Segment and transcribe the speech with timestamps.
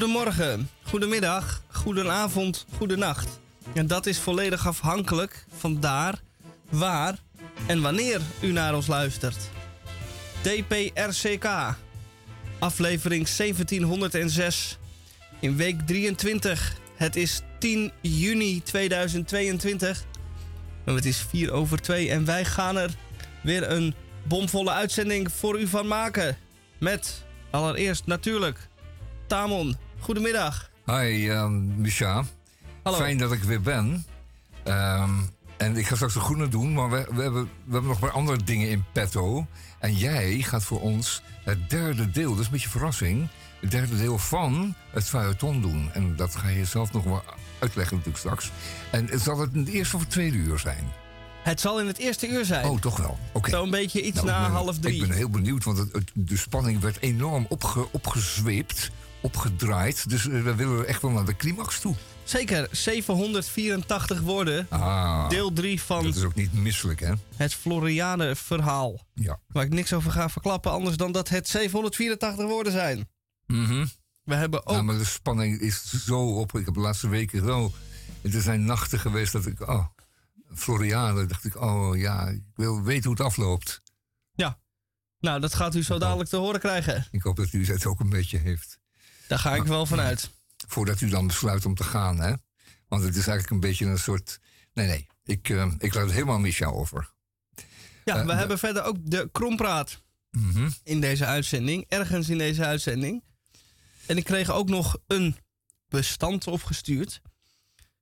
[0.00, 3.40] Goedemorgen, goedemiddag, goedenavond, goedenacht.
[3.74, 6.20] En dat is volledig afhankelijk van daar,
[6.70, 7.18] waar
[7.66, 9.36] en wanneer u naar ons luistert.
[10.40, 11.48] DPRCK,
[12.58, 14.78] aflevering 1706,
[15.40, 16.76] in week 23.
[16.94, 20.04] Het is 10 juni 2022.
[20.84, 22.90] En het is 4 over 2 en wij gaan er
[23.42, 26.36] weer een bomvolle uitzending voor u van maken.
[26.78, 28.68] Met allereerst natuurlijk
[29.26, 29.76] Tamon.
[30.00, 30.70] Goedemiddag.
[30.86, 32.24] Hi, um, Misha.
[32.82, 32.98] Hallo.
[32.98, 34.04] Fijn dat ik weer ben.
[34.62, 35.10] Ehm,
[35.56, 38.10] en ik ga straks de groene doen, maar we, we, hebben, we hebben nog maar
[38.10, 39.46] andere dingen in petto.
[39.78, 43.28] En jij gaat voor ons het derde deel, dat is een beetje verrassing,
[43.60, 45.90] het derde deel van het feuilleton doen.
[45.92, 47.22] En dat ga je zelf nog wel
[47.58, 48.50] uitleggen natuurlijk straks.
[48.90, 50.88] En zal het in het eerste of het tweede uur zijn?
[51.42, 52.66] Het zal in het eerste uur zijn.
[52.66, 53.18] Oh, toch wel.
[53.32, 53.50] Oké.
[53.50, 54.94] Zo'n beetje iets Nou, na ben- half drie.
[55.02, 58.90] Ik ben heel benieuwd, want het, het- de spanning werd enorm opge, opgezweept,
[59.20, 60.08] opgedraaid.
[60.08, 61.94] Dus eh, we willen echt wel naar de climax toe.
[62.24, 64.66] Zeker, 784 woorden.
[64.68, 67.12] Ah, Deel 3 van dat is ook niet misselijk, hè?
[67.36, 69.06] het Floriade-verhaal.
[69.14, 69.40] Ja.
[69.46, 73.08] Waar ik niks over ga verklappen, anders dan dat het 784 woorden zijn.
[73.46, 73.86] Mhm.
[74.22, 74.76] We hebben ook.
[74.76, 76.58] Ja, maar de spanning is zo op.
[76.58, 77.72] Ik heb de laatste weken zo...
[78.22, 79.68] Er zijn nachten geweest dat ik...
[79.68, 79.86] Oh,
[80.54, 81.60] Floriade, dacht ik...
[81.60, 83.82] Oh ja, ik wil weten hoe het afloopt.
[84.32, 84.58] Ja.
[85.20, 87.06] Nou, dat gaat u zo dadelijk te horen krijgen.
[87.10, 88.79] Ik hoop dat u het ook een beetje heeft.
[89.30, 90.30] Daar ga ik wel vanuit.
[90.68, 92.32] Voordat u dan besluit om te gaan, hè?
[92.88, 94.40] Want het is eigenlijk een beetje een soort...
[94.72, 95.06] Nee, nee.
[95.24, 97.10] Ik, eh, ik laat het helemaal aan Micha over.
[98.04, 100.70] Ja, Eh, we de- hebben verder ook de krompraat Mhm.
[100.82, 101.84] in deze uitzending.
[101.88, 103.22] Ergens in deze uitzending.
[104.06, 105.36] En ik kreeg ook nog een
[105.88, 107.20] bestand opgestuurd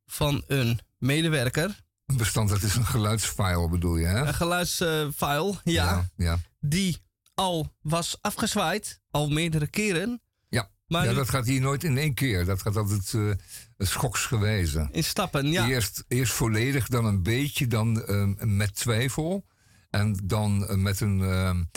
[0.07, 1.81] van een medewerker.
[2.07, 4.27] Een bestand, dat is een geluidsfile bedoel je, hè?
[4.27, 6.39] Een geluidsfile, ja, Ja, ja.
[6.61, 6.97] die
[7.35, 10.23] al was afgezwaaid, al meerdere keren.
[10.89, 12.45] Ja, Maar ja nu- dat gaat hier nooit in één keer.
[12.45, 13.31] Dat gaat altijd eh
[13.79, 14.89] schoksgewijze.
[14.93, 15.69] In stappen, ja.
[15.69, 19.45] Eerst, eerst volledig, dan een beetje, dan eh, met twijfel.
[19.91, 21.69] En dan eh, met een, een,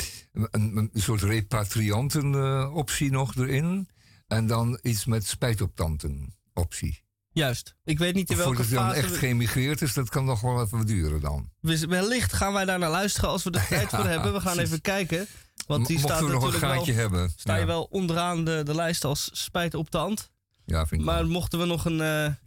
[0.51, 3.89] een soort repatrianten-optie nog erin.
[4.27, 7.03] En dan iets met spijtoptanten-optie.
[7.33, 7.75] Juist.
[7.83, 9.07] Ik weet niet in welke Voordat hij dan fase...
[9.07, 11.49] echt geëmigreerd is, dat kan nog wel even duren dan.
[11.59, 14.33] we- Wellicht gaan wij daar naar luisteren als we er tijd voor hebben.
[14.33, 14.69] We gaan precies.
[14.71, 15.27] even kijken.
[15.67, 17.33] Want die Mochten staat we nog een gaatje wel, hebben.
[17.35, 20.29] sta je wel onderaan de, de lijst als spijt op de hand.
[20.65, 21.27] Ja, vind ik Maar wel.
[21.31, 21.97] mochten we nog een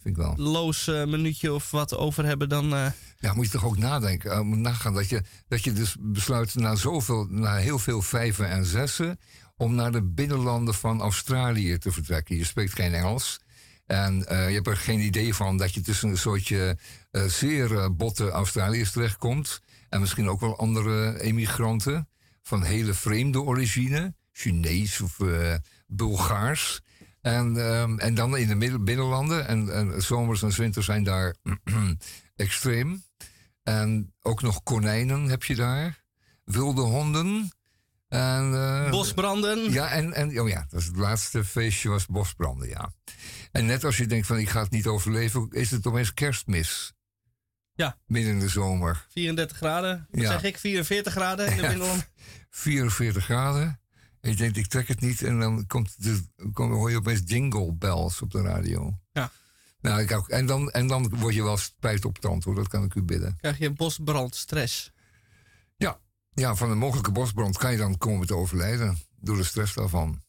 [0.02, 0.34] wel.
[0.36, 2.74] loos eh, minuutje of wat over hebben, dan...
[2.74, 2.86] eh,
[3.18, 7.26] Ja, moet je toch ook nadenken, nagaan dat je, dat je dus besluit na zoveel,
[7.30, 9.18] na heel veel vijven en zessen,
[9.56, 12.36] om naar de binnenlanden van Australië te vertrekken.
[12.36, 13.40] Je spreekt geen Engels.
[13.86, 16.78] En je hebt er geen idee van dat je tussen een soortje
[17.26, 19.60] zeer botte Australiërs terechtkomt.
[19.88, 22.08] En misschien ook wel andere emigranten
[22.44, 24.14] van hele vreemde origine.
[24.32, 25.54] Chinees of eh,
[25.86, 26.80] Bulgaars.
[27.20, 29.46] En, ehm, en dan in de binnenlanden.
[29.46, 31.34] En, en zomers en winters zijn daar
[32.36, 33.02] extreem.
[33.62, 36.04] En ook nog konijnen heb je daar.
[36.44, 37.50] Wilde honden.
[38.08, 39.72] En, eh, bosbranden.
[39.72, 42.92] ja, en, en oh ja, dat is het laatste feestje was bosbranden, ja.
[43.52, 46.92] En net als je denkt van ik ga het niet overleven, is het opeens kerstmis.
[47.74, 47.98] Ja.
[48.06, 49.06] Midden in de zomer.
[49.10, 50.06] 34 graden.
[50.10, 50.30] Wat Ja.
[50.30, 50.58] zeg ik?
[50.58, 51.68] 44 graden in de Ja.
[51.68, 52.08] binnenland.
[52.50, 53.80] 44 graden.
[54.20, 55.22] En je denkt, ik trek het niet.
[55.22, 58.98] En dan komt de, kom, hoor je opeens jingle bells op de radio.
[59.12, 59.30] Ja.
[59.80, 62.68] Nou, ik ook, en, dan, en dan word je wel spijt op tand hoor, dat
[62.68, 63.36] kan ik u bidden.
[63.40, 64.92] Krijg je bosbrandstress.
[65.76, 65.98] Ja,
[66.34, 68.98] ja van een mogelijke bosbrand kan je dan komen te overlijden.
[69.20, 70.22] Door de stress daarvan.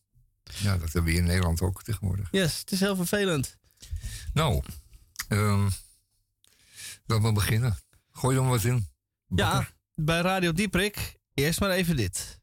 [0.44, 2.28] Ja, dat hebben we hier in Nederland ook tegenwoordig.
[2.32, 3.58] Yes, het is heel vervelend.
[4.34, 4.62] Nou,
[5.28, 5.70] ehm
[7.06, 7.78] laten we beginnen.
[8.12, 8.88] Gooi er maar wat in.
[9.28, 11.18] Ja, bij Radio Dieprik.
[11.34, 12.40] Eerst maar even dit.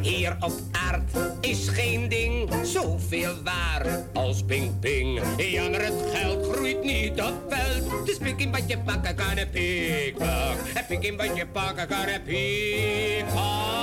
[0.00, 1.10] Hier op aard
[1.40, 5.20] is geen ding zoveel waar als ping ping.
[5.36, 8.06] Ja, maar het geld groeit niet op veld.
[8.06, 10.56] Dus pik in wat je pakken kan en pikpak.
[10.74, 13.76] En pik in wat je pakken kan en pikpak.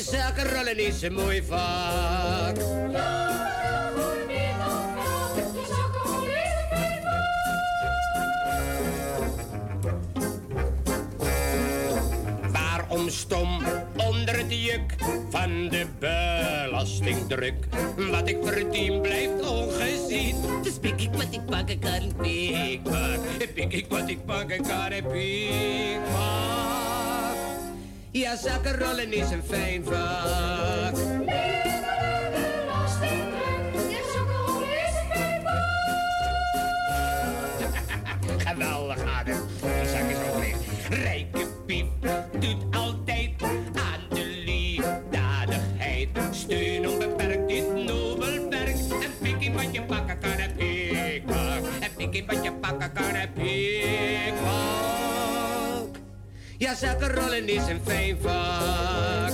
[0.00, 2.56] Zaken rollen is een mooi vak.
[12.52, 13.62] Waarom stom
[13.96, 14.94] onder het juk
[15.30, 17.54] van de belastingdruk?
[18.10, 20.36] Wat ik verdien blijft ongezien.
[20.62, 23.54] Dus pik ik wat ik pakken kan, pik pak.
[23.54, 27.11] Pik ik wat ik pakken kan, pik pak.
[28.12, 30.96] Ja, zakkenrollen is een fijn vak.
[38.46, 40.56] Geweldig, adem, De zak is ook leeg.
[40.88, 41.86] Rijke piep
[42.38, 43.30] doet altijd
[43.74, 46.08] aan de liefdadigheid.
[46.30, 48.76] Steun onbeperkt dit nobel werk.
[48.76, 51.22] En pikkie wat je pakken kan, heb ik.
[51.80, 53.71] En in wat je pakken kan, heb ik.
[56.62, 59.32] Ja, zakkenrollen is een fijn vak.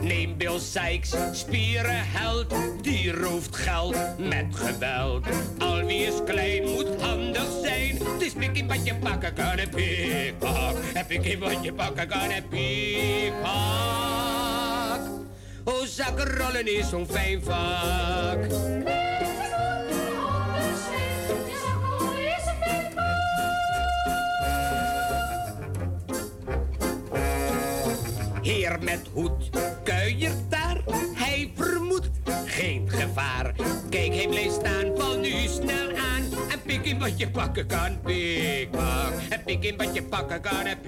[0.00, 5.26] Neem Bill Sykes, spierenheld, die rooft geld met geweld.
[5.58, 7.98] Al wie is klein moet handig zijn.
[8.18, 10.76] Is pikkie wat je pakken kan en pikpak.
[10.92, 12.44] Heb ik wat je pakken kan en.
[15.64, 18.38] Oh, zakkenrollen is zo'n fijn vak.
[28.42, 29.50] Heer met hoed
[29.84, 30.82] kuiert daar,
[31.14, 32.10] hij vermoedt
[32.44, 33.54] geen gevaar.
[33.90, 36.22] Kijk, hij blijft staan, val nu snel aan.
[36.50, 39.12] En pik in wat je pakken kan, pikpak.
[39.28, 40.78] En pik in wat je pakken kan, en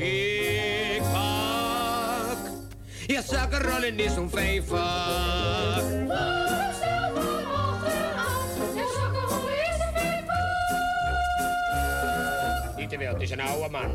[3.06, 3.14] pikpak.
[3.14, 4.30] Ja, zakkenrollen is zo'n
[12.98, 13.90] veel, het is een oude man.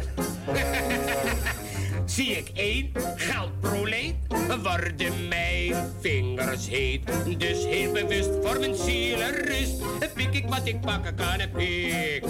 [2.05, 4.15] Zie ik één geldproleet,
[4.63, 7.01] worden mijn vingers heet.
[7.37, 9.81] Dus heel bewust voor mijn zielenrust.
[10.13, 12.23] Pik ik wat ik pakken kan, en pik.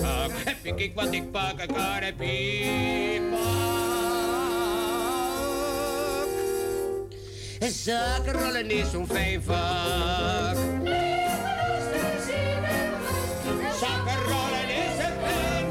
[0.62, 3.81] Pik ik wat ik pakken kan, en pik
[7.70, 10.56] Zakenrollen is zo'n fijn vak.
[13.80, 15.70] Zakenrollen is een fijn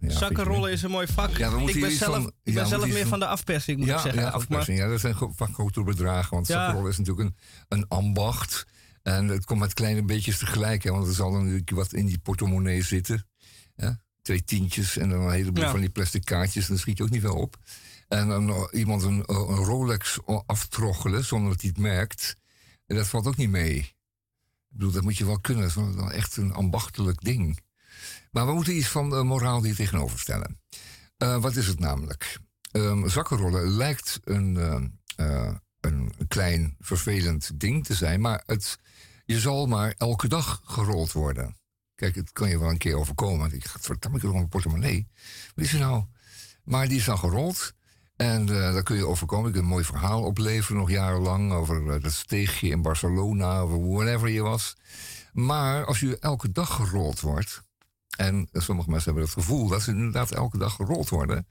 [0.00, 1.36] Ja, Zakkenrollen is een mooi vak.
[1.36, 3.94] Ja, ik ben zelf, van- ik ben zelf meer van van- de afpersing, moet ja,
[3.94, 4.22] ik zeggen.
[4.22, 4.78] Ja, afpersing.
[4.78, 6.34] Ja, dat zijn vaak grote bedragen.
[6.34, 6.54] Want Ja.
[6.54, 7.36] zakkenrollen is natuurlijk een,
[7.78, 8.66] een ambacht.
[9.02, 10.82] En het komt met kleine beetjes tegelijk.
[10.82, 13.26] Hè, want er zal dan natuurlijk wat in die portemonnee zitten.
[13.76, 14.00] Ja?
[14.28, 15.70] Twee tientjes en dan een heleboel Ja.
[15.70, 16.66] van die plastic kaartjes.
[16.66, 17.56] Dan schiet je ook niet veel op.
[18.08, 22.36] En dan nog iemand een, een Rolex aftroggelen zonder dat hij het merkt.
[22.86, 23.76] En dat valt ook niet mee.
[23.76, 23.94] Ik
[24.68, 25.62] bedoel, dat moet je wel kunnen.
[25.62, 27.58] Dat is wel- wel echt een ambachtelijk ding.
[28.30, 30.60] Maar we moeten iets van de moraal hier tegenover stellen.
[31.16, 32.38] Eh, wat is het namelijk?
[32.70, 34.84] Ehm, zakkenrollen lijkt een, eh,
[35.46, 38.78] eh, een klein vervelend ding te zijn, maar het,
[39.24, 41.56] je zal maar elke dag gerold worden.
[41.98, 43.54] Kijk, het kan je wel een keer overkomen.
[43.54, 45.08] Ik ga verdamme, ik nog een portemonnee.
[45.54, 46.04] Wat is er nou?
[46.64, 47.74] Maar die is dan gerold.
[48.16, 49.50] En eh daar kun je overkomen.
[49.50, 54.28] Ik een mooi verhaal opleveren, nog jarenlang, over eh, dat steegje in Barcelona, of whatever
[54.28, 54.76] je was.
[55.32, 57.62] Maar als je elke dag gerold wordt,
[58.16, 61.46] en sommige mensen hebben het gevoel dat ze inderdaad elke dag gerold worden,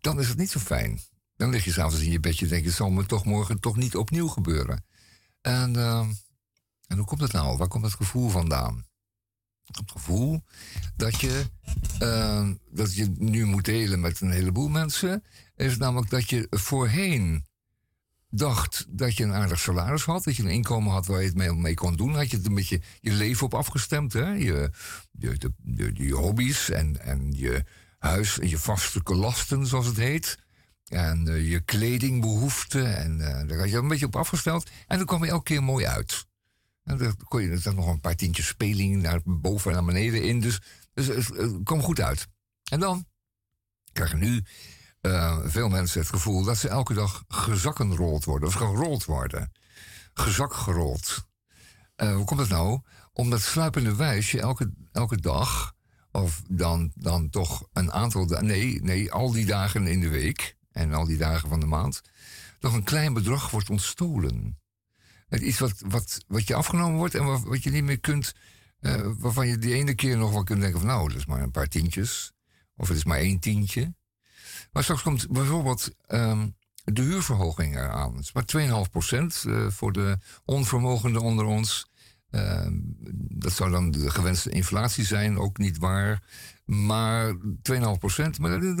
[0.00, 1.00] dan is het niet zo fijn.
[1.36, 3.76] Dan lig je s'avonds in je bedje en denk je, zal me toch morgen toch
[3.76, 4.84] niet opnieuw gebeuren.
[5.40, 6.06] En, eh,
[6.86, 7.56] en hoe komt het nou?
[7.56, 8.84] Waar komt het gevoel vandaan?
[9.64, 10.42] Het gevoel
[10.96, 11.44] dat je,
[11.98, 15.24] eh, dat je nu moet delen met een heleboel mensen,
[15.56, 17.46] is namelijk dat je voorheen
[18.30, 21.36] dacht dat je een aardig salaris had, dat je een inkomen had waar je het
[21.36, 24.32] mee, mee kon doen, had je het een beetje je leven op afgestemd, hè?
[24.32, 24.70] Je,
[25.18, 27.64] je, de, je hobby's en, en je
[27.98, 30.38] huis en je vaste lasten, zoals het heet.
[30.84, 32.96] En eh, je kledingbehoeften.
[32.96, 34.70] En eh, daar had je een beetje op afgesteld.
[34.86, 36.26] En dan kwam je elke keer mooi uit.
[36.84, 40.22] En dan kon je dan nog een paar tientjes speling naar boven en naar beneden
[40.22, 40.40] in.
[40.40, 40.60] Dus,
[40.94, 42.26] dus het, kwam goed uit.
[42.70, 43.06] En dan
[43.92, 44.42] krijgen nu
[45.00, 48.48] eh, veel mensen het gevoel dat ze elke dag gezakkenrold worden.
[48.48, 49.52] Of gerold worden.
[50.14, 51.26] Gezakgerold.
[51.96, 52.80] Eh, hoe komt dat nou?
[53.12, 55.74] Omdat sluipende wijs je elke, elke dag,
[56.10, 60.56] of dan, dan toch een aantal dagen, nee, nee, al die dagen in de week
[60.72, 62.00] en al die dagen van de maand,
[62.58, 64.58] toch een klein bedrag wordt ontstolen.
[65.30, 68.32] Iets wat, wat, wat je afgenomen wordt en wat, wat je niet meer kunt,
[68.80, 71.42] eh, waarvan je die ene keer nog wel kunt denken van nou, dat is maar
[71.42, 72.32] een paar tientjes.
[72.76, 73.94] Of het is maar één tientje.
[74.72, 76.48] Maar straks komt bijvoorbeeld ehm,
[76.84, 78.16] de huurverhoging eraan.
[78.16, 81.90] Het is maar 2,5 procent eh, voor de onvermogenden onder ons.
[82.30, 82.72] Ehm,
[83.28, 86.22] dat zou dan de gewenste inflatie zijn, ook niet waar.
[86.64, 88.76] Maar 2,5 procent, maar dan-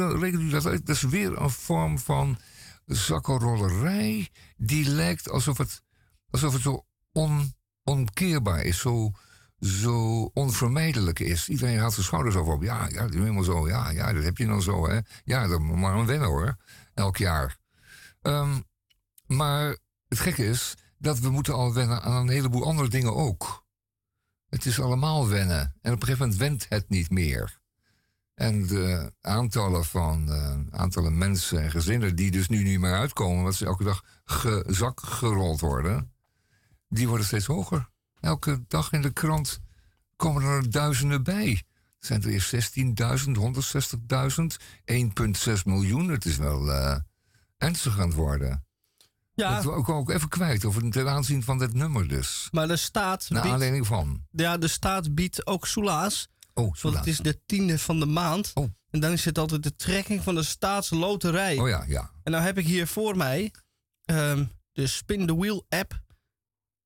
[0.50, 0.86] dat uit.
[0.86, 2.38] Dat is weer een vorm van
[2.86, 4.28] zakkenrollerij.
[4.56, 5.82] Die lijkt alsof het,
[6.34, 9.10] alsof het zo on, onkeerbaar is, zo,
[9.60, 11.48] zo onvermijdelijk is.
[11.48, 12.62] Iedereen haalt zijn schouders over op.
[12.62, 13.68] Ja, ja, dat is helemaal zo.
[13.68, 14.98] Ja, ja, dat heb je dan zo, hè.
[15.24, 16.56] Ja, dat moet maar een wennen, hoor.
[16.94, 17.56] Elk jaar.
[18.22, 18.60] Ehm,
[19.26, 19.76] maar
[20.08, 23.64] het gekke is dat we moeten al wennen aan een heleboel andere dingen ook.
[24.48, 25.76] Het is allemaal wennen.
[25.80, 27.62] En op een gegeven moment went het niet meer.
[28.34, 33.38] En de aantallen van eh, aantallen mensen en gezinnen die dus nu niet meer uitkomen,
[33.38, 36.13] omdat ze elke dag gezak gerold worden,
[36.94, 37.88] die worden steeds hoger.
[38.20, 39.60] Elke dag in de krant
[40.16, 41.62] komen er duizenden bij.
[41.98, 46.08] zijn er eerst 16.000, 160.000, 1,6 miljoen.
[46.08, 46.96] Het is wel eh,
[47.56, 48.64] ernstig aan het worden.
[49.34, 52.48] Ja, Dat wil ik ook even kwijt, over ten aanzien van dit nummer dus.
[52.50, 54.26] maar de staat, Naar biedt, aanleiding van.
[54.30, 56.28] ja, de staat biedt ook soelaas.
[56.54, 58.50] Oh, Want het is de tiende van de maand.
[58.54, 58.68] Oh.
[58.90, 61.58] En dan is het altijd de trekking van de staatsloterij.
[61.58, 62.10] Oh ja, ja.
[62.22, 63.52] En nou heb ik hier voor mij
[64.04, 66.02] ehm, de Spin the Wheel app.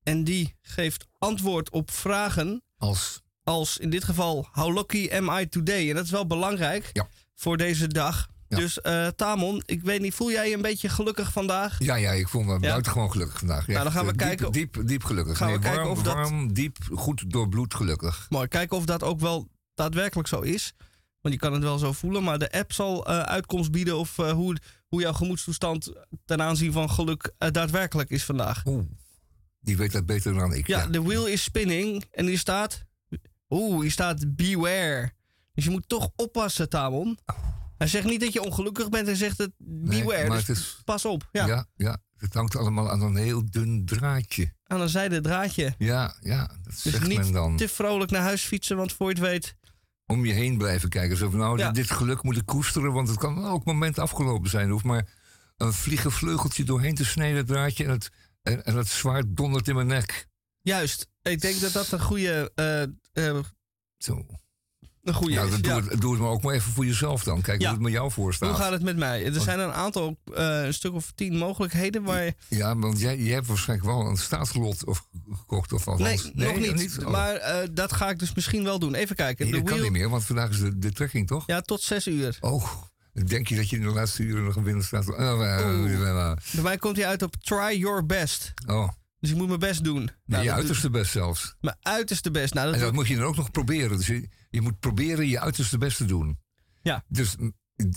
[0.09, 5.49] En die geeft antwoord op vragen Als, als in dit geval How lucky am I
[5.49, 5.89] today?
[5.89, 7.09] En dat is wel belangrijk Ja.
[7.35, 8.29] voor deze dag.
[8.49, 8.57] Ja.
[8.57, 11.77] Dus eh, Tamon, ik weet niet, voel jij je een beetje gelukkig vandaag?
[11.79, 13.67] ja, ja, ik voel me buitengewoon gelukkig vandaag.
[13.67, 15.37] Ja, Nou, dan gaan we diep, kijken- Diep, diep gelukkig.
[15.37, 18.27] Gaan we kijken warm, of dat- warm, diep, goed doorbloed gelukkig.
[18.29, 20.73] Mooi, kijken of dat ook wel daadwerkelijk zo is.
[21.21, 24.19] Want je kan het wel zo voelen, maar de app zal eh, uitkomst bieden of
[24.19, 24.57] eh, hoe,
[24.89, 25.93] hoe jouw gemoedstoestand
[26.25, 28.63] ten aanzien van geluk eh, daadwerkelijk is vandaag.
[28.67, 28.85] Oeh,
[29.61, 30.67] die weet dat beter dan ik.
[30.67, 32.85] Ja, de wheel is spinning en hier staat.
[33.49, 35.13] Oeh, hier staat beware.
[35.55, 37.19] Dus je moet toch oppassen, Tamon.
[37.79, 40.29] Hij zegt niet dat je ongelukkig bent, hij zegt het Nee, beware.
[40.29, 41.29] maar dus het is, pas op.
[41.33, 41.67] Ja, ja.
[41.77, 44.53] ja, het hangt allemaal aan een heel dun draadje.
[44.67, 45.75] aan een zijde draadje.
[45.79, 47.57] Ja, ja, dat Dus zegt niet men dan.
[47.57, 49.57] te vrolijk naar huis fietsen, want voor je het weet.
[50.07, 51.17] Om je heen blijven kijken.
[51.17, 51.71] Zo van, nou, Ja.
[51.71, 54.71] dit geluk moet ik koesteren, want het kan elk moment afgelopen zijn.
[54.71, 55.09] Hoeft maar
[55.57, 58.11] een vliegenvleugeltje doorheen te snijden, het draadje, en het,
[58.43, 60.27] en, en het zwaard dondert in mijn nek.
[60.63, 62.53] Juist, ik denk dat dat een goede.
[62.55, 62.83] eh,
[63.29, 63.45] eh,
[63.99, 64.27] Zo.
[65.03, 65.51] een goede is.
[65.51, 65.83] dan doe, Ja.
[65.89, 67.41] Het, doe het maar ook maar even voor jezelf dan.
[67.41, 67.67] Kijk Ja.
[67.67, 68.49] hoe het met jou voor staat.
[68.49, 69.25] Hoe gaat het met mij?
[69.25, 72.35] Er zijn een aantal, eh, een stuk of tien mogelijkheden waar je...
[72.49, 76.31] Ja, want jij, jij hebt waarschijnlijk wel een staatslot of, gekocht of althans.
[76.35, 76.99] Nee, nog niet.
[77.05, 77.11] Oh.
[77.11, 78.95] Maar dat ga ik dus misschien wel doen.
[78.95, 79.51] Even kijken.
[79.51, 81.47] Nee, kan niet meer, want vandaag is de, de trekking, toch?
[81.47, 82.37] Ja, tot zes uur.
[82.41, 82.71] Oh,
[83.27, 85.09] denk je dat je in de laatste uren nog een binnenstaat?
[85.09, 88.53] Oh, eh, Bij mij komt hij uit op try your best.
[88.67, 88.89] oh.
[89.21, 90.11] Dus ik moet mijn best doen.
[90.25, 91.57] Nou, je uiterste best zelfs.
[91.61, 92.55] Mijn uiterste best.
[92.55, 93.97] Nou, dat En dat moet je dan ook nog proberen.
[93.97, 96.39] Dus je, je moet proberen je uiterste best te doen.
[96.83, 97.05] Ja.
[97.09, 97.53] Dus mm,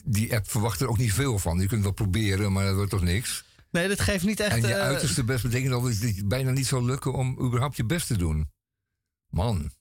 [0.05, 1.59] die app verwacht er ook niet veel van.
[1.59, 3.43] Je kunt wel proberen, maar dat wordt toch niks.
[3.71, 4.55] Nee, dat geeft niet echt...
[4.55, 7.75] en je eh, uiterste best betekent al dat het bijna niet zal lukken om überhaupt
[7.75, 8.49] je best te doen.
[9.29, 9.71] Man.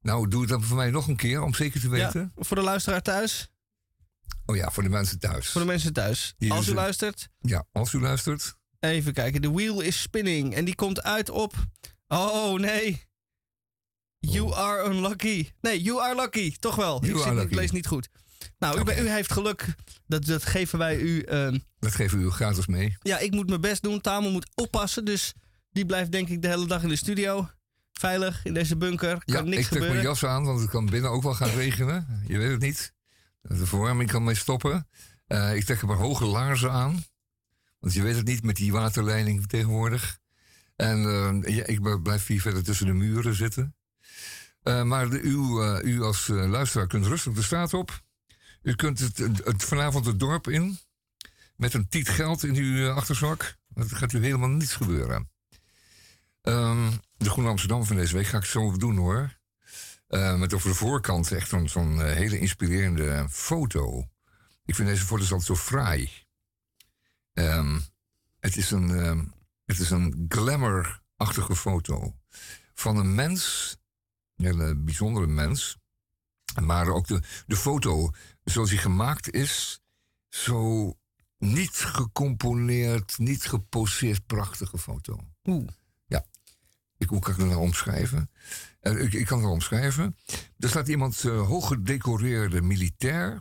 [0.00, 2.32] Nou, doe het dan voor mij nog een keer, om zeker te ja, weten.
[2.36, 3.51] voor de luisteraar thuis.
[4.46, 5.48] Oh ja, voor de mensen thuis.
[5.50, 6.34] Voor de mensen thuis.
[6.38, 8.54] Hier Als u luistert, Ja, als u luistert.
[8.80, 9.40] even kijken.
[9.40, 10.54] The wheel is spinning.
[10.54, 11.54] En die komt uit op...
[12.08, 13.02] Oh, nee.
[14.18, 14.58] You Oh.
[14.58, 15.50] are unlucky.
[15.60, 16.56] Nee, you are lucky.
[16.58, 17.04] Toch wel.
[17.04, 18.08] You ik, zit, lees niet goed.
[18.58, 19.66] Nou, u, u heeft geluk.
[20.06, 21.20] Dat, dat geven wij u...
[21.20, 22.96] ehm, Dat geven we u gratis mee.
[23.02, 24.00] Ja, ik moet mijn best doen.
[24.00, 25.04] Tamel moet oppassen.
[25.04, 25.32] Dus
[25.70, 27.48] die blijft denk ik de hele dag in de studio.
[27.92, 29.24] Veilig in deze bunker.
[29.24, 29.92] Kan Ja, niks ik trek gebeuren.
[29.94, 32.22] mijn jas aan, want het kan binnen ook wel gaan regenen.
[32.26, 32.92] Je weet het niet.
[33.42, 34.88] De verwarming kan mee stoppen.
[35.26, 37.04] Eh, ik trek een paar hoge laarzen aan.
[37.78, 40.18] Want je weet het niet met die waterleiding tegenwoordig.
[40.76, 41.04] En
[41.44, 43.76] eh, ik blijf hier verder tussen de muren zitten.
[44.62, 45.36] Eh, maar de, u,
[45.84, 48.02] u als luisteraar kunt rustig de straat op.
[48.62, 50.78] U kunt het, het, vanavond het dorp in.
[51.56, 53.56] Met een tiet geld in uw achterzak.
[53.68, 55.30] Dat gaat u helemaal niets gebeuren.
[56.42, 59.40] Ehm, de Groene Amsterdam van deze week ga ik zo doen hoor.
[60.12, 64.08] Eh, met over de voorkant echt zo'n eh, hele inspirerende foto.
[64.64, 66.10] Ik vind deze foto's altijd zo fraai.
[67.32, 67.80] Ehm,
[68.40, 69.24] het is een, ehm,
[69.64, 72.14] het is een glamour-achtige foto.
[72.74, 73.76] Van een mens,
[74.36, 75.76] een hele bijzondere mens.
[76.62, 78.10] Maar ook de, de foto,
[78.44, 79.80] zoals die gemaakt is,
[80.28, 80.92] zo
[81.38, 85.18] niet gecomponeerd, niet geposeerd, prachtige foto.
[85.44, 85.68] Oeh.
[87.02, 88.30] Ik, hoe kan ik het nou omschrijven?
[88.80, 90.16] Eh, ik, ik kan het wel omschrijven.
[90.58, 93.40] Er staat iemand uh, hooggedecoreerde militair.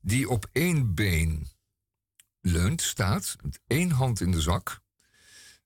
[0.00, 1.48] die op één been
[2.40, 3.36] leunt, staat.
[3.42, 4.80] Met één hand in de zak.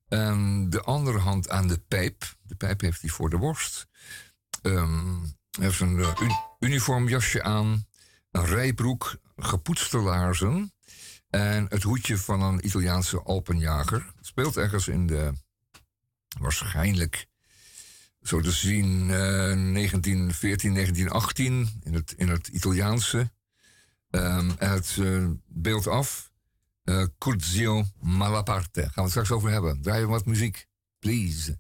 [0.09, 2.37] En de andere hand aan de pijp.
[2.43, 3.87] De pijp heeft hij voor de borst.
[4.63, 5.21] Um,
[5.51, 7.87] hij heeft een un uniformjasje aan.
[8.31, 9.17] Een rijbroek.
[9.37, 10.73] Gepoetste laarzen.
[11.31, 14.13] En het hoedje van een Italiaanse alpenjager.
[14.17, 15.33] Het speelt ergens in de
[16.39, 17.27] waarschijnlijk
[18.23, 23.31] zo te zien uh, 1914, 1918 in het, in het Italiaanse.
[24.59, 26.31] Het uh, beeld af.
[26.85, 28.81] Uh, Curzio Malaparte.
[28.81, 29.83] Gaan we het straks over hebben.
[29.83, 30.67] Draai wat muziek,
[30.99, 31.59] please.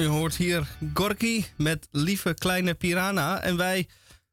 [0.00, 3.40] U hoort hier Gorky met Lieve Kleine Piranha.
[3.40, 3.88] En wij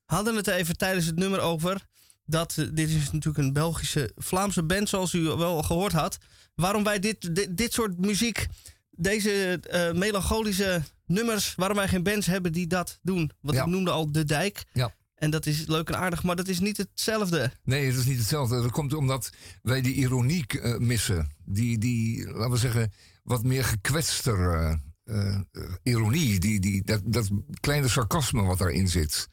[0.05, 1.85] hadden het even tijdens het nummer over
[2.25, 6.17] dat eh, dit is natuurlijk een Belgische Vlaamse band, zoals u wel gehoord had.
[6.55, 8.47] Waarom wij dit, dit, dit soort muziek,
[8.91, 13.31] deze eh, melancholische nummers, waarom wij geen bands hebben die dat doen.
[13.41, 13.63] Want Ja.
[13.63, 14.63] ik noemde al De Dijk.
[14.73, 14.95] Ja.
[15.15, 17.51] En dat is leuk en aardig, maar dat is niet hetzelfde.
[17.63, 18.61] Nee, het is niet hetzelfde.
[18.61, 19.29] Dat komt omdat
[19.61, 21.35] wij die ironie eh, missen.
[21.45, 22.91] Die, die, laten we zeggen,
[23.23, 25.39] wat meer gekwetster eh,
[25.83, 26.39] ironie.
[26.39, 29.29] Die, die, dat, dat kleine sarcasme wat daarin zit.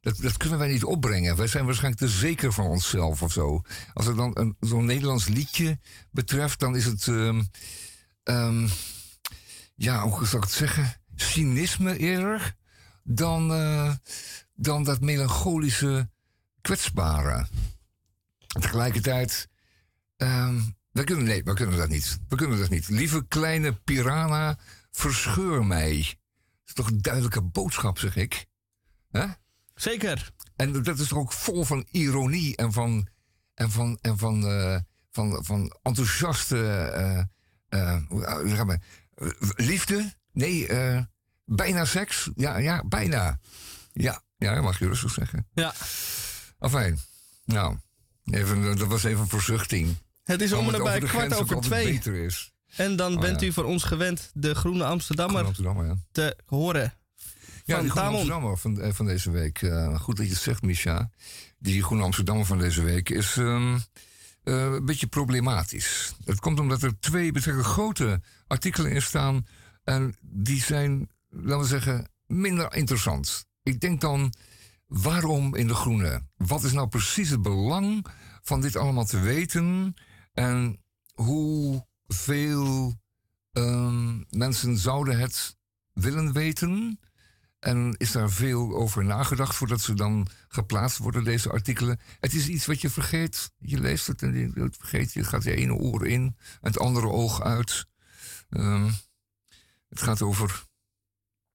[0.00, 1.36] Dat, dat kunnen wij niet opbrengen.
[1.36, 3.62] Wij zijn waarschijnlijk te zeker van onszelf of zo.
[3.92, 5.78] Als het dan zo'n Nederlands liedje
[6.10, 7.08] betreft, dan is het.
[7.08, 7.42] ehm,
[8.22, 8.68] ehm,
[9.74, 10.94] ja, hoe zou ik het zeggen?
[11.14, 12.56] Cynisme eerder
[13.04, 13.92] dan, eh,
[14.54, 16.10] dan dat melancholische
[16.60, 17.46] kwetsbare.
[18.46, 19.48] Tegelijkertijd,
[20.16, 20.60] ehm
[20.92, 22.18] we kunnen, nee, we kunnen dat niet.
[22.28, 22.88] We kunnen dat niet.
[22.88, 24.58] Lieve kleine piranha,
[24.92, 25.96] verscheur mij.
[25.96, 28.46] Dat is toch een duidelijke boodschap, zeg ik.
[29.10, 29.26] Hè?
[29.74, 30.30] Zeker.
[30.56, 33.08] En dat is toch ook vol van ironie en van,
[33.54, 34.78] en van, en van, eh,
[35.10, 36.56] van, van enthousiaste
[38.08, 38.82] hoe- eh, zeg maar,
[39.56, 40.12] liefde.
[40.32, 41.02] Nee, eh,
[41.44, 42.30] bijna seks.
[42.34, 43.38] Ja, ja, bijna.
[43.92, 45.48] Ja, ja, mag je rustig zeggen.
[45.54, 45.74] Ja.
[46.58, 46.98] Afijn,
[47.44, 47.76] nou,
[48.24, 49.96] even, eh, dat was even een verzuchting.
[50.24, 51.92] Het is om en de kwart over twee.
[51.92, 52.52] beter is.
[52.76, 53.46] En dan Oh, bent ja.
[53.46, 55.96] u voor ons gewend de Groene Amsterdammer ja.
[56.12, 56.94] te horen.
[57.64, 58.08] Ja, die Groene.
[58.08, 59.62] Amsterdammer van, eh, van deze week.
[59.62, 61.10] Eh, goed dat je het zegt, Misha.
[61.58, 63.78] Die Groene Amsterdammer van deze week is ehm,
[64.42, 66.14] eh, een beetje problematisch.
[66.24, 69.46] Het komt omdat er twee betrekkelijk grote artikelen in staan.
[69.84, 73.46] En die zijn, laten we zeggen, minder interessant.
[73.62, 74.32] Ik denk dan,
[74.86, 76.22] waarom in de Groene?
[76.36, 78.06] Wat is nou precies het belang
[78.42, 79.94] van dit allemaal te weten?
[80.32, 80.80] En
[82.12, 82.94] hoeveel
[83.52, 85.56] ehm, mensen zouden het
[85.92, 87.00] willen weten?
[87.58, 92.00] En is daar veel over nagedacht voordat ze dan geplaatst worden, deze artikelen?
[92.20, 93.52] Het is iets wat je vergeet.
[93.58, 95.12] Je leest het en je vergeet.
[95.12, 97.86] Je gaat je ene oor in en het andere oog uit.
[98.48, 98.90] Ehm,
[99.88, 100.64] het gaat over.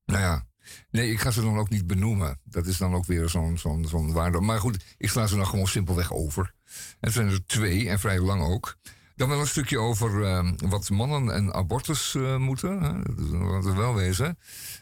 [0.06, 0.46] Nou ja.
[0.90, 2.40] Nee, ik ga ze dan ook niet benoemen.
[2.44, 4.40] Dat is dan ook weer zo'n zo'n zo'n waarde.
[4.40, 6.54] Maar goed, ik sla ze dan gewoon simpelweg over.
[7.00, 8.78] Het zijn er twee en vrij lang ook.
[9.18, 12.82] Dan wel een stukje over ehm, wat mannen en abortus eh, moeten.
[12.82, 12.92] Hè?
[13.16, 14.38] Dat laten we wel wezen.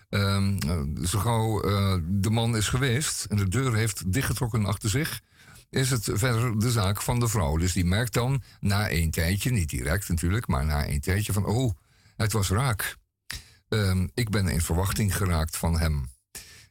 [0.10, 4.90] Ehm, eh, zo gauw eh, de man is geweest en de deur heeft dichtgetrokken achter
[4.90, 5.22] zich,
[5.70, 7.58] is het verder de zaak van de vrouw.
[7.58, 11.46] Dus die merkt dan na een tijdje, niet direct natuurlijk, maar na een tijdje van:
[11.46, 11.74] oh,
[12.16, 12.98] het was raak.
[13.70, 16.10] Ehm, ik ben in verwachting geraakt van hem.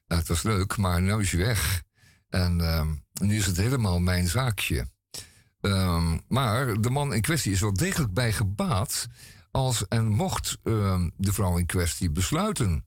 [0.07, 1.83] Het was leuk, maar nu is hij weg.
[2.29, 2.57] En
[3.21, 4.93] nu is het helemaal mijn zaakje.
[5.65, 9.07] Ehm, maar de man in kwestie is wel degelijk bij gebaat
[9.51, 12.87] als en mocht ehm, de vrouw in kwestie besluiten,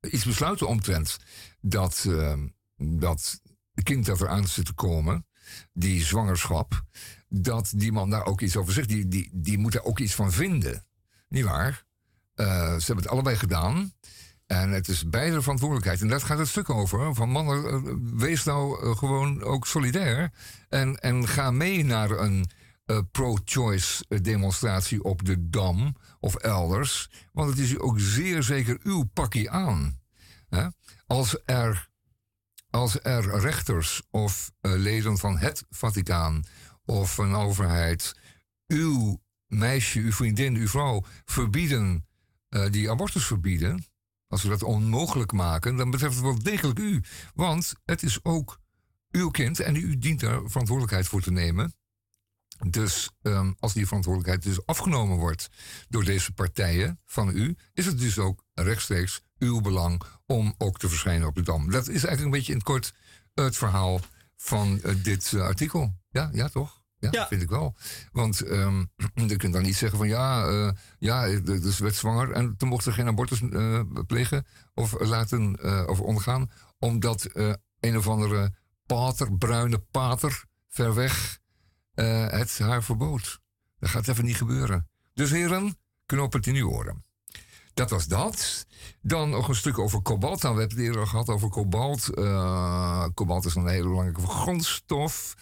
[0.00, 1.16] iets besluiten omtrent
[1.60, 3.40] dat, ehm, dat
[3.82, 5.26] kind dat eraan zit te komen,
[5.72, 6.82] die zwangerschap,
[7.28, 8.88] dat die man daar ook iets over zegt.
[8.88, 10.86] Die, die, die moet daar ook iets van vinden.
[11.28, 11.84] Niet waar?
[12.34, 13.92] Eh, ze hebben het allebei gedaan.
[14.50, 16.00] En het is beide verantwoordelijkheid.
[16.00, 17.14] En daar gaat het stuk over.
[17.14, 20.32] Van mannen, eh, wees nou eh, gewoon ook solidair.
[20.68, 22.50] En, en ga mee naar een
[22.84, 27.10] eh, pro-choice demonstratie op de Dam of elders.
[27.32, 30.00] Want het is ook zeer zeker uw pakje aan.
[30.48, 30.66] Hè?
[31.06, 31.88] Als, er,
[32.70, 36.44] als er rechters of leden van het Vaticaan
[36.84, 38.14] of een overheid
[38.66, 42.06] uw meisje, uw vriendin, uw vrouw verbieden,
[42.70, 43.89] die abortus verbieden,
[44.30, 47.02] als we dat onmogelijk maken, dan betreft het wel degelijk u.
[47.34, 48.60] Want het is ook
[49.10, 51.74] uw kind en u dient daar verantwoordelijkheid voor te nemen.
[52.68, 55.48] Dus ehm, als die verantwoordelijkheid dus afgenomen wordt
[55.88, 60.88] door deze partijen van u, is het dus ook rechtstreeks uw belang om ook te
[60.88, 61.70] verschijnen op de dam.
[61.70, 62.92] Dat is eigenlijk een beetje in het kort
[63.34, 64.00] het verhaal
[64.36, 65.94] van eh, dit eh, artikel.
[66.10, 66.79] Ja, ja toch?
[67.00, 67.26] Ja, Ja.
[67.26, 67.74] vind ik wel.
[68.12, 68.84] Want ehm,
[69.26, 72.84] je kunt dan niet zeggen van ja, eh ja, dus werd zwanger en toen mocht
[72.84, 78.52] ze geen abortus eh, plegen of laten eh, of ondergaan, omdat eh, een of andere
[78.86, 81.38] pater, bruine pater, ver weg
[81.94, 83.40] eh, het haar verbood.
[83.78, 84.88] Dat gaat even niet gebeuren.
[85.14, 87.04] Dus heren, knop het in uw oren.
[87.80, 88.66] Dat was dat.
[89.02, 90.42] Dan nog een stuk over kobalt.
[90.42, 92.14] Nou, we hebben het eerder gehad over kobalt.
[92.14, 95.34] Eh, kobalt is een hele belangrijke grondstof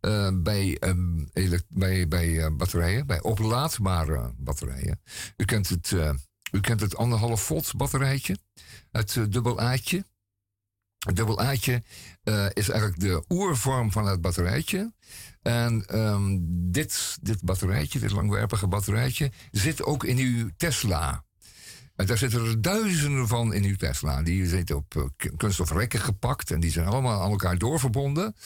[0.00, 0.78] eh, bij,
[1.32, 5.00] elek- bij, bij eh, batterijen, bij oplaadbare batterijen.
[5.36, 5.92] U kent het,
[6.52, 8.36] u kent het anderhalf volt batterijtje,
[8.90, 10.04] het dubbel A'tje.
[10.98, 11.82] Het dubbel A'tje
[12.52, 14.92] is eigenlijk de oervorm van het batterijtje.
[15.42, 16.38] En ehm,
[16.70, 21.24] dit, dit batterijtje, dit langwerpige batterijtje, zit ook in uw Tesla.
[21.96, 24.22] En daar zitten er duizenden van in uw Tesla.
[24.22, 25.04] Die zitten op uh,
[25.36, 28.36] kunststof rekken gepakt en die zijn allemaal aan elkaar doorverbonden.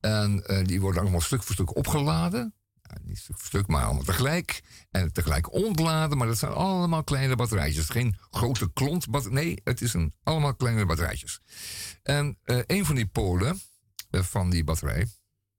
[0.00, 2.54] En uh, die worden allemaal stuk voor stuk opgeladen.
[3.02, 4.62] niet stuk voor stuk, maar allemaal tegelijk.
[4.90, 7.88] En tegelijk ontladen, maar dat zijn allemaal kleine batterijtjes.
[7.88, 11.40] Geen grote klont, nee, het is een, allemaal kleine batterijtjes.
[12.02, 13.60] En uh, een van die polen
[14.10, 15.06] van die batterij,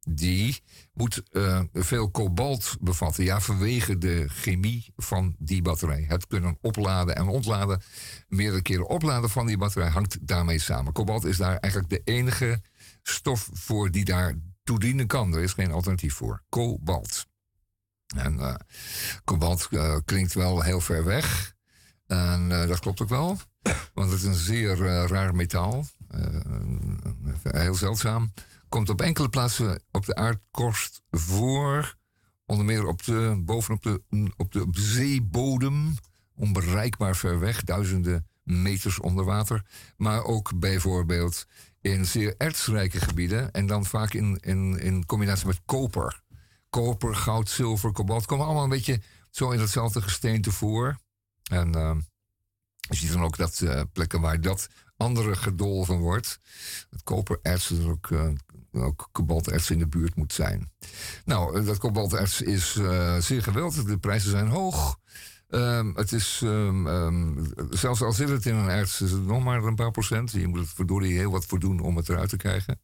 [0.09, 3.23] die moet uh, veel kobalt bevatten.
[3.23, 6.05] Ja, vanwege de chemie van die batterij.
[6.07, 7.81] Het kunnen opladen en ontladen,
[8.27, 10.93] meerdere keren opladen van die batterij hangt daarmee samen.
[10.93, 12.61] Kobalt is daar eigenlijk de enige
[13.03, 14.33] stof voor die daar
[14.63, 15.33] toedienen kan.
[15.33, 16.43] Er is geen alternatief voor.
[16.49, 17.25] Kobalt.
[18.15, 18.55] En uh,
[19.23, 21.55] kobalt uh, klinkt wel heel ver weg.
[22.07, 23.37] En dat klopt ook wel.
[23.93, 25.85] Want het is een zeer raar metaal.
[27.43, 28.31] heel zeldzaam
[28.71, 31.95] komt op enkele plaatsen op de aardkorst voor.
[32.45, 34.01] Onder meer op de, bovenop de,
[34.37, 35.95] op de, op de zeebodem.
[36.35, 39.65] Onbereikbaar ver weg, duizenden meters onder water.
[39.97, 41.45] Maar ook bijvoorbeeld
[41.81, 43.51] in zeer ertsrijke gebieden.
[43.51, 46.21] En dan vaak in, in, in combinatie met koper.
[46.69, 48.25] Koper, goud, zilver, kobalt.
[48.25, 50.97] Komen allemaal een beetje zo in hetzelfde gesteente voor.
[51.51, 51.95] En uh,
[52.79, 56.39] je ziet dan ook dat uh, plekken waar dat andere gedolven wordt.
[56.89, 58.29] Het kopererts is ook uh,
[58.71, 60.71] ook kobalterts in de buurt moet zijn.
[61.25, 63.83] Nou, eh, dat kobalterts is uh, zeer geweldig.
[63.83, 64.99] De prijzen zijn hoog.
[65.49, 69.43] Um, het is, um, um, zelfs al zit het in een erts, is het nog
[69.43, 70.31] maar een paar procent.
[70.31, 72.81] Je moet er heel wat voor doen om het eruit te krijgen.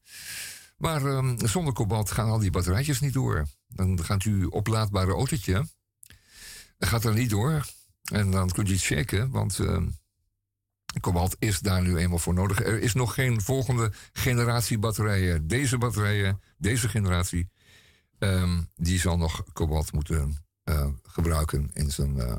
[0.78, 1.02] Maar
[1.38, 3.48] zonder kobalt gaan al die batterijtjes niet door.
[3.68, 5.68] Dan gaat uw oplaadbare autootje,
[6.80, 7.66] gaat er niet door.
[8.12, 9.60] En dan kunt je het checken, want
[11.00, 12.64] Kobalt is daar nu eenmaal voor nodig.
[12.64, 15.48] Er is nog geen volgende generatie batterijen.
[15.48, 17.50] Deze batterijen, deze generatie,
[18.20, 22.36] um, die zal nog kobalt moeten uh, gebruiken in zijn uh,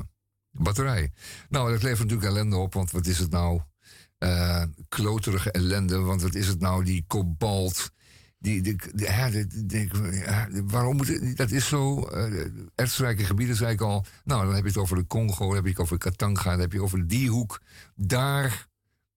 [0.51, 1.13] batterij.
[1.49, 3.61] Nou, dat levert natuurlijk ellende op, want wat is het nou?
[4.19, 7.91] Uh, kloterige ellende, want wat is het nou, die kobalt
[8.39, 8.77] die, die,
[10.11, 12.09] ja, waarom moet het, dat is zo.
[12.77, 14.05] Uh, gebieden, zei ik al.
[14.25, 16.61] Nou, dan heb je het over de Congo, dan heb je het over Katanga, dan
[16.61, 17.61] heb je over die hoek.
[17.95, 18.67] Daar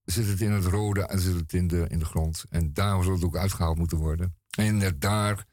[0.04, 2.46] zit het in het rode en zit het in de, in de grond.
[2.50, 4.36] En daar zal het ook uitgehaald moeten worden.
[4.58, 5.46] En daar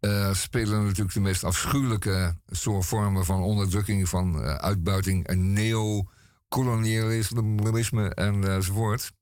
[0.00, 8.14] uh, spelen natuurlijk de meest afschuwelijke soort vormen van onderdrukking, van uh, uitbuiting en neocolonialisme
[8.14, 9.12] enzovoort.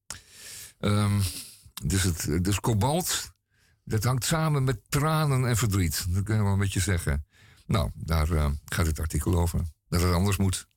[0.80, 1.20] Um,
[1.84, 3.34] dus, het, dus kobalt
[3.86, 6.06] dat hangt samen met tranen en verdriet.
[6.08, 7.26] Dat kun je wel een beetje zeggen.
[7.66, 9.60] Nou, daar uh, gaat het artikel over.
[9.88, 10.68] Dat het anders moet.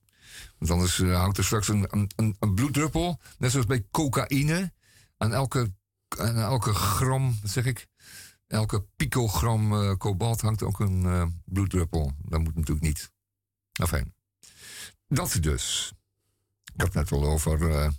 [0.58, 4.72] Want anders uh, hangt er straks een, een, een, bloeddruppel, net zoals bij cocaïne.
[5.16, 5.72] Aan elke,
[6.08, 7.86] aan elke gram, zeg ik,
[8.46, 12.12] elke picogram uh, kobalt hangt ook een bloeddruppel.
[12.18, 13.12] Dat moet natuurlijk niet.
[13.72, 14.14] Enfin,
[15.08, 15.92] dat dus.
[16.74, 17.92] Ik had net wel over,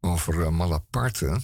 [0.00, 1.40] over Malaparte.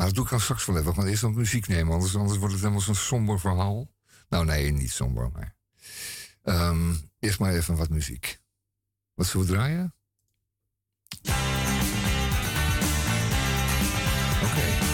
[0.00, 0.94] Maar dat doe ik dan straks wel even.
[0.96, 3.90] Maar eerst nog muziek nemen, anders, anders wordt het helemaal zo'n somber verhaal.
[4.28, 5.56] Nou nee, niet somber, maar...
[6.44, 8.40] Um, eerst maar even wat muziek.
[9.14, 9.94] Wat zullen we draaien?
[11.22, 11.36] Oké.
[14.44, 14.89] Okay.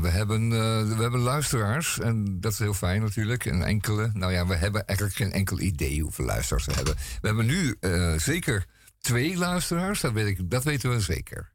[0.00, 3.44] We hebben, uh, we hebben luisteraars en dat is heel fijn natuurlijk.
[3.44, 6.94] En enkele, nou ja, we hebben eigenlijk geen enkel idee hoeveel luisteraars we hebben.
[6.94, 8.66] We hebben nu uh, zeker
[8.98, 11.52] twee luisteraars, dat, weet ik, dat weten we zeker.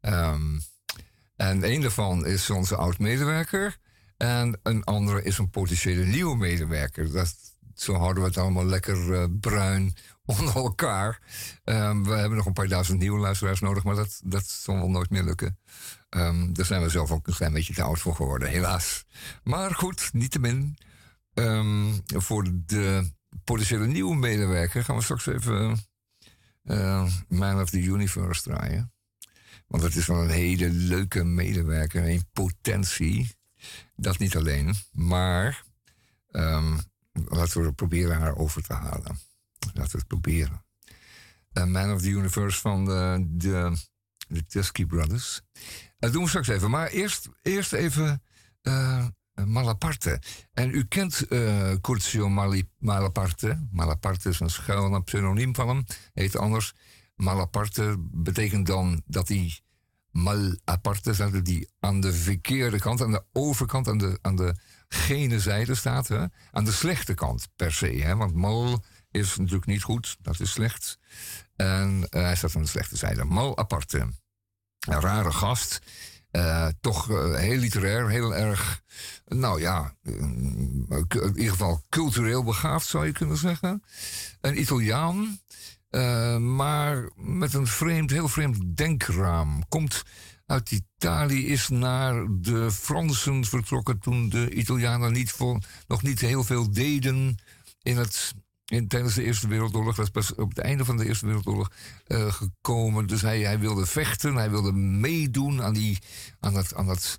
[0.00, 0.60] Um,
[1.36, 3.76] en een daarvan is onze oud-medewerker.
[4.16, 7.12] En een andere is een potentiële nieuwe medewerker.
[7.12, 7.34] Dat,
[7.74, 11.20] zo houden we het allemaal lekker uh, bruin onder elkaar.
[11.64, 14.90] Um, we hebben nog een paar duizend nieuwe luisteraars nodig, maar dat, dat zal wel
[14.90, 15.58] nooit meer lukken.
[16.10, 19.04] Um, daar zijn we zelf ook een klein beetje te oud voor geworden, helaas.
[19.42, 20.76] Maar goed, niettemin.
[21.34, 23.12] Um, voor de
[23.44, 25.78] potentiële nieuwe medewerker gaan we straks even
[26.64, 28.92] uh, Man of the Universe draaien.
[29.66, 33.34] Want het is wel een hele leuke medewerker in potentie.
[33.96, 35.64] Dat niet alleen, maar
[36.30, 36.80] um,
[37.12, 39.18] laten we proberen haar over te halen.
[39.74, 40.64] Laten we het proberen.
[41.52, 43.76] Uh, Man of the Universe van de, de,
[44.28, 45.42] de Teskey Brothers.
[46.00, 46.70] Dat doen we straks even.
[46.70, 48.22] Maar eerst, eerst even
[48.62, 49.06] uh,
[49.44, 50.22] Malaparte.
[50.52, 52.28] En u kent uh, Curzio
[52.78, 53.68] Malaparte.
[53.70, 55.84] Malaparte is een schuilnaam pseudoniem van hem.
[56.12, 56.74] Heet anders.
[57.14, 59.60] Malaparte betekent dan dat hij
[60.10, 64.54] mal aparte staat, die aan de verkeerde kant, aan de overkant, aan de, aan de
[64.88, 66.08] gene zijde staat.
[66.08, 66.24] Hè?
[66.50, 67.86] Aan de slechte kant per se.
[67.86, 68.16] Hè?
[68.16, 70.98] Want mal is natuurlijk niet goed, dat is slecht.
[71.56, 73.24] En hij staat aan de slechte zijde.
[73.24, 74.08] Mal aparte.
[74.88, 75.80] Een rare gast.
[76.32, 78.82] Uh, toch uh, heel literair, heel erg,
[79.26, 80.86] nou ja, in
[81.34, 83.82] ieder geval cultureel begaafd zou je kunnen zeggen.
[84.40, 85.40] Een Italiaan,
[86.38, 89.68] maar met een vreemd, heel vreemd denkraam.
[89.68, 90.02] Komt
[90.46, 96.44] uit Italië, is naar de Fransen vertrokken toen de Italianen niet vol, nog niet heel
[96.44, 97.38] veel deden
[97.82, 98.34] in het,
[98.70, 99.94] in, tijdens de Eerste Wereldoorlog.
[99.94, 101.70] Dat is pas op het einde van de Eerste Wereldoorlog
[102.06, 103.06] uh, gekomen.
[103.06, 105.98] Dus hij, hij wilde vechten, hij wilde meedoen aan, die,
[106.40, 107.18] aan, dat, aan dat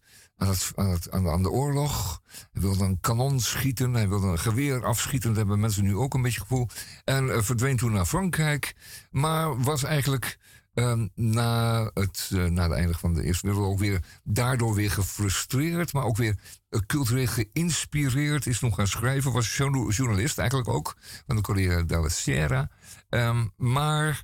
[0.76, 2.22] aan, aan, de, oorlog.
[2.52, 5.30] Hij wilde een kanon schieten, hij wilde een geweer afschieten.
[5.30, 6.68] Dat hebben mensen nu ook een beetje gevoel.
[7.04, 8.76] En uh, verdween toen naar Frankrijk.
[9.12, 10.38] Maar was eigenlijk
[10.74, 15.94] uh, na, het, uh, na de einde van de Eerste Wereldoorlog weer daardoor weer gefrustreerd.
[15.94, 18.46] Maar ook weer uh, cultureel geïnspireerd.
[18.46, 19.32] Is nog gaan schrijven.
[19.32, 20.98] Was journalist eigenlijk ook.
[21.28, 22.70] Van de Corriere della Sera.
[23.10, 24.24] Um, maar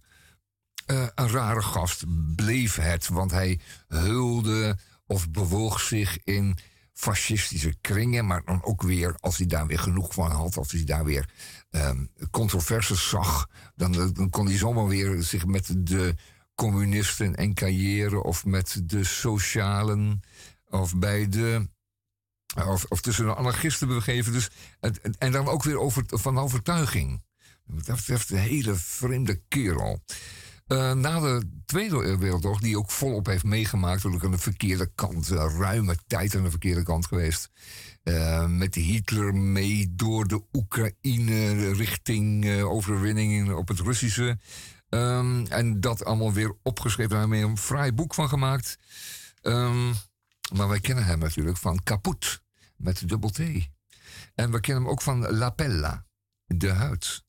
[0.85, 2.03] een rare gast
[2.35, 3.07] bleef het.
[3.07, 6.57] Want hij hulde of bewoog zich in
[6.93, 10.83] fascistische kringen, maar dan ook weer, als hij daar weer genoeg van had, als hij
[10.83, 11.29] daar weer
[11.69, 16.15] um, controversies zag, dan, dan kon hij zomaar weer zich met de
[16.57, 20.21] communisten encailleren of met de socialen
[20.69, 21.69] of bij de.
[22.67, 24.33] Of, of tussen de anarchisten begeven.
[24.33, 27.23] Dus, en, en dan ook weer over, van overtuiging.
[27.65, 30.03] Dat betreft een hele vreemde kerel.
[30.67, 35.31] Uh, na de Tweede Wereldoorlog, die ook volop heeft meegemaakt, ook aan de verkeerde kant,
[35.31, 37.49] uh, ruime tijd aan de verkeerde kant geweest.
[38.03, 44.37] Uh, met Hitler mee door de Oekraïne richting overwinning op het Russische.
[44.89, 47.11] Um, en dat allemaal weer opgeschreven.
[47.11, 48.77] Daar hebben we een fraai boek van gemaakt.
[49.41, 49.93] Um,
[50.55, 52.41] maar wij kennen hem natuurlijk van Kaput,
[52.75, 53.39] met dubbel T.
[54.35, 56.05] En we kennen hem ook van La Pella,
[56.45, 57.25] de huid.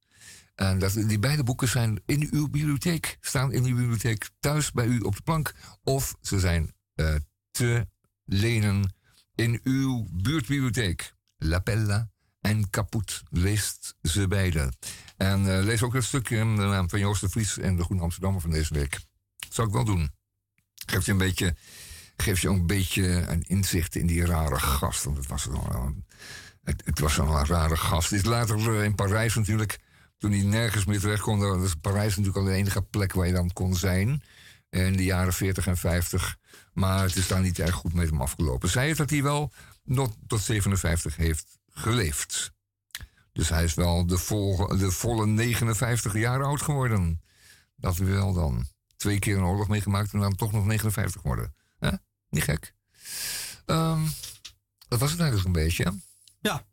[0.55, 4.87] En dat, die beide boeken zijn in uw bibliotheek, staan in uw bibliotheek thuis bij
[4.87, 5.55] u op de plank.
[5.83, 7.15] Of ze zijn uh,
[7.51, 7.89] te
[8.25, 8.95] lenen
[9.35, 11.15] in uw buurtbibliotheek.
[11.37, 12.11] La Pella
[12.41, 13.23] en Kaput.
[13.31, 14.73] Leest ze beide.
[15.17, 18.41] En uh, lees ook het stukje uh, van Joost de Vries en de Groene Amsterdammer
[18.41, 18.91] van deze week.
[19.37, 20.11] Dat zou ik wel doen.
[20.87, 21.57] Geeft je een beetje,
[22.17, 25.05] geeft je een beetje een inzicht in die rare gast.
[25.05, 26.07] Want het was wel een,
[26.63, 28.13] het, het was een rare gast.
[28.13, 29.79] Is later in Parijs natuurlijk
[30.19, 33.33] toen hij nergens meer terecht kon, was Parijs natuurlijk al de enige plek waar je
[33.33, 34.23] dan kon zijn.
[34.71, 36.37] In de jaren 40 en 50.
[36.73, 38.69] Maar het is daar niet erg goed met hem afgelopen.
[38.69, 39.53] Zij het dat hij wel
[40.27, 42.53] tot 57 heeft geleefd.
[43.33, 47.23] Dus hij is wel de, vol, de volle 59 jaar oud geworden.
[47.77, 48.67] Dat wel dan.
[48.97, 51.55] Twee keer een oorlog meegemaakt en dan toch nog 59 worden.
[51.79, 51.91] Hè?
[52.31, 52.75] Niet gek.
[53.67, 54.09] Um,
[54.89, 55.95] dat was het eigenlijk een beetje.
[56.41, 56.67] Ja.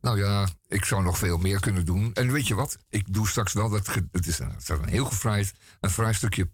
[0.00, 2.14] Nou ja, ik zou nog veel meer kunnen doen.
[2.14, 2.78] En weet je wat?
[2.88, 3.86] Ik doe straks wel dat.
[4.12, 6.50] Het is een, het is een heel gefraaid, een vrij stukje,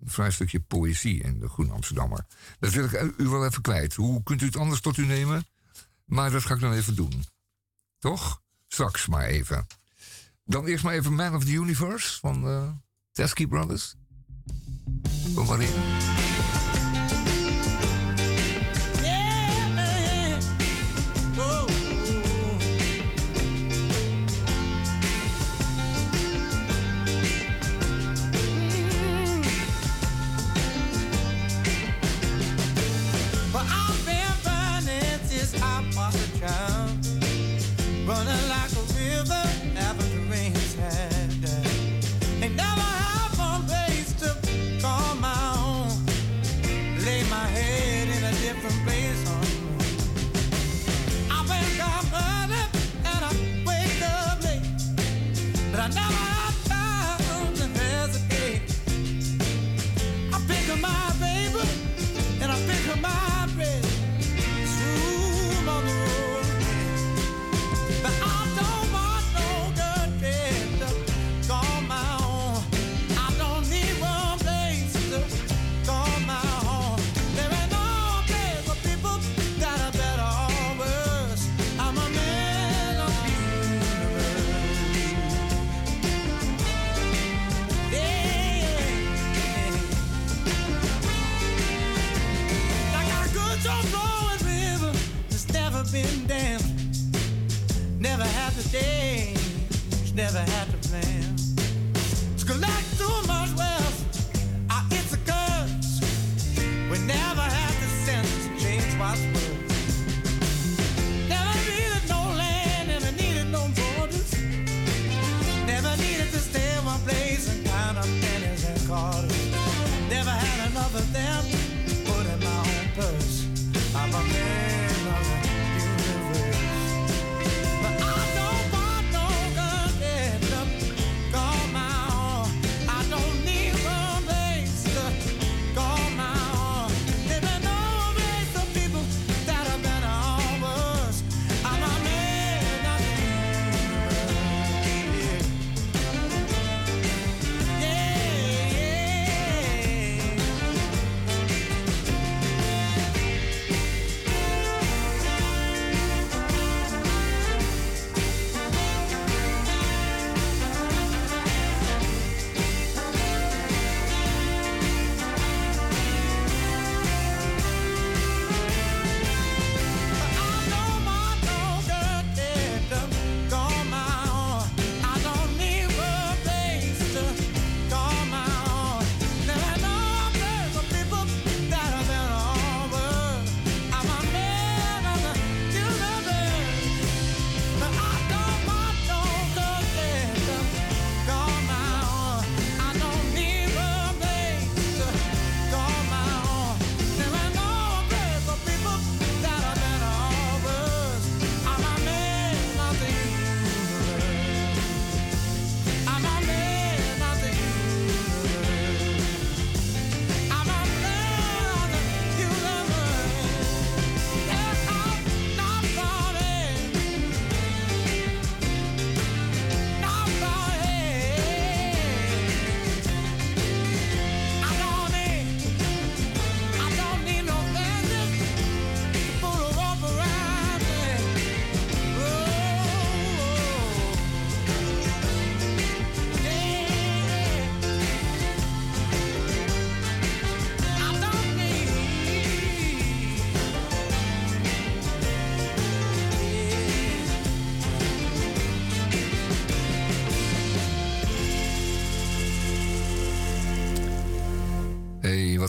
[0.00, 2.26] een vrij stukje poëzie in de Groene Amsterdammer.
[2.58, 3.94] Dat wil ik u wel even kwijt.
[3.94, 5.46] Hoe kunt u het anders tot u nemen?
[6.06, 7.24] Maar dat ga ik dan even doen.
[7.98, 8.42] Toch?
[8.68, 9.66] Straks maar even.
[10.44, 12.70] Dan eerst maar even Man of the Universe van uh,
[13.12, 13.94] Teskey Brothers.
[15.34, 16.25] Kom maar in.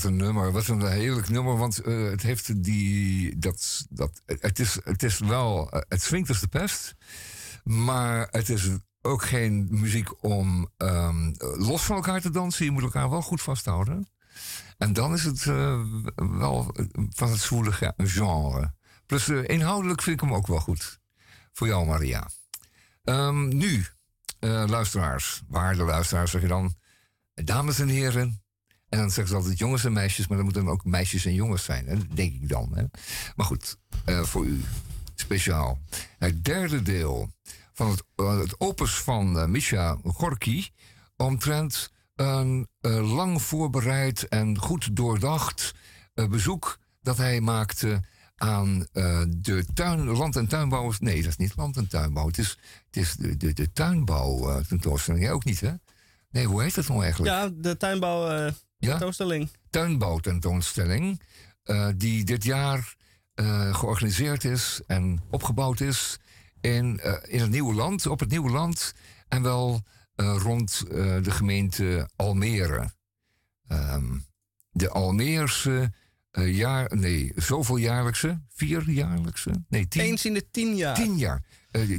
[0.01, 0.51] Wat een nummer.
[0.51, 1.57] Wat een heerlijk nummer.
[1.57, 3.37] Want eh, het heeft die.
[3.37, 5.71] Dat, dat, het, is, het is wel.
[5.71, 6.95] eh, het swingt als de pest.
[7.63, 8.67] Maar het is
[9.01, 12.65] ook geen muziek om ehm, los van elkaar te dansen.
[12.65, 14.07] Je moet elkaar wel goed vasthouden.
[14.77, 15.81] En dan is het eh,
[16.15, 16.75] wel
[17.09, 18.73] van het zwoele ge- genre.
[19.05, 20.99] Plus inhoudelijk vind ik hem ook wel goed.
[21.53, 22.29] Voor jou, Maria.
[23.03, 23.85] Ehm, nu,
[24.65, 25.41] luisteraars.
[25.47, 26.75] Waarde luisteraars zeg je dan.
[27.33, 28.41] Dames en heren.
[28.89, 31.33] En dan zeggen ze altijd jongens en meisjes, maar dat moeten dan ook meisjes en
[31.33, 31.95] jongens zijn, hè?
[32.13, 32.71] denk ik dan.
[32.73, 32.83] Hè?
[33.35, 34.61] Maar goed, eh, voor u
[35.15, 35.79] speciaal.
[36.17, 37.29] Het derde deel
[37.73, 40.67] van het, eh, het opus van eh, Misha Gorky
[41.15, 42.67] omtrent een
[43.01, 45.73] lang voorbereid en goed doordacht
[46.13, 48.03] bezoek dat hij maakte
[48.35, 48.87] aan
[49.27, 50.99] de tuin, land- en tuinbouwers.
[50.99, 52.27] Nee, dat is niet land- en tuinbouw.
[52.27, 55.23] Het is, het is de, de, de tuinbouw tentoonstelling.
[55.23, 55.73] Jij ook niet, hè?
[56.29, 57.33] Nee, hoe heet dat nou eigenlijk?
[57.33, 58.89] Ja, de tuinbouw Ja?
[58.91, 59.49] tentoonstelling.
[59.69, 61.21] tuinbouwtentoonstelling.
[61.63, 62.95] eh die dit jaar
[63.33, 66.19] eh, georganiseerd is en opgebouwd is
[66.61, 68.93] in, eh, in het nieuwe land, op het nieuwe land
[69.27, 69.81] en wel
[70.15, 70.83] rond
[71.23, 72.91] de gemeente Almere.
[73.67, 74.17] Ehm,
[74.69, 75.91] de Almeerse
[76.31, 80.95] jaar, nee, zoveel jaarlijkse, vier jaarlijkse, nee, tien, Eens in de tien jaar.
[80.95, 81.43] Tien jaar.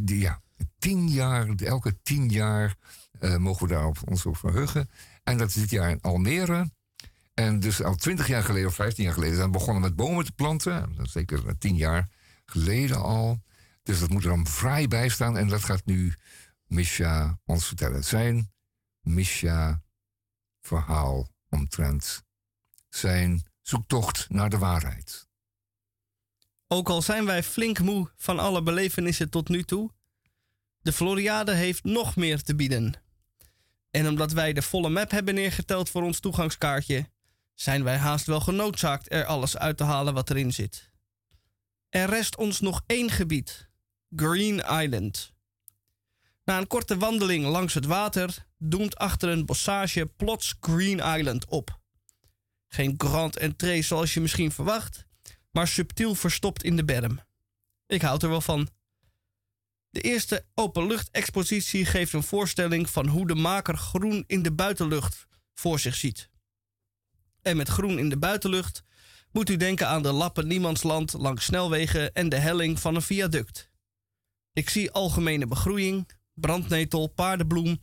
[0.02, 0.40] Die- ja,
[0.78, 2.74] tien jaar, elke tien jaar
[3.38, 4.88] mogen we daar op, ons op verheugen.
[5.28, 6.70] En dat is dit jaar in Almere.
[7.34, 10.24] En dus al twintig jaar geleden of vijftien jaar geleden zijn we begonnen met bomen
[10.24, 10.96] te planten.
[11.02, 12.08] Zeker eh, tien jaar
[12.44, 13.42] geleden al.
[13.82, 15.36] Dus dat moet er dan vrij bij staan.
[15.36, 16.14] En dat gaat nu
[16.66, 18.04] Misha ons vertellen.
[18.04, 18.52] Zijn
[19.00, 19.82] Misha
[20.60, 22.22] verhaal omtrent
[22.88, 25.28] zijn zoektocht naar de waarheid.
[26.66, 29.90] Ook al zijn wij flink moe van alle belevenissen tot nu toe,
[30.80, 33.07] de Floriade heeft nog meer te bieden.
[33.90, 37.10] En omdat wij de volle map hebben neergeteld voor ons toegangskaartje,
[37.54, 40.90] zijn wij haast wel genoodzaakt er alles uit te halen wat erin zit.
[41.88, 43.68] Er rest ons nog één gebied:
[44.16, 45.32] Green Island.
[46.44, 51.80] Na een korte wandeling langs het water doemt achter een bossage plots Green Island op.
[52.68, 55.06] Geen grand entree zoals je misschien verwacht,
[55.50, 57.20] maar subtiel verstopt in de berm.
[57.86, 58.68] Ik houd er wel van.
[59.98, 65.78] De eerste openluchtexpositie geeft een voorstelling van hoe de maker groen in de buitenlucht voor
[65.78, 66.30] zich ziet.
[67.42, 68.82] En met groen in de buitenlucht
[69.32, 73.70] moet u denken aan de lappen niemandsland langs snelwegen en de helling van een viaduct.
[74.52, 77.80] Ik zie algemene begroeiing, brandnetel, paardenbloem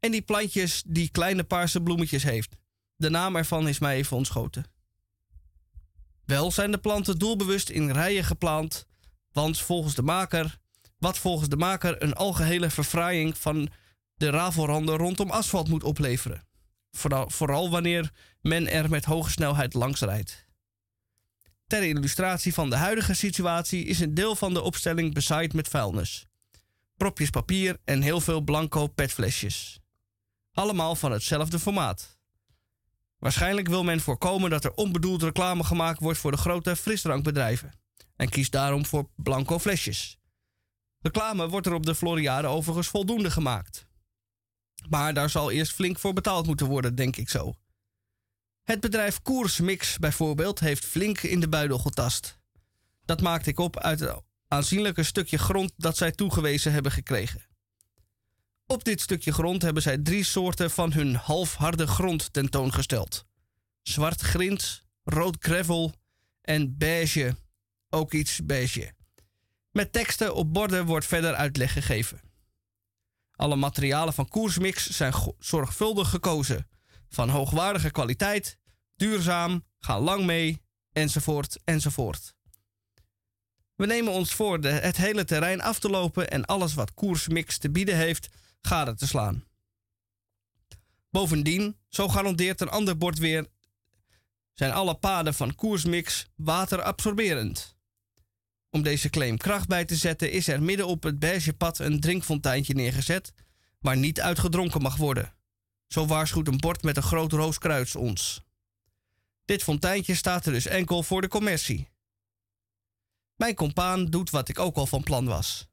[0.00, 2.56] en die plantjes die kleine paarse bloemetjes heeft.
[2.96, 4.64] De naam ervan is mij even ontschoten.
[6.24, 8.86] Wel zijn de planten doelbewust in rijen geplant,
[9.32, 10.58] want volgens de maker,
[10.98, 13.68] wat volgens de maker een algehele verfraaiing van
[14.14, 16.46] de rafelranden rondom asfalt moet opleveren.
[16.90, 20.46] Vooral, vooral wanneer men er met hoge snelheid langs rijdt.
[21.66, 26.26] Ter illustratie van de huidige situatie is een deel van de opstelling bezaaid met vuilnis.
[26.96, 29.78] Propjes papier en heel veel blanco petflesjes.
[30.52, 32.18] Allemaal van hetzelfde formaat.
[33.18, 37.72] Waarschijnlijk wil men voorkomen dat er onbedoeld reclame gemaakt wordt voor de grote frisdrankbedrijven.
[38.16, 40.17] En kiest daarom voor blanco flesjes.
[41.00, 43.86] Reclame wordt er op de Floriade overigens voldoende gemaakt.
[44.88, 47.54] Maar daar zal eerst flink voor betaald moeten worden, denk ik zo.
[48.62, 52.38] Het bedrijf Koersmix bijvoorbeeld heeft flink in de buidel getast.
[53.04, 57.46] Dat maakte ik op uit het aanzienlijke stukje grond dat zij toegewezen hebben gekregen.
[58.66, 63.24] Op dit stukje grond hebben zij drie soorten van hun halfharde grond tentoongesteld:
[63.82, 65.92] zwart grind, rood gravel
[66.40, 67.36] en beige,
[67.88, 68.96] ook iets beige.
[69.70, 72.20] Met teksten op borden wordt verder uitleg gegeven.
[73.32, 76.68] Alle materialen van Koersmix zijn zorgvuldig gekozen,
[77.08, 78.58] van hoogwaardige kwaliteit,
[78.96, 80.62] duurzaam, gaan lang mee,
[80.92, 82.34] enzovoort, enzovoort.
[83.74, 87.58] We nemen ons voor de, het hele terrein af te lopen en alles wat Koersmix
[87.58, 88.28] te bieden heeft
[88.60, 89.44] gade te slaan.
[91.10, 93.46] Bovendien, zo garandeert een ander bord weer,
[94.52, 97.76] zijn alle paden van koersmix waterabsorberend.
[98.70, 102.00] Om deze claim kracht bij te zetten is er midden op het beige pad een
[102.00, 103.32] drinkfonteintje neergezet
[103.80, 105.34] waar niet uitgedronken mag worden.
[105.86, 108.42] Zo waarschuwt een bord met een groot rooskruis ons.
[109.44, 111.88] Dit fonteintje staat er dus enkel voor de commercie.
[113.34, 115.68] Mijn compaan doet wat ik ook al van plan was.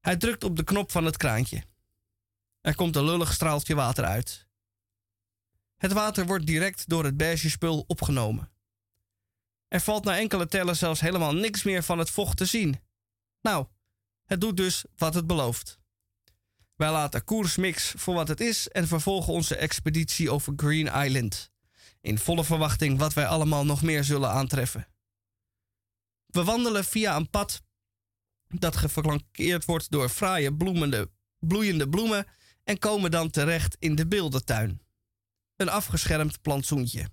[0.00, 1.64] Hij drukt op de knop van het kraantje.
[2.60, 4.46] Er komt een lullig straaltje water uit.
[5.76, 8.50] Het water wordt direct door het beige spul opgenomen.
[9.76, 12.80] Er valt na enkele tellen zelfs helemaal niks meer van het vocht te zien.
[13.40, 13.66] Nou,
[14.24, 15.78] het doet dus wat het belooft.
[16.76, 21.50] Wij laten koersmix voor wat het is en vervolgen onze expeditie over Green Island.
[22.00, 24.88] In volle verwachting wat wij allemaal nog meer zullen aantreffen.
[26.26, 27.62] We wandelen via een pad
[28.48, 32.26] dat geflankeerd wordt door fraaie bloemende, bloeiende bloemen
[32.64, 34.80] en komen dan terecht in de beeldentuin.
[35.56, 37.08] Een afgeschermd plantsoentje.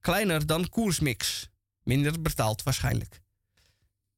[0.00, 1.50] Kleiner dan koersmix,
[1.88, 3.22] minder betaald waarschijnlijk.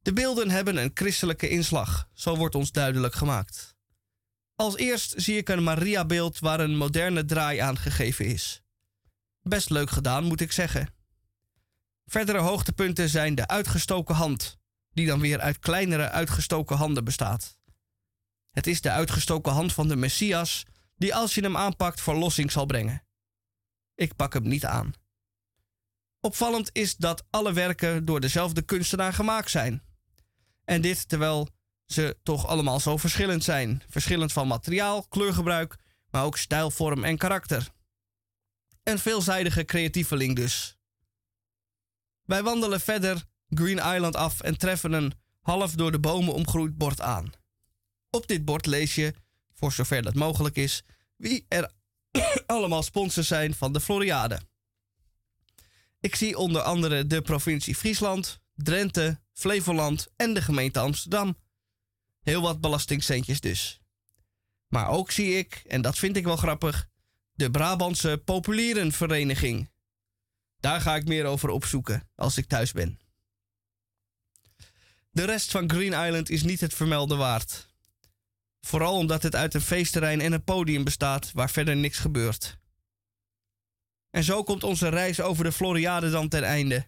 [0.02, 3.74] De beelden hebben een christelijke inslag, zo wordt ons duidelijk gemaakt.
[4.54, 8.62] Als eerst zie ik een Maria-beeld waar een moderne draai aan gegeven is.
[9.42, 10.94] Best leuk gedaan, moet ik zeggen.
[12.04, 14.58] Verdere hoogtepunten zijn de uitgestoken hand,
[14.92, 17.58] die dan weer uit kleinere uitgestoken handen bestaat.
[18.50, 20.64] Het is de uitgestoken hand van de Messias,
[20.96, 23.04] die als je hem aanpakt verlossing zal brengen.
[23.94, 24.92] Ik pak hem niet aan.
[26.20, 29.82] Opvallend is dat alle werken door dezelfde kunstenaar gemaakt zijn.
[30.64, 31.48] En dit terwijl
[31.86, 33.82] ze toch allemaal zo verschillend zijn.
[33.88, 35.76] Verschillend van materiaal, kleurgebruik,
[36.10, 37.68] maar ook stijl, vorm en karakter.
[38.82, 40.76] Een veelzijdige creatieveling dus.
[42.22, 47.00] Wij wandelen verder Green Island af en treffen een half door de bomen omgroeid bord
[47.00, 47.32] aan.
[48.10, 49.14] Op dit bord lees je,
[49.54, 50.82] voor zover dat mogelijk is,
[51.16, 51.70] wie er
[52.46, 54.40] allemaal sponsors zijn van de Floriade.
[56.00, 61.38] Ik zie onder andere de provincie Friesland, Drenthe, Flevoland en de gemeente Amsterdam.
[62.20, 63.80] Heel wat belastingcentjes dus.
[64.68, 66.88] Maar ook zie ik, en dat vind ik wel grappig,
[67.32, 69.70] de Brabantse Populierenvereniging.
[70.60, 73.00] Daar ga ik meer over opzoeken als ik thuis ben.
[75.10, 77.68] De rest van Green Island is niet het vermelden waard.
[78.60, 82.59] Vooral omdat het uit een feestterrein en een podium bestaat waar verder niks gebeurt.
[84.10, 86.86] En zo komt onze reis over de Floriade dan ten einde.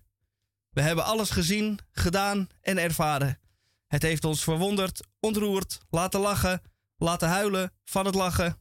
[0.70, 3.40] We hebben alles gezien, gedaan en ervaren.
[3.86, 6.62] Het heeft ons verwonderd, ontroerd, laten lachen,
[6.96, 8.56] laten huilen van het lachen.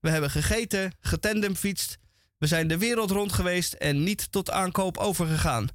[0.00, 1.98] We hebben gegeten, getandemfietst.
[2.38, 5.68] We zijn de wereld rond geweest en niet tot aankoop overgegaan.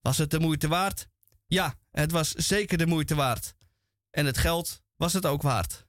[0.00, 1.08] Was het de moeite waard?
[1.46, 3.54] Ja, het was zeker de moeite waard.
[4.10, 5.86] En het geld was het ook waard.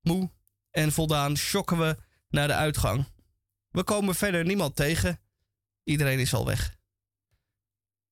[0.00, 0.30] Moe
[0.70, 1.96] en voldaan schokken we
[2.28, 3.06] naar de uitgang.
[3.74, 5.20] We komen verder niemand tegen.
[5.84, 6.76] Iedereen is al weg.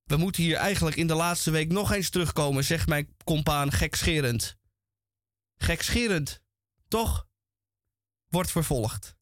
[0.04, 4.56] We moeten hier eigenlijk in de laatste week nog eens terugkomen, zegt mijn compaan gekscherend.
[5.56, 6.40] Gekscherend,
[6.88, 7.26] toch?
[8.28, 9.16] Wordt vervolgd.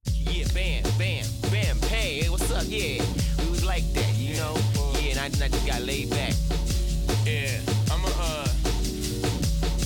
[0.00, 3.04] Yeah, bam, bam, bam, hey, what's up, yeah.
[3.36, 4.56] We was like that, you know?
[5.00, 6.34] Yeah, and I, I just got laid back.
[7.24, 7.60] Yeah,
[7.90, 8.48] I'm a, uh,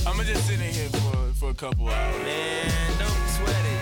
[0.07, 2.25] I'm just sit in here for, for a couple hours.
[2.25, 3.80] Man, don't sweat it.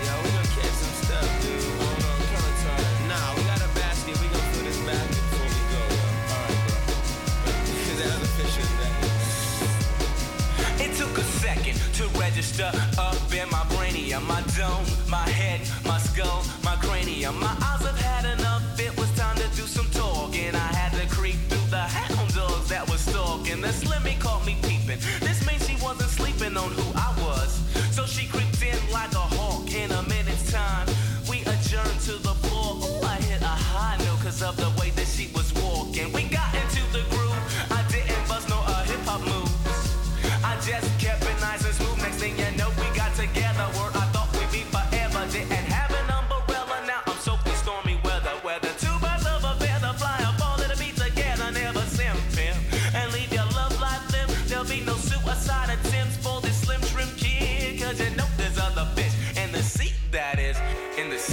[12.57, 12.73] up,
[13.31, 17.68] in my brainium, my dome, my head, my skull, my cranium, my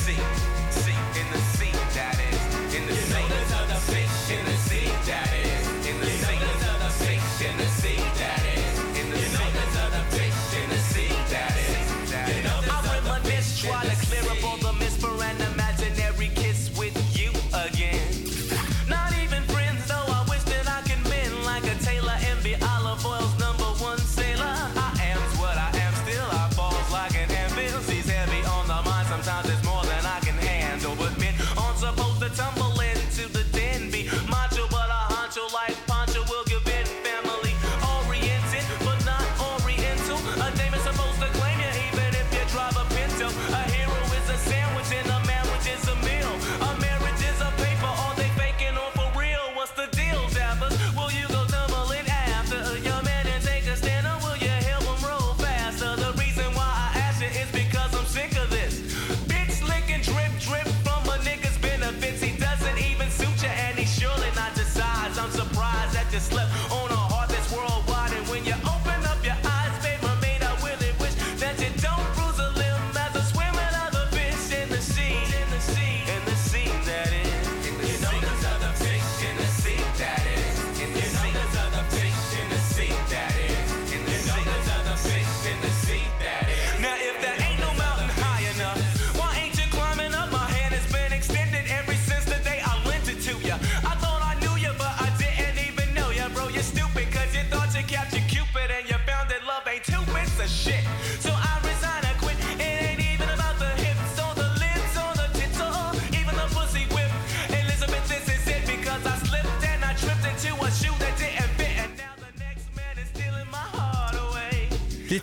[0.07, 0.56] magazines.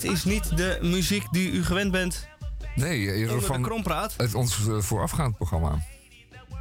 [0.04, 2.28] dit is niet de muziek die u gewend bent.
[2.76, 4.14] Nee, eh, eerder van de krompraat.
[4.18, 5.84] het ons eh, voorafgaand programma.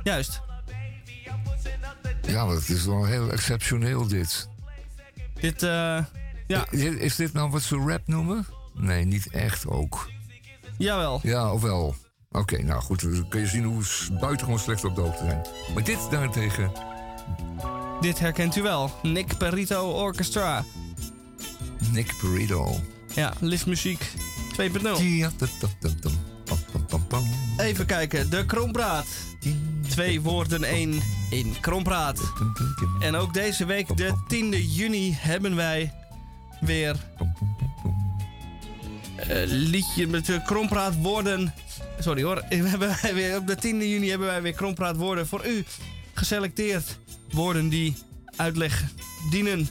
[0.02, 0.40] Juist.
[2.26, 4.48] Ja, dat is wel heel exceptioneel dit.
[5.40, 5.98] Dit, eh
[6.46, 6.66] ja.
[6.70, 8.46] Eh, is dit nou wat ze rap noemen?
[8.74, 10.10] Nee, niet echt ook.
[10.78, 11.20] Jawel.
[11.22, 11.94] Ja, ofwel.
[12.30, 13.82] Oké, nou goed, dan kun je zien hoe
[14.20, 15.46] buitengewoon slecht op de hoogte zijn.
[15.74, 16.72] Maar dit daarentegen...
[18.00, 18.90] Dit herkent u wel.
[19.02, 20.64] Nick Perito Orchestra.
[21.92, 22.80] Nick Perito.
[23.14, 24.10] Ja, liftmuziek
[24.60, 24.82] 2.0.
[27.56, 29.06] Even kijken, de Krompraat.
[29.88, 32.32] Twee woorden, één in Krompraat.
[33.00, 35.92] En ook deze week, de 10e juni, hebben wij
[36.60, 36.96] weer
[39.16, 41.54] eh, liedje met de Krompraat woorden.
[41.98, 45.64] Sorry hoor, hebben weer, op de 10e juni hebben wij weer Krompraat woorden voor u
[46.14, 46.98] geselecteerd.
[47.30, 47.96] Woorden die
[48.36, 48.84] uitleg
[49.30, 49.68] dienen.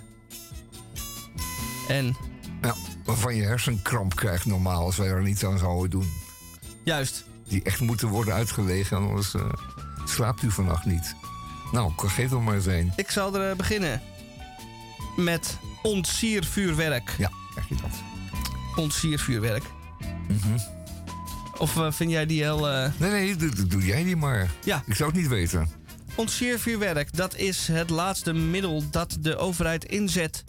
[1.87, 2.15] En
[3.05, 6.11] waarvan je hersenkramp krijgt normaal als wij er niet aan zouden doen.
[6.83, 7.25] Juist.
[7.47, 9.49] Die echt moeten worden uitgelegen, anders eh,
[10.05, 11.15] slaapt u vannacht niet.
[11.71, 12.93] Nou, geef er maar eens een.
[12.95, 14.01] Ik zal er eh, beginnen
[15.15, 17.15] met ontsiervuurwerk.
[17.17, 17.91] Ja, krijg je dat.
[18.75, 19.63] Ontsiervuurwerk.
[20.27, 20.57] Mhm.
[21.57, 22.91] Of eh, vind jij die heel...
[22.97, 24.51] Nee, nee, doe, doe, jij die maar.
[24.63, 24.83] Ja.
[24.85, 25.69] Ik zou het niet weten.
[26.15, 30.43] Ontsiervuurwerk dat is het laatste middel dat de overheid inzet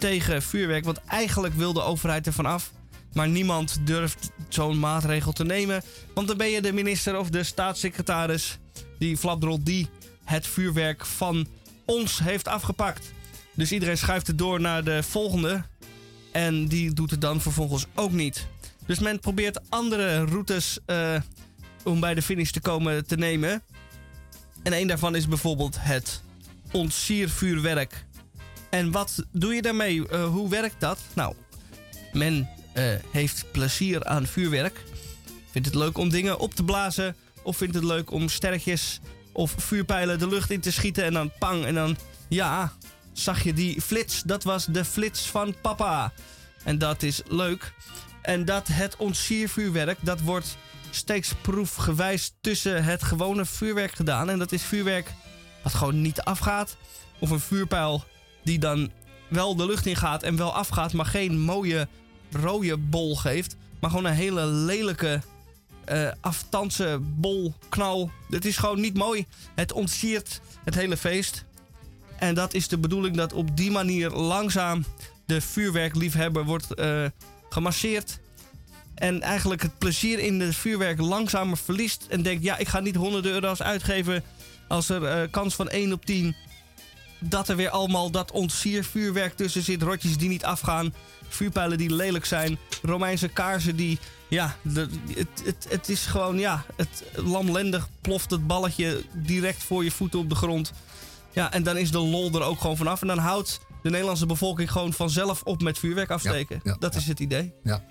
[0.00, 0.84] tegen vuurwerk.
[0.84, 2.72] Want eigenlijk wil de overheid ervan af.
[3.12, 5.82] Maar niemand durft zo'n maatregel te nemen.
[6.14, 8.58] Want dan ben je de minister of de staatssecretaris,
[8.98, 9.88] die flapdrol, die
[10.24, 11.46] het vuurwerk van
[11.84, 13.12] ons heeft afgepakt.
[13.54, 15.62] Dus iedereen schuift het door naar de volgende.
[16.32, 18.46] En die doet het dan vervolgens ook niet.
[18.86, 21.14] Dus men probeert andere routes eh,
[21.84, 23.62] om bij de finish te komen te nemen.
[24.62, 26.22] En een daarvan is bijvoorbeeld het
[26.72, 28.04] ontsiervuurwerk.
[28.70, 30.08] En wat doe je daarmee?
[30.08, 30.98] Eh, hoe werkt dat?
[31.14, 31.34] Nou,
[32.12, 34.84] men eh, heeft plezier aan vuurwerk.
[35.50, 37.16] Vindt het leuk om dingen op te blazen.
[37.42, 39.00] Of vindt het leuk om sterretjes
[39.32, 41.04] of vuurpijlen de lucht in te schieten.
[41.04, 41.64] En dan pang.
[41.64, 41.96] En dan,
[42.28, 42.72] ja,
[43.12, 44.22] zag je die flits?
[44.22, 46.12] Dat was de flits van papa.
[46.64, 47.72] En dat is leuk.
[48.22, 50.56] En dat het ontsiervuurwerk, dat wordt
[50.90, 54.30] steeds proefgewijs tussen het gewone vuurwerk gedaan.
[54.30, 55.12] En dat is vuurwerk
[55.62, 56.76] wat gewoon niet afgaat.
[57.18, 58.04] Of een vuurpijl
[58.42, 58.90] die dan
[59.28, 61.88] wel de lucht in gaat en wel afgaat, maar geen mooie
[62.32, 63.56] rode bol geeft.
[63.80, 65.20] Maar gewoon een hele lelijke
[65.84, 68.10] eh aftanse bol, knal.
[68.30, 69.26] Het is gewoon niet mooi.
[69.54, 71.44] Het ontsiert het hele feest.
[72.18, 74.84] En dat is de bedoeling dat op die manier langzaam
[75.26, 77.04] de vuurwerkliefhebber wordt eh,
[77.48, 78.18] gemasseerd.
[78.94, 82.06] En eigenlijk het plezier in het vuurwerk langzamer verliest.
[82.08, 84.22] En denkt, ja, ik ga niet honderden euro's uitgeven
[84.68, 86.36] als er eh, kans van 1 op 10
[87.20, 89.82] dat er weer allemaal dat ontsiervuurwerk tussen zit.
[89.82, 90.94] Rotjes die niet afgaan.
[91.28, 92.58] Vuurpijlen die lelijk zijn.
[92.82, 93.98] Romeinse kaarsen die.
[94.28, 96.38] Ja, de, het, het, het is gewoon.
[96.38, 100.72] Ja, het lamlendig ploft het balletje direct voor je voeten op de grond.
[101.32, 103.00] Ja, en dan is de lol er ook gewoon vanaf.
[103.00, 106.60] En dan houdt de Nederlandse bevolking gewoon vanzelf op met vuurwerk afsteken.
[106.62, 107.00] Ja, ja, dat ja.
[107.00, 107.52] is het idee.
[107.62, 107.82] Ja.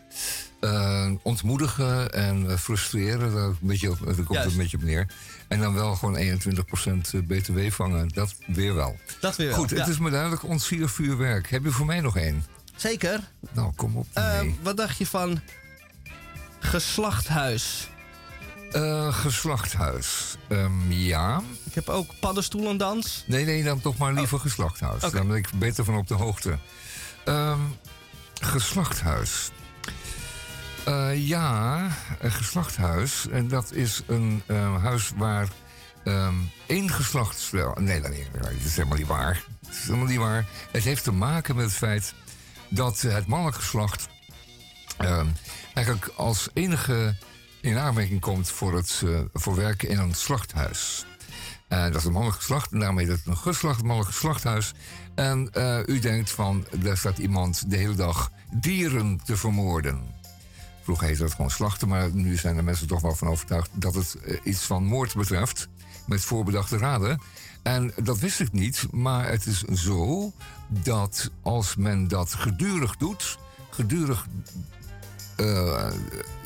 [0.59, 4.83] Eh, ontmoedigen en eh, frustreren, daar, een beetje op, daar komt het een beetje op
[4.83, 5.07] neer.
[5.49, 8.97] En dan wel gewoon 21% BTW vangen, dat weer wel.
[9.19, 9.57] Dat weer wel.
[9.57, 9.87] Goed, het ja.
[9.87, 11.49] is me duidelijk ontsier vuurwerk.
[11.49, 12.43] Heb je voor mij nog één?
[12.75, 13.19] Zeker.
[13.51, 14.07] Nou, kom op.
[14.13, 15.41] Eh, wat dacht je van
[16.59, 17.89] geslachthuis?
[18.71, 20.35] Eh, geslachthuis.
[20.47, 21.41] Ehm, ja.
[21.63, 23.23] Ik heb ook paddenstoelendans.
[23.27, 25.01] Nee, nee, dan toch maar liever geslachthuis.
[25.01, 25.07] Oh.
[25.07, 25.15] Oké.
[25.15, 26.57] Daar ben ik beter van op de hoogte.
[27.25, 27.59] Ehm,
[28.41, 29.51] geslachthuis.
[30.85, 31.87] Eh, ja,
[32.19, 33.27] een geslachthuis.
[33.27, 35.47] En dat is een eh, huis waar
[36.03, 36.35] ehm,
[36.67, 37.75] één geslachtsspel...
[37.79, 39.43] Nee, nee, dat is helemaal niet waar.
[39.67, 40.45] Het is helemaal niet waar.
[40.71, 42.13] Het heeft te maken met het feit
[42.69, 44.07] dat het mannelijk geslacht...
[44.97, 45.27] ehm,
[45.73, 47.15] eigenlijk als enige
[47.61, 51.05] in aanmerking komt voor het eh, voor werken in een slachthuis.
[51.67, 54.73] Eh, dat is een mannelijk geslacht en daarmee is het een geslacht, mannelijk geslachthuis.
[55.15, 60.17] En eh, u denkt van, daar staat iemand de hele dag dieren te vermoorden.
[60.89, 63.95] Vroeger heette dat gewoon slachten, maar nu zijn er mensen toch wel van overtuigd dat
[63.95, 65.67] het eh, iets van moord betreft.
[66.05, 67.21] Met voorbedachte raden.
[67.63, 70.31] En dat wist ik niet, maar het is zo
[70.67, 73.37] dat als men dat gedurig doet,
[73.69, 74.27] gedurig
[75.35, 75.91] eh,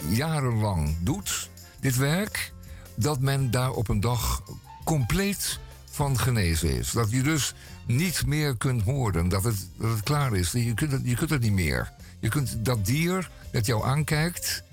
[0.09, 2.53] jarenlang doet, dit werk,
[2.95, 4.43] dat men daar op een dag
[4.83, 6.91] compleet van genezen is.
[6.91, 7.53] Dat je dus
[7.85, 10.51] niet meer kunt horen, dat het, dat het klaar is.
[10.51, 11.91] Je kunt het, je kunt het niet meer.
[12.19, 14.63] Je kunt dat dier dat jou aankijkt,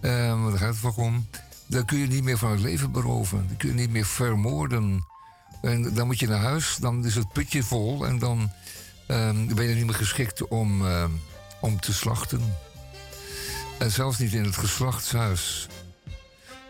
[0.00, 1.26] eh, want daar gaat het vaak om,
[1.66, 3.46] daar kun je niet meer van het leven beroven.
[3.48, 5.04] Dat kun je niet meer vermoorden.
[5.62, 8.50] En dan moet je naar huis, dan is het putje vol en dan
[9.06, 11.04] eh, ben je niet meer geschikt om, eh,
[11.60, 12.54] om te slachten.
[13.78, 15.68] En zelfs niet in het geslachtshuis.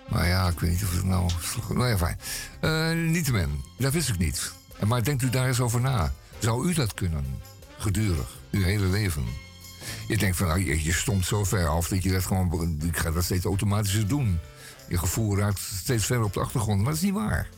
[0.08, 1.30] Maar ja, ik weet niet of het nou...
[1.68, 2.18] Nou ja, fijn.
[2.60, 4.52] Eh Niettemin, dat wist ik niet.
[4.86, 6.12] Maar denkt u daar eens over na.
[6.38, 7.24] Zou u dat kunnen?
[7.78, 9.24] Gedurig, uw hele leven.
[10.08, 12.80] Je denkt van, nou, je, je stomt zo ver af dat je dat gewoon...
[12.84, 14.38] Ik ga dat steeds automatisch doen.
[14.88, 16.76] Je gevoel raakt steeds verder op de achtergrond.
[16.76, 17.48] Maar dat is niet waar.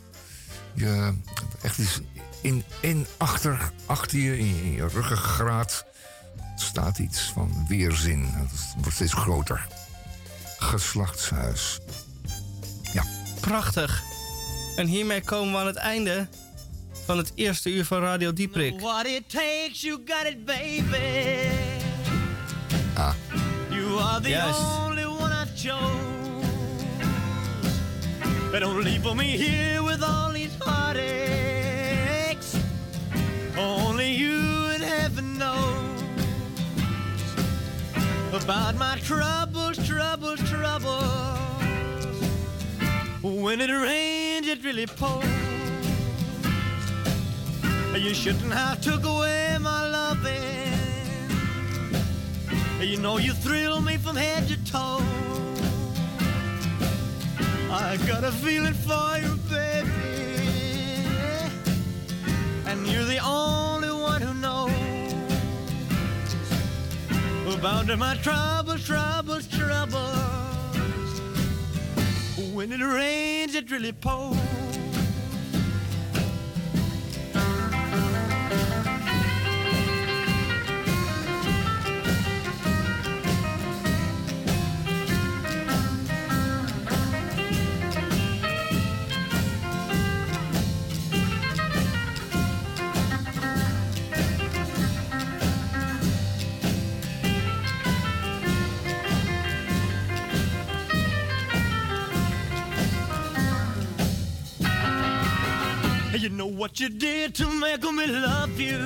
[0.75, 1.15] Je,
[1.63, 2.01] echt is
[2.41, 5.85] in, in achter, achter je, in je, in je ruggengraat
[6.57, 8.25] staat iets van weerzin.
[8.25, 9.67] Het wordt steeds groter.
[10.59, 11.79] Geslachtshuis.
[12.93, 13.05] Ja.
[13.41, 14.03] Prachtig.
[14.77, 16.29] En hiermee komen we aan het einde
[17.05, 18.81] van het eerste uur van Radio Dieprik.
[18.81, 21.78] What it takes, you got it, baby.
[23.01, 23.15] Ah.
[23.71, 24.61] You are the Juist.
[24.81, 25.79] only one I've chose.
[28.51, 32.59] But don't leave me here with all these heartaches.
[33.57, 34.41] Only you
[34.75, 36.03] in heaven knows
[38.33, 41.39] about my troubles, troubles, troubles.
[43.23, 45.25] When it rains, it really pours.
[47.95, 50.78] You shouldn't have took away my loving.
[52.81, 55.03] You know you thrill me from head to toe.
[57.71, 59.89] I got a feeling for you, baby.
[62.67, 65.15] And you're the only one who knows
[67.53, 70.17] about my troubles, troubles, troubles.
[72.55, 74.39] When it rains, it really pours.
[106.19, 108.79] You know what you did to make me love you.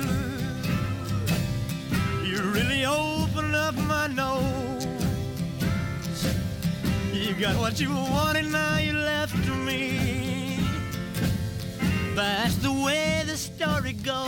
[2.23, 4.85] You really opened up my nose.
[7.11, 10.59] You got what you wanted, now you left me.
[12.13, 14.27] That's the way the story goes.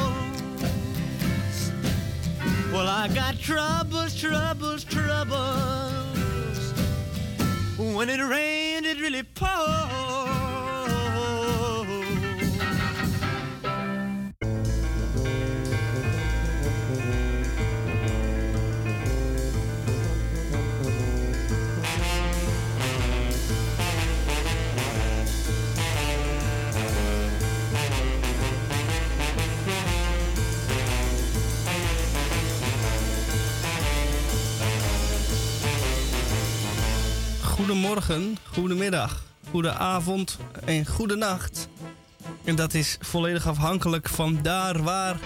[2.73, 5.93] Well, I got troubles, troubles, troubles.
[7.77, 10.34] When it rained, it really poured.
[37.65, 41.69] Goedemorgen, goedemiddag, goedenavond en goedenacht.
[42.43, 45.19] En dat is volledig afhankelijk van daar, waar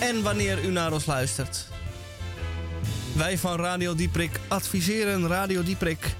[0.00, 1.68] en wanneer u naar ons luistert.
[3.16, 6.14] Wij van Radio Dieprik adviseren Radio Dieprik.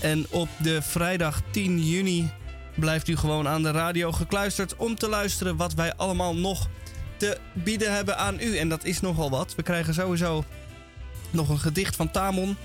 [0.00, 2.30] En op de vrijdag 10 juni
[2.74, 6.68] blijft u gewoon aan de radio gekluisterd om te luisteren wat wij allemaal nog
[7.16, 8.56] te bieden hebben aan u.
[8.56, 9.54] En dat is nogal wat.
[9.54, 10.44] We krijgen sowieso
[11.30, 12.56] nog een gedicht van Tamon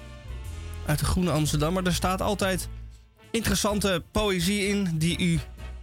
[0.85, 1.85] uit de Groene Amsterdammer.
[1.85, 2.69] Er staat altijd
[3.31, 5.39] interessante poëzie in die u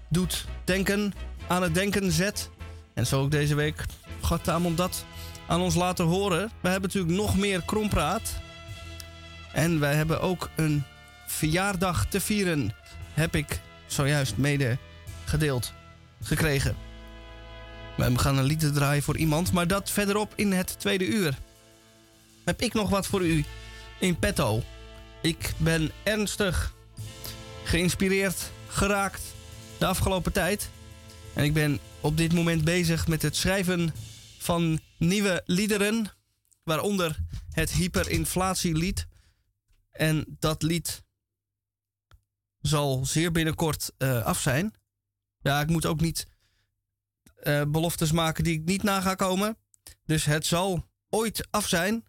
[0.08, 1.12] doet denken,
[1.46, 2.50] aan het denken zet.
[2.94, 3.84] En zo ook deze week
[4.22, 5.04] gaat Tamon dat
[5.46, 6.50] aan ons laten horen.
[6.60, 8.34] We hebben natuurlijk nog meer krompraat.
[9.52, 10.84] En wij hebben ook een
[11.26, 12.74] verjaardag te vieren.
[13.14, 14.78] Heb ik zojuist mede
[15.24, 15.72] gedeeld
[16.22, 16.76] gekregen.
[17.96, 21.38] We gaan een lied draaien voor iemand, maar dat verderop in het tweede uur.
[22.44, 23.44] Heb ik nog wat voor u
[23.98, 24.62] in petto?
[25.22, 26.74] Ik ben ernstig
[27.64, 29.22] geïnspireerd geraakt
[29.78, 30.70] de afgelopen tijd.
[31.34, 33.94] En ik ben op dit moment bezig met het schrijven
[34.38, 36.06] van nieuwe liederen.
[36.62, 37.18] Waaronder
[37.50, 39.06] het hyperinflatielied.
[39.90, 41.02] En dat lied
[42.60, 44.74] zal zeer binnenkort eh, af zijn.
[45.38, 46.26] Ja, ik moet ook niet
[47.36, 49.58] eh, beloftes maken die ik niet na ga komen.
[50.04, 52.04] Dus het zal ooit af zijn.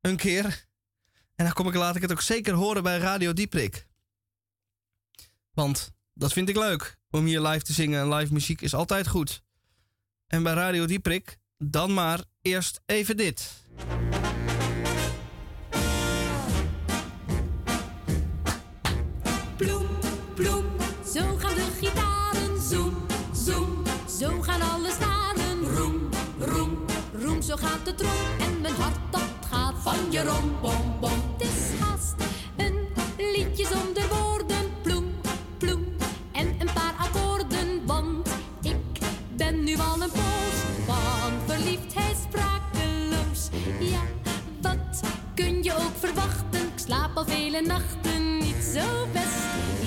[0.00, 0.67] Een keer.
[1.38, 3.86] En dan kom ik, laat ik het ook zeker horen bij Radio Dieprik.
[5.50, 6.96] Want dat vind ik leuk.
[7.10, 9.42] Om hier live te zingen en live muziek is altijd goed.
[10.26, 13.52] En bij Radio Dieprik dan maar eerst even dit.
[21.14, 22.62] Zo gaan de gitaren.
[22.62, 23.82] Zoem, zoem,
[24.18, 25.76] zo gaan alle staren.
[25.76, 26.08] Roem,
[26.38, 28.38] roem, roem, zo gaat de trom.
[28.38, 29.07] En mijn hart
[29.88, 30.22] van je
[30.60, 31.10] bom, bom.
[31.38, 32.14] Het is haast
[32.56, 34.72] een liedje zonder woorden.
[34.82, 35.04] Ploem,
[35.58, 35.84] ploem,
[36.32, 37.86] en een paar akkoorden.
[37.86, 38.28] Want
[38.62, 38.98] ik
[39.36, 43.48] ben nu al een poos van verliefdheid sprakeloos.
[43.80, 44.00] Ja,
[44.60, 45.00] wat
[45.34, 46.60] kun je ook verwachten?
[46.60, 49.42] Ik slaap al vele nachten niet zo best.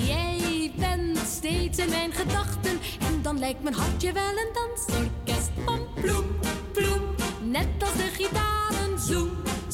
[0.06, 2.78] Jij bent steeds in mijn gedachten.
[3.00, 5.50] En dan lijkt mijn hartje wel een dansorkest.
[5.64, 6.26] Van ploem,
[6.72, 7.02] ploem,
[7.42, 9.00] net als de gitaren.
[9.00, 9.30] Zoem,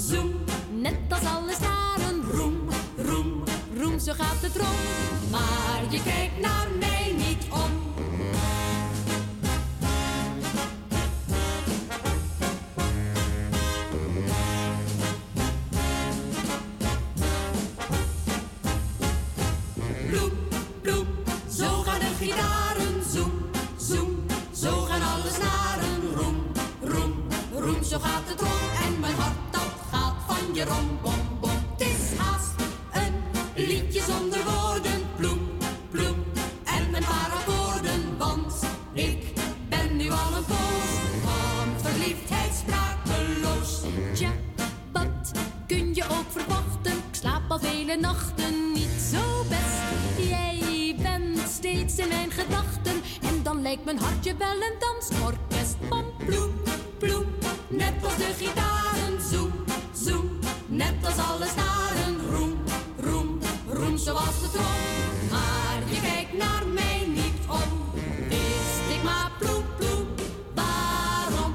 [0.09, 0.35] zoem,
[0.81, 2.23] net als alle staren.
[2.31, 3.45] Roem, roem,
[3.79, 5.31] roem, zo gaat het rond.
[5.31, 7.73] Maar je kijkt naar mij niet om.
[20.11, 20.31] Bloem,
[20.83, 21.07] bloem,
[21.51, 23.03] zo gaan de gitaren.
[23.11, 23.33] Zoem,
[23.77, 26.15] zoem, zo gaan alle snaren.
[26.15, 26.43] Roem,
[26.83, 27.15] roem,
[27.53, 28.58] roem, zo gaat het rond.
[30.59, 31.51] Je rom, bom, bom.
[31.77, 32.55] Het is haast
[32.93, 33.15] een
[33.55, 35.01] liedje zonder woorden.
[35.17, 35.41] Bloem,
[35.91, 36.25] bloem,
[36.65, 38.17] en een paar akkoorden.
[38.19, 38.55] Want
[38.93, 39.23] ik
[39.69, 40.91] ben nu al een poos
[41.25, 43.81] van verliefdheid sprakeloos.
[44.15, 44.31] Tja,
[44.93, 45.33] wat
[45.67, 46.93] kun je ook verwachten?
[46.93, 50.29] Ik slaap al vele nachten niet zo best.
[50.29, 53.03] Jij bent steeds in mijn gedachten.
[53.23, 55.77] En dan lijkt mijn hartje wel een dansorkest.
[55.89, 56.53] Van ploem,
[56.99, 57.27] ploem,
[57.69, 58.88] net als de gitaren.
[61.19, 62.31] Zoem, zoem, net als alle staren.
[62.31, 62.62] Roem,
[62.99, 65.31] roem, roem zoals de trom.
[65.31, 67.93] Maar je kijkt naar mij niet om.
[68.29, 70.14] Wist ik maar ploem, ploem,
[70.55, 71.55] waarom?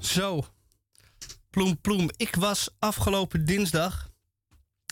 [0.00, 0.44] Zo.
[1.50, 2.10] Ploem, ploem.
[2.16, 4.10] Ik was afgelopen dinsdag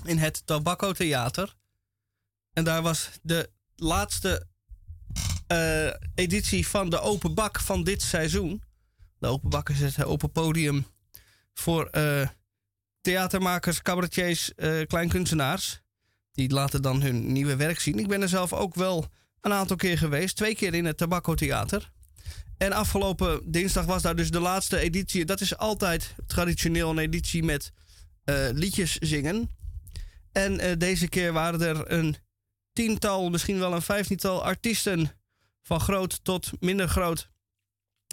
[0.04, 1.54] in het Tobacco Theater.
[2.52, 4.46] En daar was de laatste
[5.46, 8.62] eh, editie van de Open Bak van dit seizoen.
[9.18, 10.86] De Open Bak is het open podium
[11.58, 12.28] voor eh,
[13.00, 15.80] theatermakers, cabaretiers, eh kleinkunstenaars.
[16.32, 17.98] Die laten dan hun nieuwe werk zien.
[17.98, 19.06] Ik ben er zelf ook wel
[19.40, 20.36] een aantal keer geweest.
[20.36, 21.90] Twee keer in het Tobacco Theater.
[22.56, 25.24] En afgelopen dinsdag was daar dus de laatste editie.
[25.24, 27.72] Dat is altijd traditioneel een editie met
[28.24, 29.50] eh, liedjes zingen.
[30.32, 32.16] En deze keer waren er een
[32.72, 35.10] tiental, misschien wel een vijftiental artiesten.
[35.62, 37.30] Van groot tot minder groot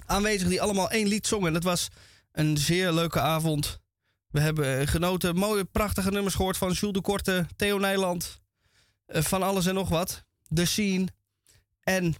[0.05, 1.53] aanwezig die allemaal één lied zongen.
[1.53, 1.89] Dat was
[2.35, 3.79] een zeer leuke avond.
[4.27, 8.41] We hebben genoten, mooie, prachtige nummers gehoord van Jules de Korte, Theo Nijland,
[9.05, 10.25] eh, van alles en nog wat.
[10.53, 11.07] The Scene.
[11.81, 12.15] En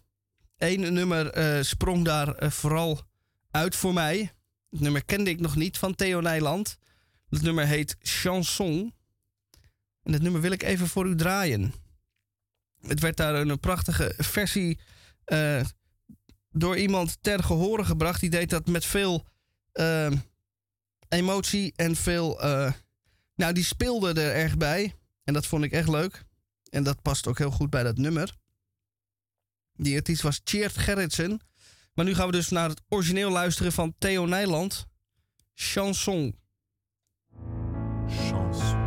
[0.57, 3.01] één nummer eh, sprong daar eh, vooral
[3.51, 4.31] uit voor mij.
[4.69, 6.77] Het nummer kende ik nog niet van Theo Nijland.
[7.29, 8.93] Het nummer heet Chanson.
[10.03, 11.73] En het nummer wil ik even voor u draaien.
[12.81, 14.79] Het werd daar een prachtige versie
[15.23, 15.61] eh,
[16.51, 18.19] door iemand ter gehore gebracht.
[18.19, 19.25] Die deed dat met veel
[19.75, 20.11] eh,
[21.07, 22.41] emotie en veel.
[22.41, 22.71] eh,
[23.35, 24.95] nou, die speelde er erg bij.
[25.23, 26.23] En dat vond ik echt leuk.
[26.69, 28.35] En dat past ook heel goed bij dat nummer.
[29.73, 31.39] Die artiest was Tjeerd Gerritsen.
[31.93, 34.85] Maar nu gaan we dus naar het origineel luisteren van Theo Nijland.
[35.53, 36.39] Chanson.
[38.07, 38.83] Chanson.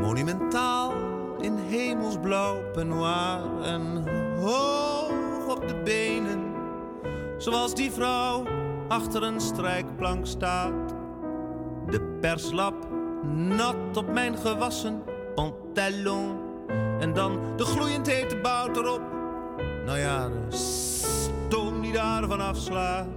[0.00, 0.92] Monumentaal
[1.42, 6.51] in hemelsblauw peignoir en hoog op de benen.
[7.42, 8.44] Zoals die vrouw
[8.88, 10.94] achter een strijkplank staat.
[11.86, 12.74] De perslap
[13.34, 15.02] nat op mijn gewassen
[15.34, 16.36] pantalon.
[17.00, 19.02] En dan de gloeiend hete bout erop.
[19.84, 23.08] Nou ja, de stoom die daarvan afslaat.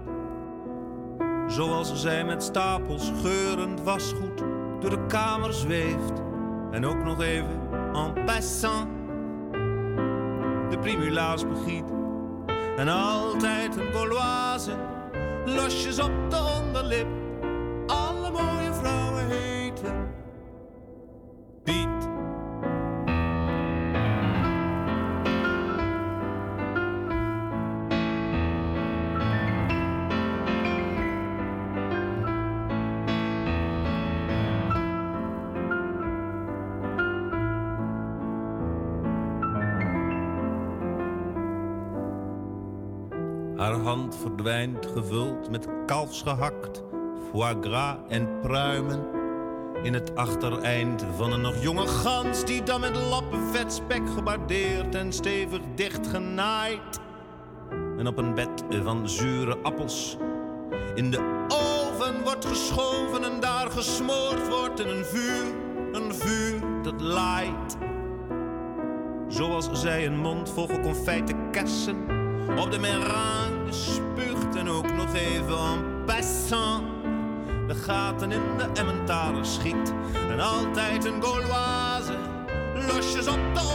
[1.48, 4.44] Zoals zij met stapels geurend wasgoed
[4.80, 6.22] door de kamer zweeft.
[6.72, 7.60] En ook nog even
[7.94, 8.88] en passant
[10.70, 12.05] de primula's begiet.
[12.78, 14.76] En altijd een Gauloise,
[15.46, 17.25] losjes op de onderlip.
[43.96, 46.84] Verdwijnt gevuld met kalfsgehakt,
[47.30, 49.06] foie gras en pruimen.
[49.84, 54.96] In het achtereind van een nog jonge gans die dan met lappen vet spek gebardeerd
[54.96, 57.00] en stevig dicht genaaid.
[57.98, 60.18] En op een bed van zure appels
[60.96, 65.46] in de oven wordt geschoven en daar gesmoord wordt in een vuur,
[65.92, 67.78] een vuur dat laait.
[69.28, 72.15] Zoals zij een mond vol geconfijte kersen
[72.58, 76.84] op de meringue spuugt en ook nog even en passant
[77.68, 79.94] de gaten in de emmentaler schiet.
[80.30, 82.18] En altijd een Gauloise,
[82.88, 83.75] losjes op de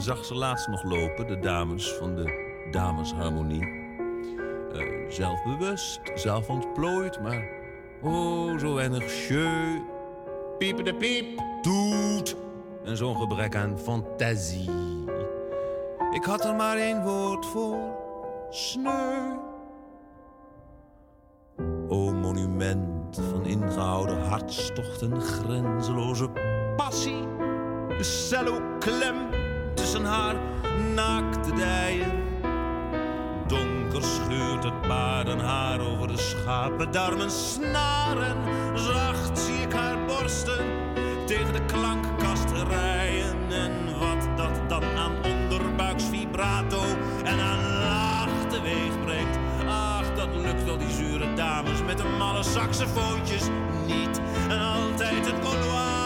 [0.00, 3.76] zag ze laatst nog lopen, de dames van de Damesharmonie.
[4.72, 7.48] Eh, zelfbewust, zelfontplooid, maar
[8.02, 9.82] oh, zo weinig sjeu.
[10.58, 12.36] Piepen de piep, doet.
[12.84, 14.70] En zo'n gebrek aan fantasie.
[16.12, 17.78] Ik had er maar één woord voor,
[18.50, 19.36] sneu.
[21.88, 26.28] O monument van ingehouden hartstochten, grenzeloze
[26.76, 27.26] passie.
[27.88, 29.37] De cello klem
[29.90, 30.34] tussen haar
[30.94, 32.12] naakte dijen.
[33.46, 38.36] Donker scheurt het paardenhaar over de schapendarmen snaren.
[38.74, 40.64] Zacht zie ik haar borsten
[41.26, 43.36] tegen de klankkast rijden.
[43.50, 46.82] En wat dat dan aan onderbuiksvibrato
[47.24, 49.38] en aan laag teweeg brengt.
[49.68, 53.42] Ach, dat lukt wel die zure dames met de malle saxofoontjes
[53.86, 54.20] niet.
[54.48, 55.97] En altijd het Gauloise,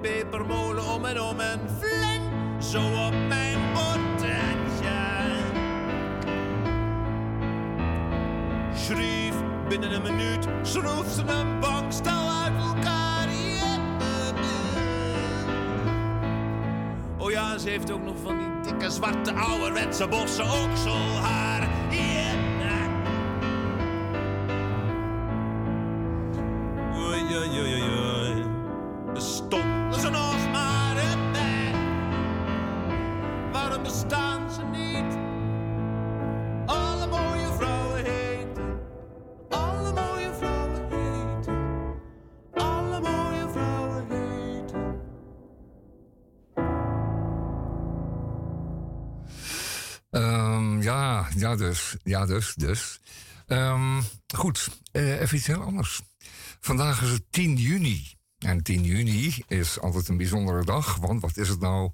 [0.00, 4.98] pepermolen om en om en flink zo op mijn bordetje.
[8.74, 9.34] Schreef
[9.68, 13.08] binnen een minuut, schroef ze een bankstel uit elkaar.
[17.28, 21.57] Oh ja, ze heeft ook nog van die dikke zwarte ouderwetse bossen ook zo haar.
[51.38, 51.96] Ja, dus.
[52.02, 53.00] Ja, dus, dus.
[53.46, 54.00] Ehm,
[54.34, 56.00] goed, eh, even iets heel anders.
[56.60, 58.16] Vandaag is het 10 juni.
[58.38, 61.90] En 10 juni is altijd een bijzondere dag, want wat is het nou?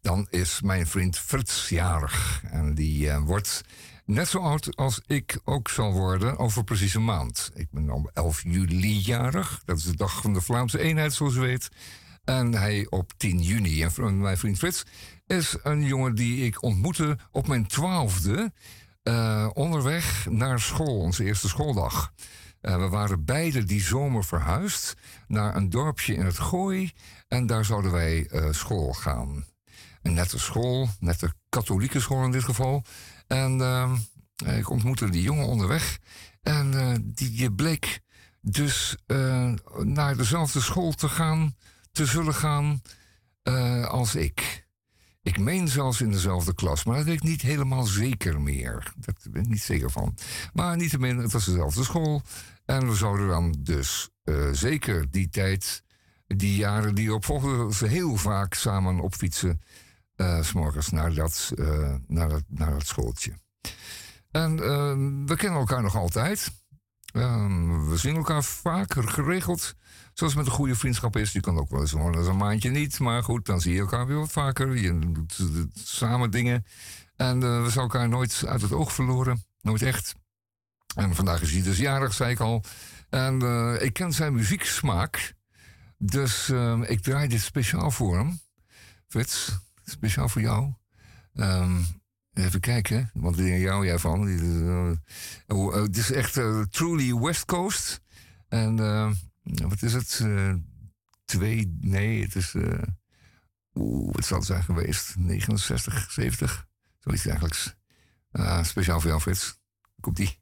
[0.00, 2.42] Dan is mijn vriend Frits jarig.
[2.50, 3.62] En die eh, wordt
[4.04, 7.50] net zo oud als ik ook zal worden over precies een maand.
[7.54, 9.62] Ik ben op 11 juli jarig.
[9.64, 11.68] Dat is de dag van de Vlaamse eenheid, zoals u weet.
[12.24, 13.82] En hij op 10 juni.
[13.82, 14.84] En mijn vriend Frits
[15.26, 18.52] is een jongen die ik ontmoette op mijn twaalfde.
[19.08, 22.12] Eh, onderweg naar school, onze eerste schooldag.
[22.60, 24.94] Eh, we waren beide die zomer verhuisd
[25.26, 26.92] naar een dorpje in het Gooi.
[27.28, 29.44] En daar zouden wij eh, school gaan.
[30.02, 32.82] Een nette school, nette katholieke school in dit geval.
[33.26, 33.96] En ehm,
[34.58, 35.98] ik ontmoette die jongen onderweg.
[36.42, 38.00] En die bleek
[38.40, 38.96] dus
[39.82, 41.56] naar dezelfde school te gaan,
[41.92, 42.82] te zullen gaan
[43.88, 44.67] als ik.
[45.28, 48.92] Ik meen zelfs in dezelfde klas, maar dat weet ik niet helemaal zeker meer.
[48.96, 50.14] Daar ben ik niet zeker van.
[50.52, 52.22] Maar niettemin, het was dezelfde school.
[52.64, 55.82] En we zouden dan dus eh, zeker die tijd,
[56.26, 59.62] die jaren die op volgden, ze heel vaak samen opfietsen.
[60.16, 63.32] eh, s s'morgens naar dat, eh, naar, dat, naar dat schooltje.
[64.30, 64.56] En
[65.26, 66.50] we kennen elkaar nog altijd.
[67.12, 69.74] Ehm, we zien elkaar vaker geregeld.
[70.18, 71.32] Zoals het met een goede vriendschap is.
[71.32, 72.98] Je kan ook wel eens gewoon eens een maandje niet.
[72.98, 74.76] Maar goed, dan zie je elkaar weer wat vaker.
[74.76, 76.64] Je doet eh, samen dingen.
[77.16, 79.44] En eh, we zijn elkaar nooit uit het oog verloren.
[79.60, 80.14] Nooit echt.
[80.94, 82.64] En vandaag is hij dus jarig, zei ik al.
[83.08, 85.34] En eh, ik ken zijn muzieksmaak.
[85.98, 86.48] Dus
[86.86, 88.40] ik draai dit speciaal voor hem.
[89.08, 90.72] Frits, speciaal voor jou.
[91.34, 91.80] Ehm,
[92.32, 94.28] even kijken, wat leer jou jij van?
[94.28, 96.40] Eh, oh, Het is echt
[96.70, 98.00] truly West Coast.
[98.48, 98.78] En
[99.54, 100.20] wat is het?
[100.22, 100.54] Eh,
[101.24, 102.54] twee, nee, het is...
[102.54, 102.82] eh
[103.74, 105.16] Oeh, wat zal het zijn geweest?
[105.18, 106.66] 69, 70?
[106.98, 107.76] Zoiets eigenlijk.
[108.30, 109.58] Ah, speciaal voor jou, Frits.
[110.00, 110.38] Komt die.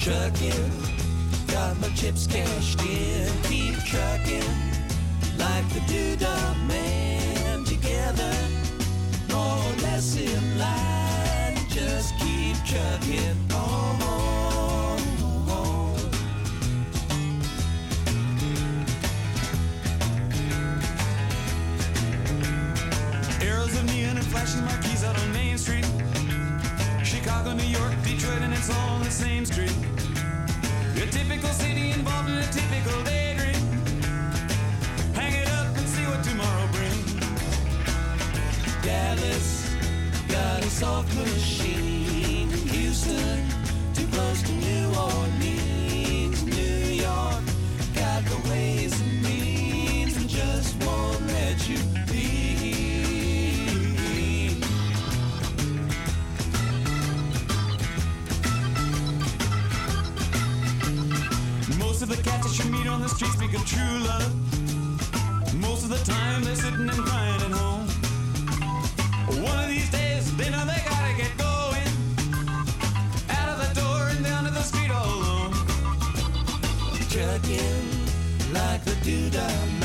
[0.00, 0.70] trucking.
[1.48, 3.42] Got my chips cashed in.
[3.42, 4.67] Keep trucking
[5.38, 7.64] like the doodah man.
[7.64, 8.34] Together,
[9.30, 11.56] more or less in line.
[11.68, 13.78] Just keep trucking on.
[23.40, 25.86] Arrows of neon and flashing marquees out on Main Street.
[27.04, 29.67] Chicago, New York, Detroit, and it's all on the same street.
[40.78, 42.48] Soft machine.
[42.68, 43.44] Houston,
[43.94, 46.44] too close to New Orleans.
[46.44, 47.42] New York
[47.96, 52.62] got the ways and means and just won't let you be.
[61.76, 64.32] Most of the cats that you meet on the streets speak of true love.
[65.56, 67.27] Most of the time they're sitting and crying
[78.52, 79.77] like the doodah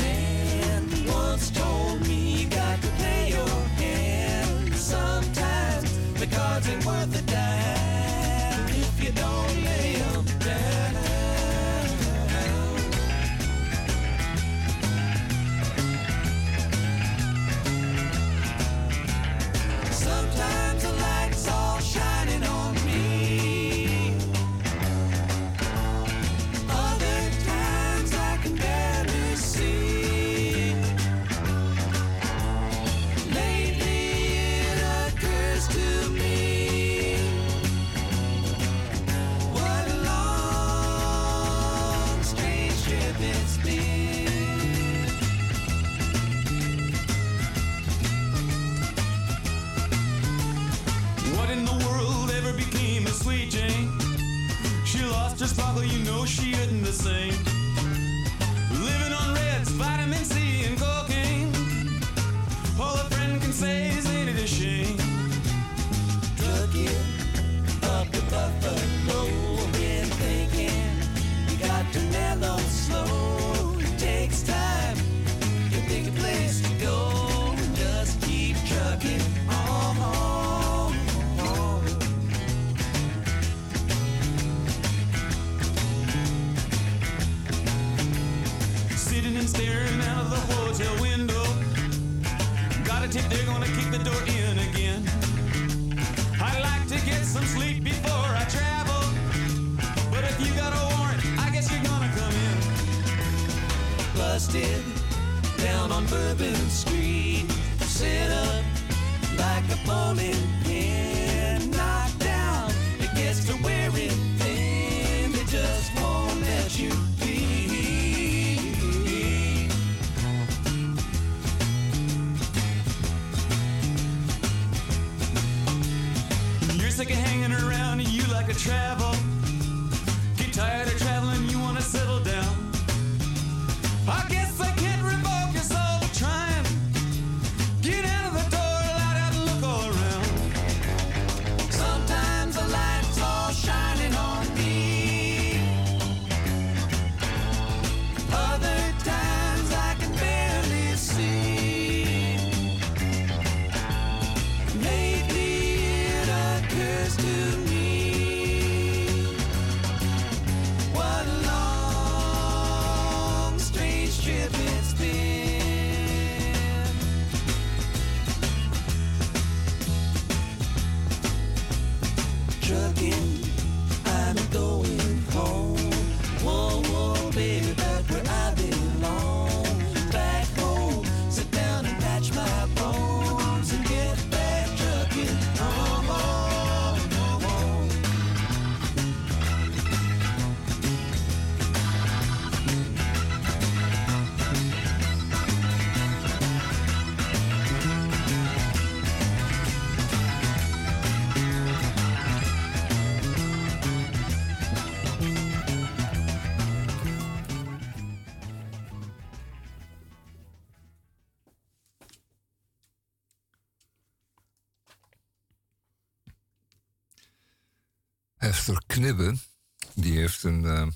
[219.94, 220.86] Die heeft een eh,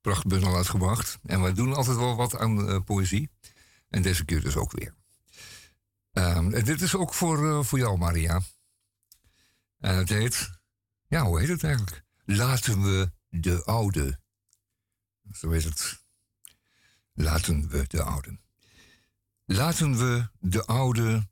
[0.00, 1.18] prachtbundel uitgebracht.
[1.22, 3.30] En wij doen altijd wel wat aan eh, poëzie.
[3.88, 4.94] En deze keer dus ook weer.
[6.12, 8.40] Ehm, dit is ook voor, eh, voor jou, Maria.
[9.78, 10.50] Het heet,
[11.06, 12.04] ja, hoe heet het eigenlijk?
[12.24, 14.20] Laten we de oude.
[15.32, 16.04] Zo is het.
[17.12, 18.38] Laten we de oude.
[19.44, 21.28] Laten we de oude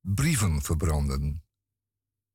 [0.00, 1.43] brieven verbranden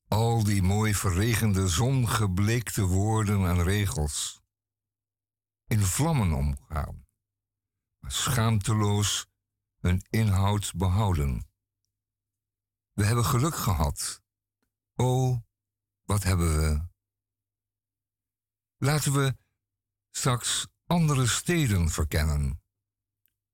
[0.09, 4.41] al die mooi verregende zongebleekte woorden en regels.
[5.67, 7.07] In vlammen omgaan,
[7.99, 9.27] maar schaamteloos
[9.79, 11.49] hun inhoud behouden.
[12.93, 14.21] We hebben geluk gehad.
[14.95, 15.41] O,
[16.03, 16.87] wat hebben we?
[18.77, 19.37] Laten we
[20.11, 22.61] straks andere steden verkennen.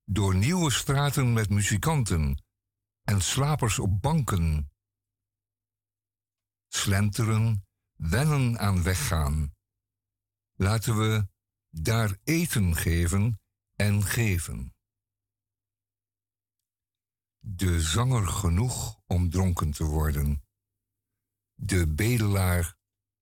[0.04, 2.44] Door nieuwe straten met muzikanten
[3.02, 4.70] en slapers op banken
[6.68, 7.66] slenteren,
[7.96, 9.54] wennen aan weggaan.
[10.54, 11.28] Laten we
[11.70, 13.40] daar eten geven
[13.74, 14.74] en geven.
[17.38, 20.44] De zanger genoeg om dronken te worden.
[21.54, 22.76] De bedelaar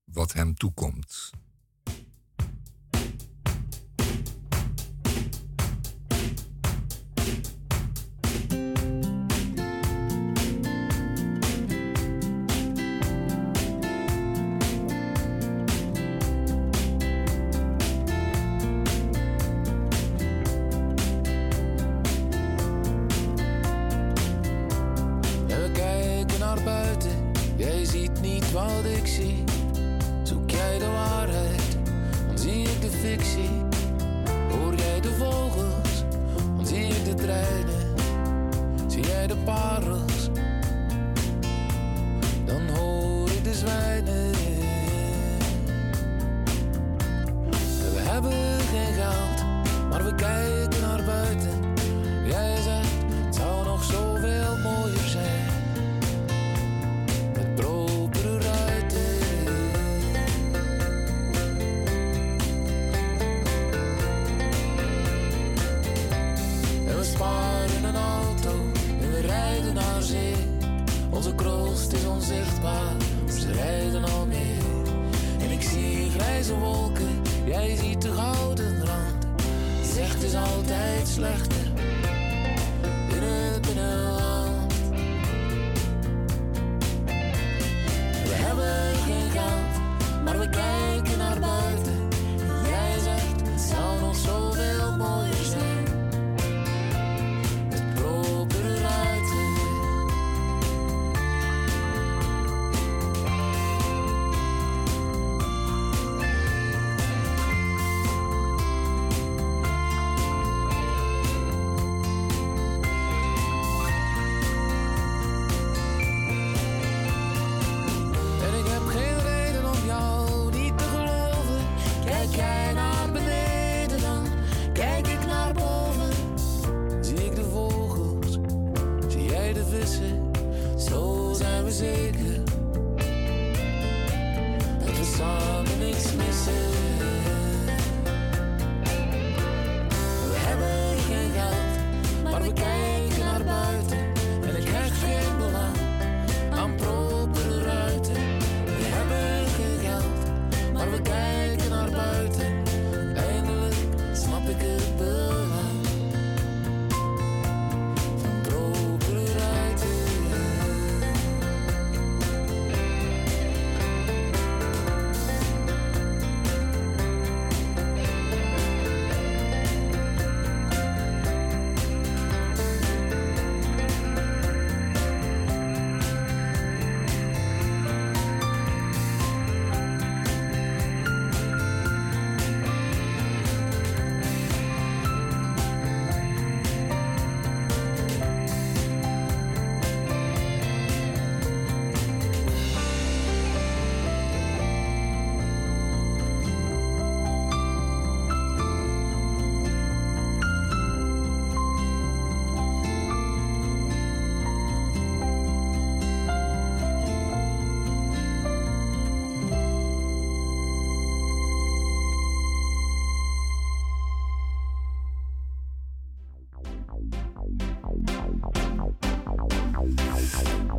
[0.05, 1.31] wat hem toekomt.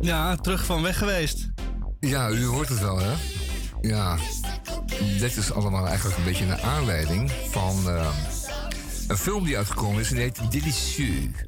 [0.06, 1.46] Ja, terug van weg geweest.
[2.00, 3.12] Ja, u hoort het wel, hè?
[3.80, 4.16] Ja.
[5.18, 8.08] Dit is allemaal eigenlijk een beetje een aanleiding van eh,
[9.08, 11.44] een film die uitgekomen is die heet Delicieux.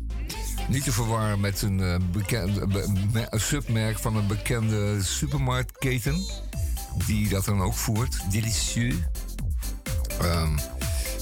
[0.68, 6.24] Niet te verwarren met een, eh, bekende, be- me- een submerk van een bekende supermarktketen.
[7.06, 8.20] Die dat dan ook voert.
[8.30, 8.96] Delicieux.
[10.20, 10.52] Ehm,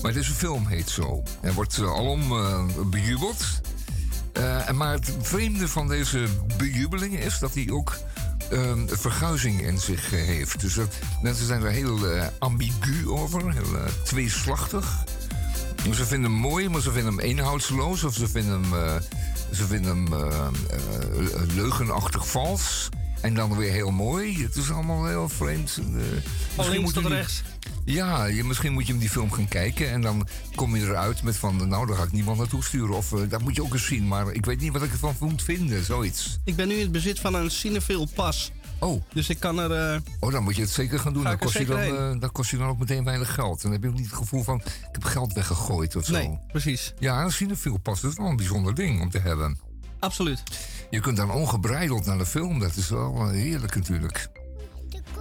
[0.03, 1.23] maar deze film heet zo.
[1.41, 2.29] En wordt uh, alom
[2.91, 3.61] bejubeld.
[4.37, 6.27] Eh, maar het vreemde van deze
[6.57, 7.97] bejubeling is dat hij ook
[8.51, 10.61] ehm, verguizing in zich eh, heeft.
[10.61, 15.05] Dus dat, mensen zijn er heel eh, ambigu over, heel tweeslachtig.
[15.95, 18.05] Ze vinden hem mooi, maar ze vinden hem inhoudsloos.
[18.05, 19.01] Of ze vinden hem,
[19.53, 20.47] ze vinden hem eh,
[21.35, 22.89] eh, leugenachtig vals.
[23.21, 24.43] En dan weer heel mooi.
[24.43, 25.79] Het is allemaal heel vreemd.
[25.79, 27.43] Eh, misschien links moet tot rechts.
[27.85, 29.91] Ja, je, misschien moet je hem die film gaan kijken.
[29.91, 31.69] En dan kom je eruit met van...
[31.69, 32.97] Nou, daar ga ik niemand naartoe sturen.
[32.97, 34.09] Of eh, dat moet je ook eens zien.
[34.09, 35.85] Maar ik weet niet wat ik ervan moet vinden.
[35.85, 36.39] Zoiets.
[36.45, 38.53] Ik ben nu in het bezit van een Cinefil pas.
[38.79, 39.03] Oh.
[39.13, 39.93] Dus ik kan er...
[39.95, 41.23] eh, Oh, dan moet je het zeker gaan doen.
[41.25, 43.63] Dan kost, je dan, dan kost je dan ook meteen weinig geld.
[43.63, 44.57] Dan heb je ook niet het gevoel van...
[44.59, 46.13] Ik heb geld weggegooid of zo.
[46.13, 46.95] Nee, precies.
[46.99, 48.01] Ja, een cinefiel pas.
[48.01, 49.59] Dat is wel een bijzonder ding om te hebben.
[49.99, 50.43] Absoluut.
[50.91, 52.59] Je kunt dan ongebreideld naar de film.
[52.59, 54.29] Dat is wel eh, heerlijk natuurlijk.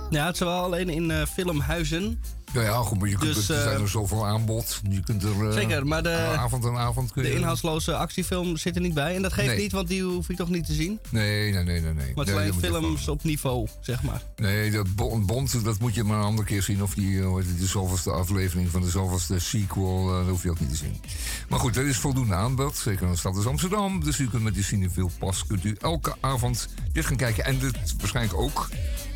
[0.09, 2.21] Ja, het is wel alleen in eh, filmhuizen.
[2.55, 4.81] Ja, ja, goed, maar je kunt, Dus, er zijn eh, er zoveel aanbod.
[4.89, 5.47] Je kunt er...
[5.47, 7.29] eh, Zeker, maar de- Avond en avond kun je...
[7.29, 9.15] De inhoudsloze actiefilm zit er niet bij.
[9.15, 9.57] En dat geeft Nee.
[9.57, 10.99] niet, want die hoef je toch niet te zien.
[11.09, 11.93] Nee, nee, nee, nee.
[11.93, 12.11] nee.
[12.15, 14.21] Maar het Nee, zijn films op niveau, zeg maar.
[14.35, 14.95] Nee, dat
[15.25, 16.83] Bond, dat moet je maar een andere keer zien.
[16.83, 20.59] Of die, eh, de zoveelste aflevering van de zoveelste sequel, eh, dat hoef je ook
[20.59, 21.01] niet te zien.
[21.49, 22.77] Maar goed, er is voldoende aanbod.
[22.77, 24.03] Zeker in de stad als Amsterdam.
[24.03, 27.45] Dus u kunt met die Cineville Pas kunt u elke avond dit gaan kijken.
[27.45, 28.69] En dit waarschijnlijk ook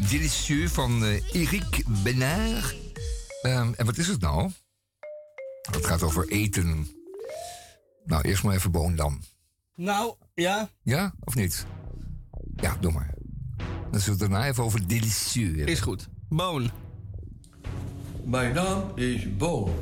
[0.09, 2.75] Delicieux van eh Eric Benard.
[3.41, 4.51] Ehm, en wat is het nou?
[5.71, 6.87] Het gaat over eten.
[8.05, 9.21] Nou, eerst maar even Boon dan.
[9.75, 10.69] Nou, ja.
[10.81, 11.65] Ja, of niet?
[12.55, 13.13] Ja, doe maar.
[13.91, 15.73] Dan zullen we het daarna even over Delicieux hebben.
[15.73, 16.09] Is goed.
[16.29, 16.71] Boon.
[18.23, 19.75] Mijn naam is Bo.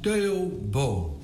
[0.00, 1.20] Theo Bo.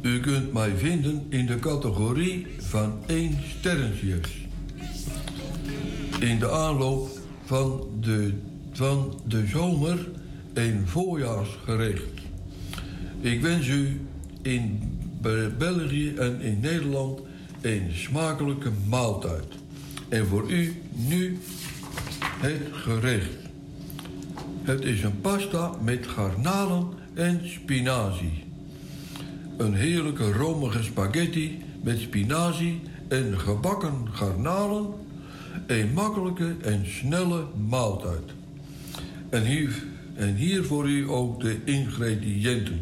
[0.00, 4.46] U kunt mij vinden in de categorie van één sterrentjes.
[6.20, 7.08] In de aanloop
[7.44, 8.42] van de,
[8.72, 10.08] van de zomer
[10.54, 12.20] een voorjaarsgerecht.
[13.20, 14.00] Ik wens u
[14.42, 14.80] in
[15.20, 17.20] Be- België en in Nederland
[17.60, 19.46] een smakelijke maaltijd.
[20.08, 21.38] En voor u nu
[22.20, 23.36] het gerecht.
[24.62, 28.44] Het is een pasta met garnalen en spinazie.
[29.56, 34.86] Een heerlijke romige spaghetti met spinazie en gebakken garnalen.
[35.66, 38.32] Een makkelijke en snelle maaltijd.
[39.30, 39.84] En hier,
[40.18, 42.80] en hier voor u ook de ingrediënten.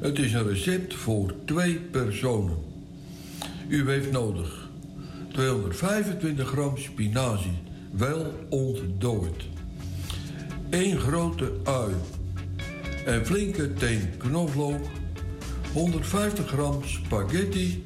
[0.00, 2.56] Het is een recept voor twee personen.
[3.68, 4.68] U heeft nodig
[5.32, 7.58] 225 gram spinazie,
[7.90, 9.44] wel ontdooid.
[10.70, 11.94] 1 grote ui.
[13.06, 14.84] Een flinke teen knoflook.
[15.72, 17.84] 150 gram spaghetti.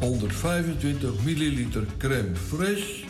[0.00, 3.04] 125 milliliter crème fraîche.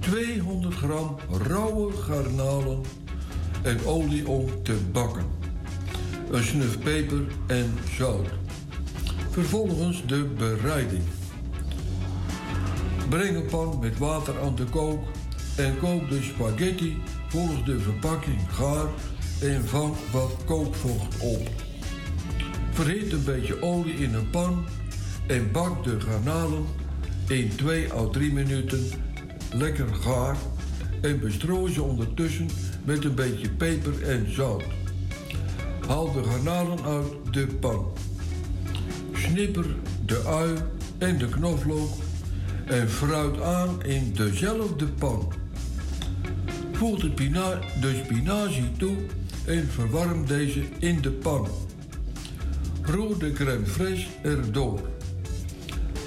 [0.00, 1.16] 200 gram
[1.48, 2.80] rauwe garnalen
[3.66, 5.24] en olie om te bakken.
[6.30, 8.28] Een snuf peper en zout.
[9.30, 11.02] Vervolgens de bereiding.
[13.08, 15.04] Breng een pan met water aan de kook
[15.56, 16.96] en kook de spaghetti
[17.28, 18.86] volgens de verpakking gaar
[19.40, 21.48] en vang wat kookvocht op.
[22.70, 24.64] Verhit een beetje olie in een pan
[25.26, 26.64] en bak de garnalen
[27.28, 28.84] in 2 à 3 minuten
[29.52, 30.36] lekker gaar
[31.00, 32.48] en bestrooi ze ondertussen
[32.86, 34.62] met een beetje peper en zout.
[35.86, 37.86] Haal de garnalen uit de pan.
[39.12, 39.66] Snipper
[40.04, 40.54] de ui
[40.98, 41.90] en de knoflook
[42.66, 45.32] en fruit aan in dezelfde pan.
[46.72, 48.96] Voeg de, pina- de spinazie toe
[49.44, 51.48] en verwarm deze in de pan.
[52.82, 54.80] Roer de crème fraîche erdoor.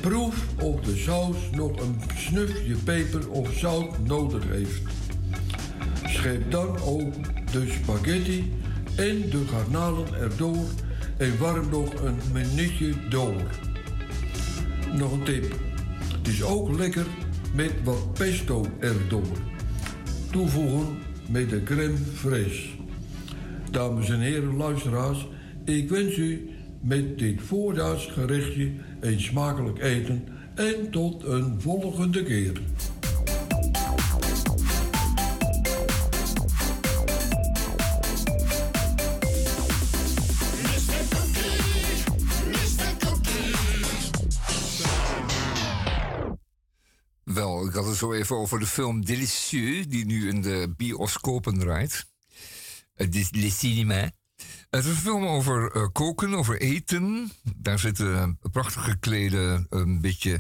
[0.01, 4.98] Proef of de saus nog een snufje peper of zout nodig heeft.
[6.19, 7.13] Scheep dan ook
[7.51, 8.51] de spaghetti
[8.95, 10.65] en de garnalen erdoor
[11.17, 13.41] en warm nog een minuutje door.
[14.93, 15.55] Nog een tip.
[16.17, 17.05] Het is ook lekker
[17.55, 19.37] met wat pesto erdoor.
[20.31, 20.97] Toevoegen
[21.29, 22.69] met de crème fraîche.
[23.71, 25.27] Dames en heren luisteraars,
[25.65, 26.49] ik wens u
[26.81, 30.23] met dit voorjaarsgerechtje een smakelijk eten
[30.55, 32.61] en tot een volgende keer.
[47.79, 52.05] Had het zo even over de film Delicieux, die nu in de bioscopen draait.
[52.93, 54.11] Het is Le Cinéma.
[54.69, 57.31] Het is een film over eh, koken, over eten.
[57.55, 60.39] Daar zitten prachtig geklede, een beetje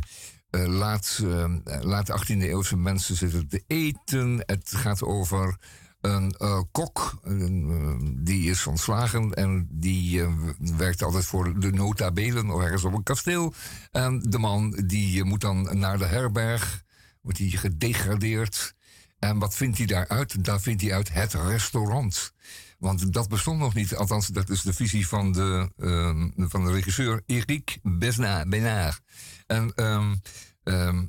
[0.49, 4.43] eh, laat, eh, laat 18e eeuwse mensen zitten te eten.
[4.45, 5.57] Het gaat over
[6.01, 10.33] een eh, kok, eh, die is ontslagen en die eh,
[10.77, 13.53] werkt altijd voor de nota belen of ergens op een kasteel.
[13.91, 16.83] En de man die eh, moet dan naar de herberg,
[17.21, 18.73] wordt hij gedegradeerd.
[19.19, 20.43] En wat vindt hij daaruit?
[20.43, 22.33] Daar vindt hij uit het restaurant.
[22.77, 23.95] Want dat bestond nog niet.
[23.95, 29.01] Althans, dat is de visie van de, ehm, van de regisseur Eric Benard.
[29.47, 30.15] En ehm,
[30.63, 31.05] ehm,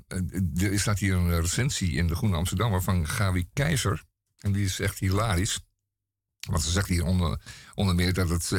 [0.57, 4.05] er staat hier een recensie in de Groene Amsterdammer van Gawi Keizer.
[4.39, 5.61] En die is echt hilarisch.
[6.41, 7.41] Want ze zegt hier onder,
[7.75, 8.53] onder meer dat, het,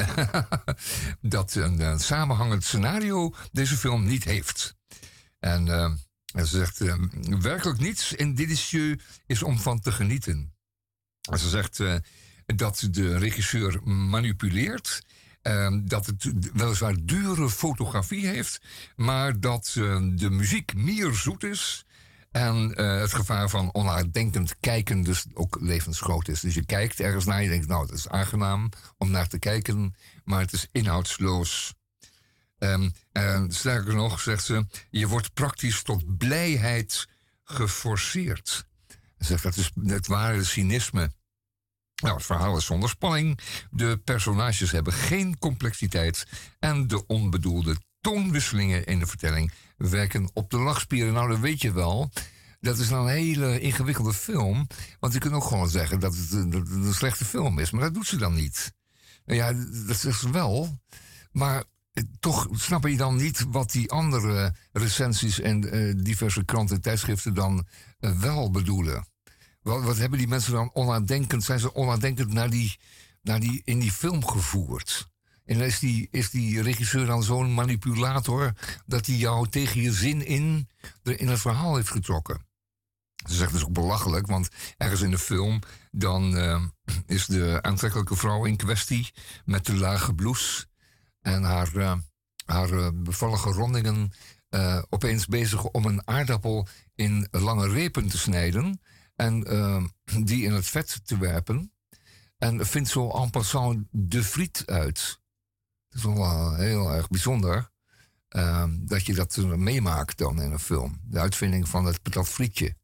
[1.22, 4.76] dat een, eh, samenhangend scenario deze film niet heeft.
[5.40, 5.68] En,
[6.34, 6.96] ze zegt, eh,
[7.40, 10.54] werkelijk niets in Delicieux is om van te genieten.
[11.30, 11.96] En ze zegt eh,
[12.46, 15.02] dat de regisseur manipuleert.
[15.42, 18.62] eh, dat het weliswaar dure fotografie heeft,
[18.96, 21.86] maar dat eh, de muziek meer zoet is.
[22.32, 26.40] En eh, het gevaar van onnadenkend kijken dus ook levensgroot is.
[26.40, 29.96] Dus je kijkt ergens naar, je denkt, nou, het is aangenaam om naar te kijken,
[30.24, 31.74] maar het is inhoudsloos.
[32.62, 37.08] Ehm, en sterker nog, zegt ze, je wordt praktisch tot blijheid
[37.44, 38.66] geforceerd.
[39.20, 41.12] Ze zegt, dat is het ware cynisme.
[42.04, 43.40] Nou, het verhaal is zonder spanning.
[43.72, 46.26] De personages hebben geen complexiteit.
[46.60, 51.14] En de onbedoelde toonwisselingen in de vertelling werken op de lachspieren.
[51.14, 52.12] Nou, dat weet je wel.
[52.60, 54.68] Dat is nou een hele ingewikkelde film.
[55.00, 57.72] Want je kunt ook gewoon zeggen dat het, een- een slechte film is.
[57.72, 58.74] Maar dat doet ze dan niet.
[59.26, 59.54] Ja,
[59.88, 60.80] dat zegt ze wel.
[61.32, 61.64] Maar
[62.20, 67.34] toch snap je dan niet wat die andere recensies en eh, diverse kranten en tijdschriften
[67.34, 67.68] dan
[68.00, 69.08] eh, wel bedoelen.
[69.62, 72.80] Wat, wat hebben die mensen dan onnadenkend, zijn ze onnadenkend naar die,
[73.22, 75.10] naar die, in die film gevoerd?
[75.46, 78.54] En is die, is die regisseur dan zo'n manipulator
[78.86, 80.70] dat hij jou tegen je zin in,
[81.04, 82.50] in het verhaal heeft getrokken?
[83.30, 85.60] Ze zegt dus ook belachelijk, want ergens in de film
[85.92, 86.64] dan eh,
[87.06, 89.12] is de aantrekkelijke vrouw in kwestie
[89.46, 90.66] met de lage blouse
[91.22, 91.96] en haar, eh,
[92.46, 94.12] haar eh, bevallige rondingen
[94.50, 98.82] eh, opeens bezig om een aardappel in lange repen te snijden
[99.16, 99.40] en
[100.24, 101.74] die in het vet te werpen.
[102.38, 105.20] En vindt zo en passant de friet uit.
[105.90, 107.72] Dat is wel heel erg bijzonder
[108.80, 111.02] dat je dat meemaakt dan in een film.
[111.04, 112.76] De uitvinding van het patat frietje.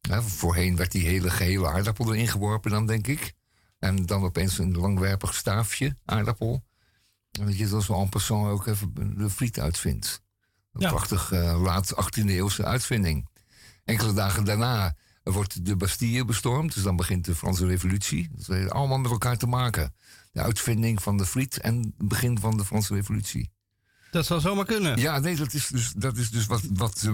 [0.00, 3.34] Hè, voorheen werd die hele gehele aardappel erin geworpen dan, denk ik.
[3.78, 6.65] En dan opeens een langwerpig staafje aardappel.
[7.44, 10.22] Dat je dan zo en passant ook even de friet uitvindt.
[10.72, 10.88] Een Ja.
[10.88, 13.28] prachtig eh, laat 18e eeuwse uitvinding.
[13.84, 16.74] Enkele dagen daarna wordt de Bastille bestormd.
[16.74, 18.28] Dus dan begint de Franse revolutie.
[18.36, 19.94] Dat heeft allemaal met elkaar te maken.
[20.32, 23.50] De uitvinding van de friet en het begin van de Franse revolutie.
[24.10, 24.98] Dat zou zomaar kunnen.
[24.98, 27.10] Ja, nee, dat is dus, dat is dus wat, wat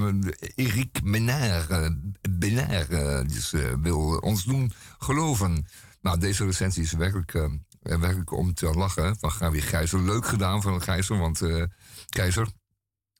[0.54, 1.88] Eric Menard, eh,
[2.30, 5.66] Benard eh, dus, wil ons doen geloven.
[6.00, 7.48] Nou, deze recensie is werkelijk,
[7.82, 9.16] eh, werkelijk om te lachen.
[9.18, 10.00] Van Gabi Gijzer.
[10.00, 11.64] Leuk gedaan van Gijzer, want eh
[12.08, 12.48] Keizer.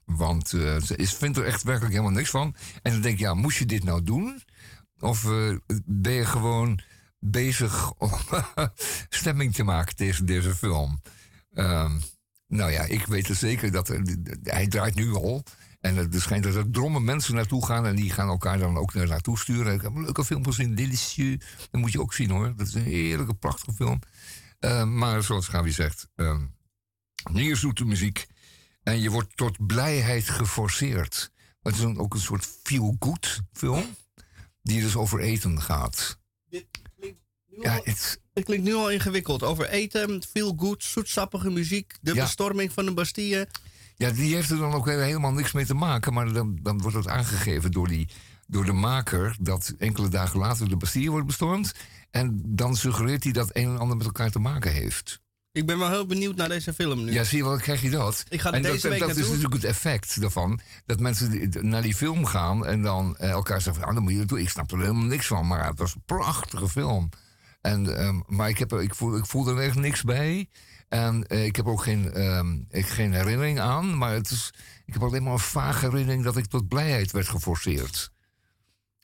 [0.04, 2.54] Want eh, ze is, vindt er echt werkelijk helemaal niks van.
[2.82, 4.42] En dan denk je, ja, moest je dit nou doen?
[4.98, 6.80] Of eh, ben je gewoon
[7.18, 8.10] bezig om
[9.08, 11.02] stemming te maken tegen deze film?
[11.52, 11.98] Ehm,
[12.46, 13.88] nou ja, ik weet er zeker dat
[14.42, 15.44] hij draait nu al.
[15.80, 17.86] En er schijnt dat er drommen mensen naartoe gaan.
[17.86, 19.74] En die gaan elkaar dan ook naar naartoe sturen.
[19.74, 21.44] Ik heb een leuke film gezien, Delicieux.
[21.70, 22.52] Dat moet je ook zien hoor.
[22.56, 24.00] Dat is een heerlijke, prachtige film.
[24.62, 26.44] Eh, maar zoals Gabi zegt, ehm
[27.30, 28.26] neerzoete muziek.
[28.82, 31.30] En je wordt tot blijheid geforceerd.
[31.62, 33.84] Het is dan ook een soort feel-good film.
[34.62, 36.18] Die dus over eten gaat.
[37.46, 39.42] Ja, het, Het klinkt nu al ingewikkeld.
[39.42, 42.22] Over eten, veel goed, zoetsappige muziek, de Ja.
[42.24, 43.48] bestorming van de Bastille.
[43.96, 46.12] Ja, die heeft er dan ook helemaal niks mee te maken.
[46.12, 48.08] Maar dan, dan wordt het aangegeven door, die,
[48.46, 51.72] door de maker dat enkele dagen later de Bastille wordt bestormd.
[52.12, 55.20] En dan suggereert hij dat een en ander met elkaar te maken heeft.
[55.52, 57.12] Ik ben wel heel benieuwd naar deze film nu.
[57.12, 58.24] Ja, zie je wel, dan krijg je dat.
[58.28, 60.60] Ik ga en deze dat, week dat is natuurlijk het effect daarvan.
[60.86, 64.12] Dat mensen naar die film gaan en dan eh, elkaar zeggen: van, ah, dan moet
[64.12, 64.38] je dat doen.
[64.38, 67.08] Ik snap er helemaal niks van, maar het was een prachtige film.
[67.60, 70.48] En, ehm, maar ik, heb, ik, voel, ik voel er echt niks bij.
[70.88, 73.98] En eh, ik heb ook geen, ehm, ik, geen herinnering aan.
[73.98, 74.52] Maar het is,
[74.84, 78.10] ik heb alleen maar een vage herinnering dat ik tot blijheid werd geforceerd.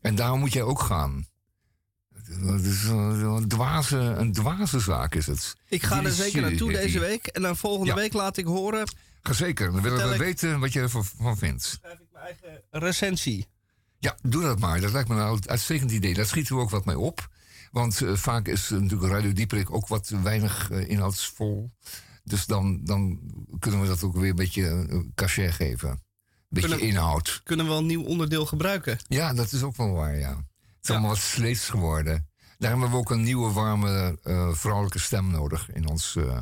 [0.01, 1.26] En daarom moet jij ook gaan.
[2.26, 5.54] Het is een, een dwaze, een dwaze zaak is het.
[5.68, 7.26] Ik ga er zeker naartoe heet deze week.
[7.26, 7.94] En dan volgende Ja.
[7.94, 8.88] week laat ik horen.
[9.22, 11.62] Ga zeker, dan willen we ik- weten wat je ervan van vindt.
[11.64, 13.46] Schrijf ik mijn eigen recensie.
[13.98, 14.80] Ja, doe dat maar.
[14.80, 16.14] Dat lijkt me een uitstekend idee.
[16.14, 17.28] Daar schieten we ook wat mee op.
[17.70, 21.70] Want eh, vaak is eh, natuurlijk Radio Dieperik ook wat weinig eh, inhoudsvol.
[22.24, 23.20] Dus dan, dan
[23.58, 25.88] kunnen we dat ook weer een beetje eh, cachet geven.
[25.88, 25.98] Een
[26.48, 27.40] beetje Kunnen- inhoud.
[27.44, 28.98] Kunnen we wel een nieuw onderdeel gebruiken?
[29.08, 30.46] Ja, dat is ook wel waar, ja.
[30.78, 32.28] Het is allemaal wat sleets geworden.
[32.59, 36.38] Daarom hebben we ook een nieuwe, warme, eh, vrouwelijke stem nodig in ons, eh,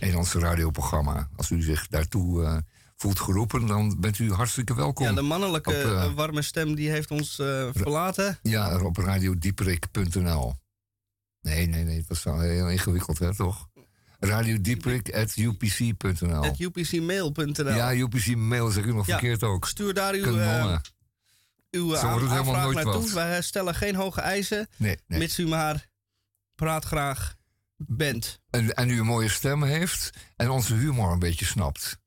[0.00, 1.28] in ons radioprogramma.
[1.36, 2.56] Als u zich daartoe eh,
[2.96, 5.06] voelt geroepen, dan bent u hartstikke welkom.
[5.06, 7.34] Ja, de mannelijke Op, warme stem die heeft ons
[7.74, 8.38] verlaten.
[8.42, 10.54] Ja, op radiodieperik.nl.
[11.40, 13.68] Nee, nee, nee, dat was wel heel ingewikkeld, hè, toch?
[14.18, 16.42] Radiodieperik.upc.nl.
[16.42, 17.74] Het upcmail.nl.
[17.74, 19.66] Ja, UPC mail zeg ik nog Ja, verkeerd ook.
[19.66, 20.78] Stuur daar uw.
[21.70, 22.92] Eh, uw aanvraag naartoe.
[22.92, 23.10] wat.
[23.10, 24.68] Wij stellen geen hoge eisen.
[24.76, 25.18] Nee, nee.
[25.18, 25.88] Mits u maar
[26.54, 27.34] praat graag
[27.76, 28.40] bent.
[28.50, 31.98] En, en u een mooie stem heeft en onze humor een beetje snapt.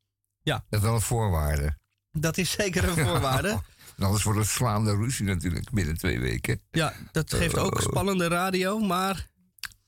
[0.41, 0.65] Ja.
[0.69, 1.77] Dat is wel een voorwaarde.
[2.11, 3.61] Dat is zeker een voorwaarde.
[3.97, 6.61] Anders wordt het slaande ruzie natuurlijk binnen twee weken.
[6.71, 7.81] Ja, dat geeft ook Oh.
[7.81, 9.29] spannende radio, maar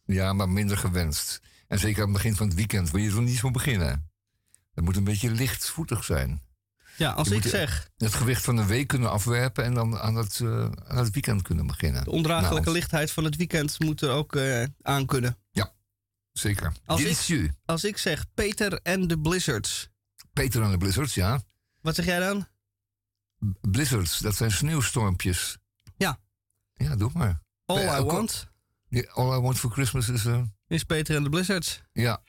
[0.06, 1.40] Ja, maar minder gewenst.
[1.68, 4.10] En zeker aan het begin van het weekend wil je er niet van beginnen.
[4.74, 6.42] Dat moet een beetje lichtvoetig zijn.
[6.98, 10.16] Ja, als Je ik zeg Het gewicht van de week kunnen afwerpen en dan aan
[10.16, 12.04] het, eh, aan het weekend kunnen beginnen.
[12.04, 15.38] de ondraaglijke Nou, lichtheid van het weekend moet er ook eh aan kunnen.
[16.32, 16.72] Zeker.
[16.86, 19.90] Als ik, als ik zeg Peter en de Blizzards,
[20.34, 21.42] Peter en de Blizzards, ja.
[21.82, 22.48] wat zeg jij dan?
[23.62, 25.58] Blizzards, dat zijn sneeuwstormpjes.
[25.98, 26.20] Ja.
[26.74, 27.42] Ja, doe maar.
[27.66, 28.48] All I Want
[28.88, 30.26] Ja, All I Want for Christmas is...
[30.26, 31.82] eh, is Peter en de Blizzards.
[31.92, 32.22] ja.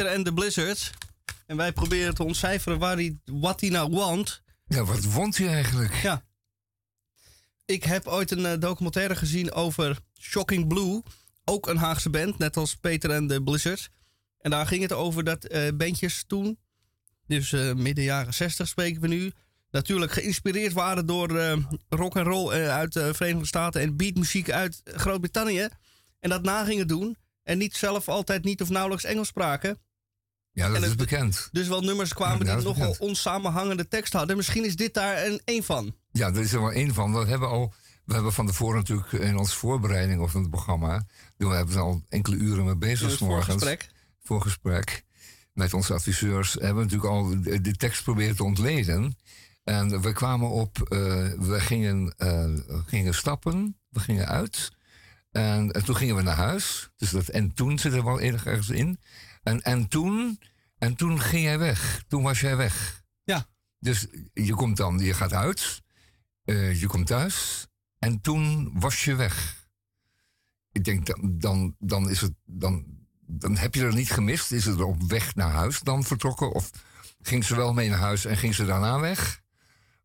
[0.00, 0.90] Peter en de Blizzards.
[1.46, 4.42] En wij proberen te ontcijferen waar hij, wat hij nou want.
[4.66, 5.94] Ja, wat wond hij eigenlijk?
[5.94, 6.24] Ja.
[7.64, 11.02] Ik heb ooit een eh, documentaire gezien over Shocking Blue.
[11.44, 13.88] Ook een Haagse band, net als Peter en de Blizzards.
[14.38, 16.58] En daar ging het over dat eh, bandjes toen,
[17.26, 19.32] dus eh, midden jaren 60 spreken we nu,
[19.70, 21.28] natuurlijk geïnspireerd waren door
[21.88, 25.68] rock en roll uit de Verenigde Staten en beatmuziek uit Groot-Brittannië.
[26.20, 27.16] En dat na gingen doen.
[27.42, 29.78] En niet zelf altijd niet of nauwelijks Engels spraken.
[30.52, 31.48] Ja, dat En is bekend.
[31.52, 33.08] Dus wel nummers kwamen Ja, dat die nogal bekend.
[33.08, 34.36] onsamenhangende tekst hadden.
[34.36, 35.94] Misschien is dit daar een, een van.
[36.12, 37.12] Ja, er is er wel één van.
[37.12, 37.74] We hebben al,
[38.04, 41.06] we hebben van tevoren natuurlijk in onze voorbereiding of het programma,
[41.36, 43.10] we hebben er al enkele uren mee bezig.
[43.10, 43.88] In voorgesprek.
[44.22, 45.04] Voorgesprek
[45.52, 49.16] met onze adviseurs hebben we natuurlijk al de, de tekst proberen te ontleden.
[49.64, 50.98] En we kwamen op, eh,
[51.38, 52.52] we gingen, eh,
[52.86, 54.70] gingen stappen, we gingen uit.
[55.30, 56.90] En, toen gingen we naar huis.
[56.96, 58.98] Dus dat en toen zit er wel erg ergens in.
[59.42, 60.40] En, en toen,
[60.78, 62.02] en toen ging jij weg.
[62.08, 63.02] Toen was jij weg.
[63.24, 63.46] Ja.
[63.78, 65.82] Dus je komt dan, je gaat uit,
[66.44, 67.66] eh, je komt thuis
[67.98, 69.58] en toen was je weg.
[70.72, 72.84] Ik denk, dan, dan, dan is het, dan,
[73.26, 74.52] dan heb je er niet gemist.
[74.52, 76.52] Is het er op weg naar huis dan vertrokken?
[76.52, 76.70] Of
[77.20, 79.40] ging ze wel mee naar huis en ging ze daarna weg?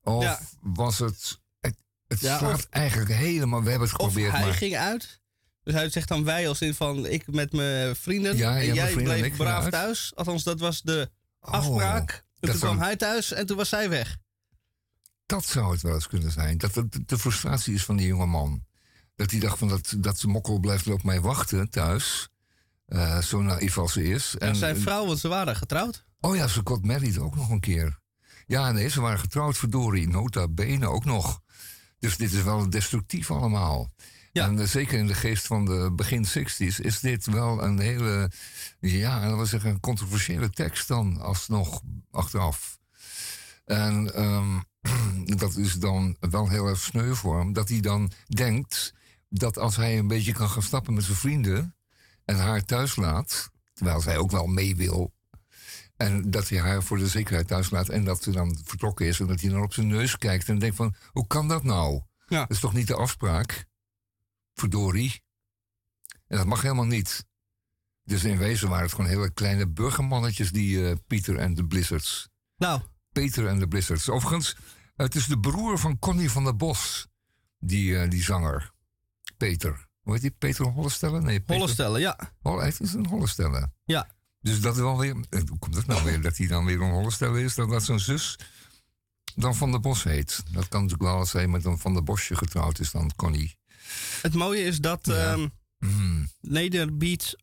[0.02, 0.40] Of Ja.
[0.62, 1.76] was het, het,
[2.08, 4.54] het Ja, of- eigenlijk helemaal, we hebben het Of geprobeerd, hij maar...
[4.54, 5.22] ging uit.
[5.66, 8.38] Dus hij zegt dan wij als in van ik met mijn vrienden.
[8.38, 10.12] Ja, en jij vrienden bleef braaf thuis.
[10.16, 11.10] Althans, dat was de
[11.40, 12.10] afspraak.
[12.40, 14.18] en toen kwam zou- hij thuis en toen was zij weg.
[15.26, 16.58] Dat zou het wel eens kunnen zijn.
[16.58, 18.66] Dat het de frustratie is van die jonge man.
[19.16, 22.30] Dat hij dacht van dat, dat ze mokkel blijft op mij wachten thuis.
[22.86, 24.36] Eh, zo naïef als ze is.
[24.38, 26.06] En zijn vrouw, want ze waren getrouwd.
[26.20, 28.00] Oh ja, ze got married ook nog een keer.
[28.48, 30.08] Ja, nee, ze waren getrouwd, verdorie.
[30.08, 31.42] Nota bene ook nog.
[32.00, 33.92] Dus dit is wel destructief allemaal.
[34.44, 38.32] En eh, zeker in de geest van de begin 60s is dit wel een hele,
[38.80, 41.82] ja, dat wil zeggen, een controversiële tekst dan alsnog
[42.12, 42.80] achteraf.
[43.66, 44.60] En ehm,
[45.40, 47.54] dat is dan wel heel erg sneu voor hem.
[47.54, 48.94] Dat hij dan denkt
[49.30, 51.76] dat als hij een beetje kan gaan stappen met zijn vrienden
[52.26, 55.14] en haar thuis laat, terwijl zij ook wel mee wil,
[55.98, 59.20] en dat hij haar voor de zekerheid thuis laat en dat ze dan vertrokken is
[59.20, 62.02] en dat hij dan op zijn neus kijkt en denkt van, hoe kan dat nou?
[62.28, 63.66] Dat is toch niet de afspraak?
[64.56, 65.22] Verdorie.
[66.28, 67.26] En dat mag helemaal niet.
[68.04, 72.30] Dus in wezen waren het gewoon hele kleine burgermannetjes, die eh, Pieter en de Blizzards.
[72.58, 72.82] Nou.
[73.12, 74.10] Peter en de Blizzards.
[74.10, 74.56] Overigens,
[74.96, 77.08] het is de broer van Connie van der Bos,
[77.60, 78.72] die, eh, die zanger.
[79.38, 79.88] Peter.
[80.02, 80.32] Hoe heet die?
[80.32, 81.22] Peter Hollestelle?
[81.22, 81.56] Nee, Peter...
[81.56, 82.18] Hollestelle, ja.
[82.42, 83.72] Oh, hij is een Hollestelle.
[83.86, 84.16] Ja.
[84.42, 85.26] Dus dat is wel weer.
[85.30, 87.56] eh, Hoe komt het nou weer dat hij dan weer een Hollestelle is?
[87.56, 88.40] Dat, dat zijn zus
[89.36, 90.44] dan Van der Bos heet.
[90.52, 93.58] Dat kan natuurlijk wel als hij met een Van der Bosje getrouwd is, dan Connie.
[94.22, 95.48] Het mooie is dat ehm
[95.80, 96.30] Mm.
[96.42, 97.36] Nederbeats,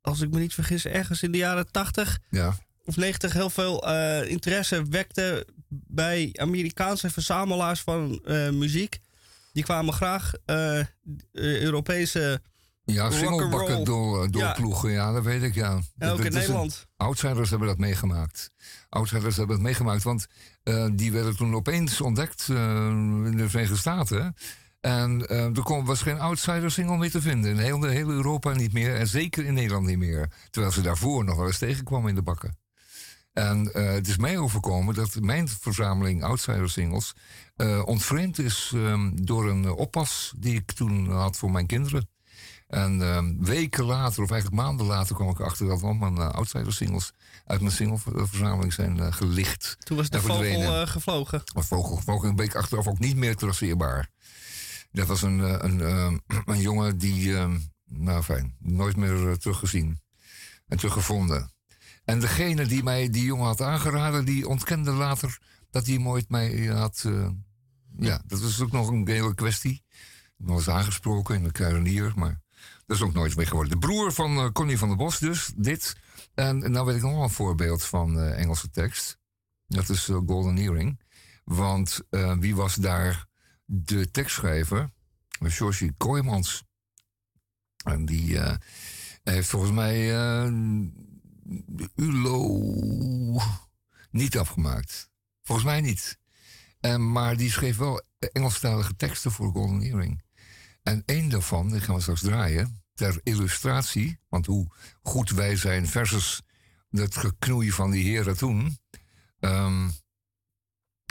[0.00, 2.56] als ik me niet vergis, ergens in de jaren 80 Ja.
[2.84, 8.98] of 90 heel veel eh, interesse wekte bij Amerikaanse verzamelaars van eh, muziek.
[9.52, 10.84] Die kwamen graag eh,
[11.32, 12.42] Europese
[12.84, 15.12] Ja, singelbakken door, doorploegen, ja.
[15.12, 15.70] dat weet ik, ja.
[15.70, 16.86] En ook Dat- in dat is een- Nederland.
[16.96, 18.50] Outsiders hebben dat meegemaakt.
[18.88, 20.26] Outsiders hebben het meegemaakt, want
[20.92, 24.34] die werden toen opeens ontdekt in de Verenigde Staten.
[24.82, 27.50] En eh, er kon, was geen outsider-single meer te vinden.
[27.50, 30.30] In heel, heel Europa niet meer, en zeker in Nederland niet meer.
[30.50, 32.56] Terwijl ze daarvoor nog wel eens tegenkwamen in de bakken.
[33.32, 37.14] En eh, het is mij overkomen dat mijn verzameling outsider-singles
[37.56, 42.08] eh, ontvreemd is ehm, door een oppas die ik toen had voor mijn kinderen.
[42.66, 46.28] En ehm, weken later, of eigenlijk maanden later, kwam ik erachter dat al mijn eh,
[46.28, 47.12] outsider-singles
[47.46, 49.76] uit mijn singleverzameling zijn gelicht.
[49.78, 51.42] Toen was de en vogel gevlogen.
[51.54, 54.10] Een vogel gevlogen, een week achteraf ook niet meer traceerbaar.
[54.92, 56.12] Dat was een, eh, een, eh,
[56.54, 57.54] een jongen die, eh,
[57.84, 60.00] nou fijn, nooit meer eh, teruggezien
[60.66, 61.50] en teruggevonden.
[62.04, 65.38] En degene die mij die jongen had aangeraden, die ontkende later
[65.70, 67.02] dat hij hem ooit mij had.
[67.06, 67.28] eh,
[67.98, 69.84] ja, dat was ook nog een hele kwestie.
[70.38, 72.40] Ik was aangesproken in de kruidenier, maar
[72.86, 73.72] dat is ook nooit meer geworden.
[73.80, 75.96] De broer van Connie van der Bos dus, dit.
[76.34, 79.18] En nou weet ik nog wel een voorbeeld van eh, Engelse tekst.
[79.66, 81.00] Dat is Golden Earring.
[81.44, 82.00] Want
[82.38, 83.26] wie was daar
[83.74, 84.92] de tekstschrijver?
[85.40, 86.64] Georgie Kooijmans.
[87.84, 88.56] En die eh,
[89.22, 90.52] heeft volgens mij eh,
[91.66, 93.40] de ULO
[94.10, 95.10] niet afgemaakt.
[95.42, 96.18] Volgens mij niet.
[96.80, 100.22] En, maar die schreef wel Engelstalige teksten voor Golden Earring.
[100.82, 104.18] En één daarvan, die gaan we straks draaien, ter illustratie.
[104.28, 104.66] Want hoe
[105.02, 106.42] goed wij zijn versus
[106.90, 108.78] dat geknoei van die heren toen.
[109.38, 109.88] Ehm,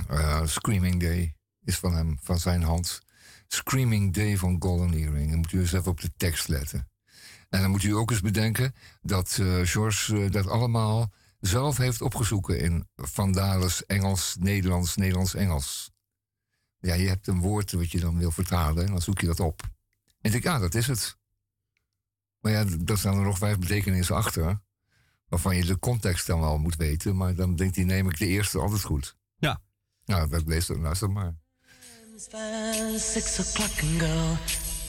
[0.07, 3.01] eh, Screaming Day is van hem, van zijn hand.
[3.47, 5.29] Screaming Day van Golden Earring.
[5.29, 6.89] Dan moet u eens even op de tekst letten.
[7.49, 12.01] En dan moet u ook eens bedenken dat eh George eh, dat allemaal zelf heeft
[12.01, 15.91] opgezoeken in Van Dales Engels, Nederlands, Nederlands, Engels.
[16.79, 19.39] Ja, je hebt een woord wat je dan wil vertalen en dan zoek je dat
[19.39, 19.61] op.
[19.63, 19.71] En
[20.21, 21.17] ik denk, ja, dat is het.
[22.39, 24.61] Maar ja, daar staan er nog vijf betekenissen achter.
[25.27, 27.17] Waarvan je de context dan wel moet weten.
[27.17, 29.15] Maar dan denkt hij, neem ik de eerste altijd goed.
[29.35, 29.61] Ja.
[30.05, 31.40] Nou, dat lees dan, luister maar.
[32.21, 34.37] It's five, six o'clock and go.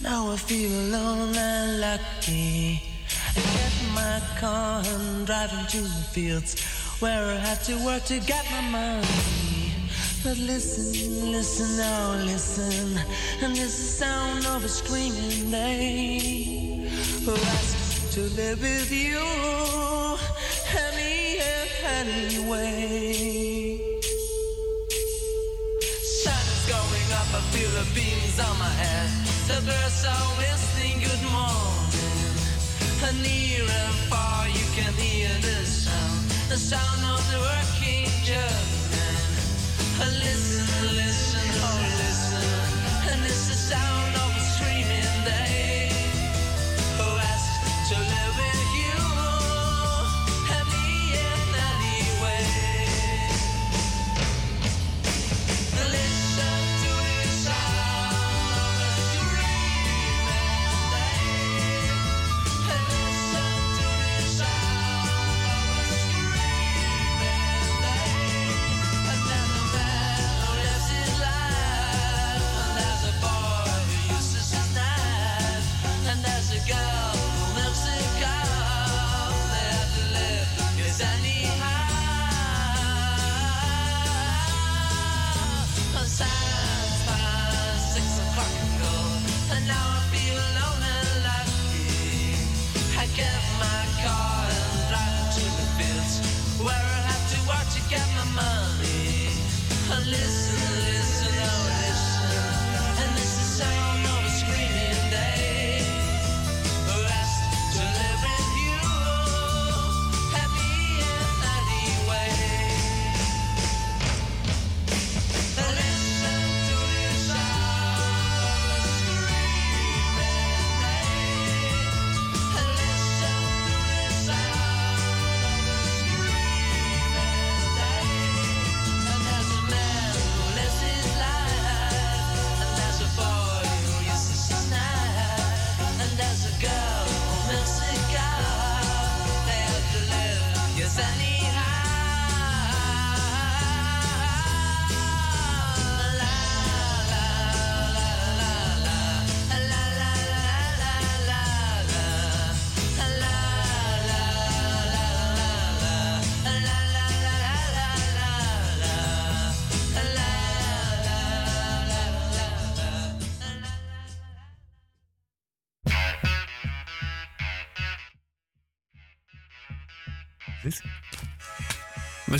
[0.02, 2.82] Now I feel alone and lucky.
[3.30, 6.62] I get my car and drive into the fields
[7.00, 9.72] where I have to work to get my money.
[10.22, 13.00] But listen, listen, now listen,
[13.40, 16.90] and is the sound of a screaming day.
[17.24, 19.24] Who asked to live with you
[20.76, 21.40] any
[21.82, 23.71] anyway?
[27.52, 29.10] Feel the beams on my head.
[29.48, 32.36] The birds are whistling good morning.
[33.06, 39.16] And near and far you can hear the sound, the sound of the working German.
[40.24, 44.31] Listen, listen, oh listen, and it's the sound of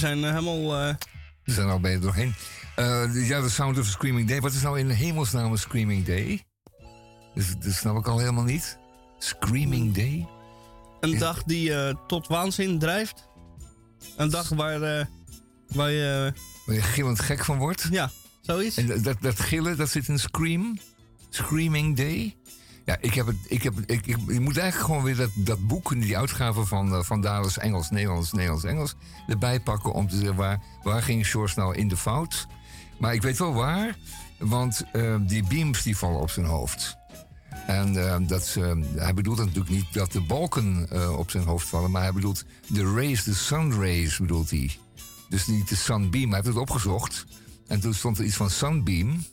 [0.03, 0.77] zijn eh, helemaal...
[0.89, 0.95] eh,
[1.45, 2.35] We zijn al bij doorheen.
[2.77, 4.41] Eh, ja, de Sound of Screaming Day.
[4.41, 6.45] Wat is nou in hemelsnaam een Screaming Day?
[7.35, 8.79] Dus, dat snap ik al helemaal niet.
[9.19, 10.27] Screaming Day?
[11.01, 13.29] Een dag die eh, tot waanzin drijft.
[14.17, 15.07] Een dag waar, eh,
[15.69, 16.33] waar je...
[16.67, 17.89] Waar je gillend gek van wordt?
[17.91, 18.11] Ja,
[18.41, 18.77] zoiets.
[18.77, 20.79] En dat, dat gillen, dat zit in Scream?
[21.31, 22.37] Screaming Day?
[22.85, 23.37] Ja, ik heb het.
[23.49, 26.93] Ik, heb, ik, ik, je moet eigenlijk gewoon weer dat, dat boek, die uitgave van,
[26.93, 28.95] uh, van Dales Engels, Nederlands, Nederlands, Engels,
[29.27, 32.47] erbij pakken om te zeggen waar, waar ging George nou in de fout.
[32.99, 33.97] Maar ik weet wel waar,
[34.39, 36.97] want uh, die beams die vallen op zijn hoofd.
[37.67, 38.59] En uh, dat,
[38.97, 40.89] hij bedoelt natuurlijk niet dat de balken
[41.19, 44.77] op zijn hoofd vallen, maar hij bedoelt de rays, de sun rays bedoelt hij.
[45.29, 47.25] Dus niet de sunbeam, hij heeft het opgezocht.
[47.67, 49.25] En toen stond er iets van sunbeam.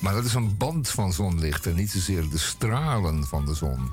[0.00, 3.90] Maar dat is een band van zonlicht en niet zozeer de stralen van de zon.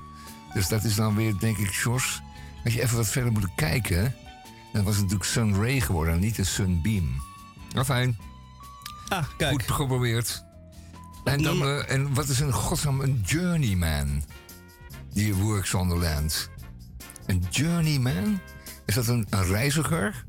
[0.54, 2.22] Dus dat is dan weer, denk ik, Jos,
[2.64, 4.16] als je even wat verder moet kijken.
[4.74, 7.22] Dan was het natuurlijk sun ray geworden en niet een sunbeam.
[7.74, 8.18] Nou, fijn.
[9.08, 9.52] Ah, kijk.
[9.52, 10.44] Goed geprobeerd.
[11.24, 14.24] En, dan, uh, en wat is een godsnaam een journeyman?
[15.14, 16.50] Die works on the land.
[17.26, 18.40] Een journeyman?
[18.86, 20.26] Is dat een, een reiziger?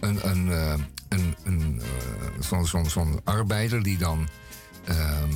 [0.00, 0.74] Een, een, uh,
[1.08, 4.28] een, een uh, zo'n zo, zo arbeider die dan...
[4.88, 5.30] Um,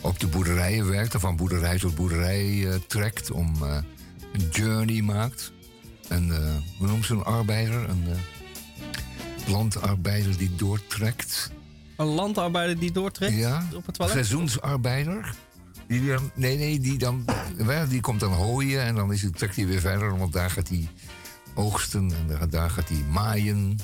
[0.00, 1.14] op de boerderijen werkt...
[1.14, 3.30] en van boerderij tot boerderij eh, trekt...
[3.30, 3.76] om eh,
[4.32, 5.52] een journey maakt.
[6.08, 7.88] Een, eh hoe noemt ze een arbeider?
[7.88, 8.04] Een
[9.46, 11.50] landarbeider die doortrekt.
[11.96, 14.14] Een landarbeider die doortrekt Ja, op het toilet?
[14.16, 15.34] seizoensarbeider.
[15.86, 17.24] Die dan, nee, nee, die, dan,
[17.88, 20.18] die komt dan hooien en dan is het, trekt hij weer verder.
[20.18, 20.88] Want daar gaat hij
[21.54, 23.78] oogsten en daar, daar gaat hij maaien.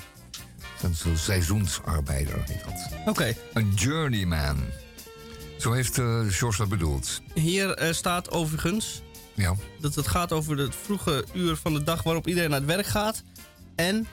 [0.80, 2.88] Dat is een seizoensarbeider heet dat.
[3.06, 3.34] Oké.
[3.52, 4.56] Een journeyman.
[5.64, 7.20] Zo heeft eh George dat bedoeld.
[7.34, 9.02] Hier eh, staat overigens
[9.34, 9.54] Ja.
[9.80, 12.86] dat het gaat over het vroege uur van de dag waarop iedereen naar het werk
[12.86, 13.22] gaat.
[13.76, 14.06] En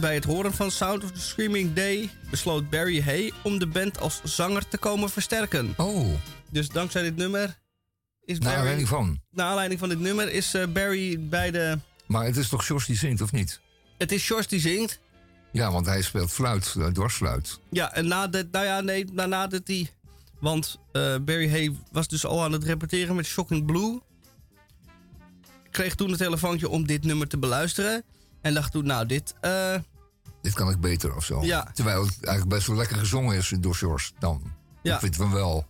[0.00, 4.00] bij het horen van Sound of the Screaming Day besloot Barry Hay om de band
[4.00, 5.74] als zanger te komen versterken.
[5.76, 6.14] Oh.
[6.50, 7.58] Dus dankzij dit nummer
[8.24, 8.58] is Naar Barry...
[8.58, 9.20] aanleiding van.
[9.30, 11.78] Naar aanleiding van dit nummer is eh, Barry bij de...
[12.06, 13.60] Maar het is toch George die zingt, of niet?
[13.98, 15.00] Het is George die zingt.
[15.52, 17.60] Ja, want hij speelt fluit, dwarsfluit.
[17.70, 19.90] Ja, en na de, nou ja, nee, na- nadat hij...
[20.42, 24.00] Want eh, Barry Hay was dus al aan het repeteren met Shocking Blue.
[25.70, 28.02] Kreeg toen een telefoontje om dit nummer te beluisteren.
[28.40, 29.34] En dacht toen, nou, dit...
[29.40, 29.74] eh,
[30.40, 31.42] Dit kan ik beter of zo.
[31.44, 31.70] Ja.
[31.74, 34.42] Terwijl het eigenlijk best wel lekker gezongen is door George dan.
[34.82, 34.94] Ja.
[34.94, 35.66] Ik vind van wel.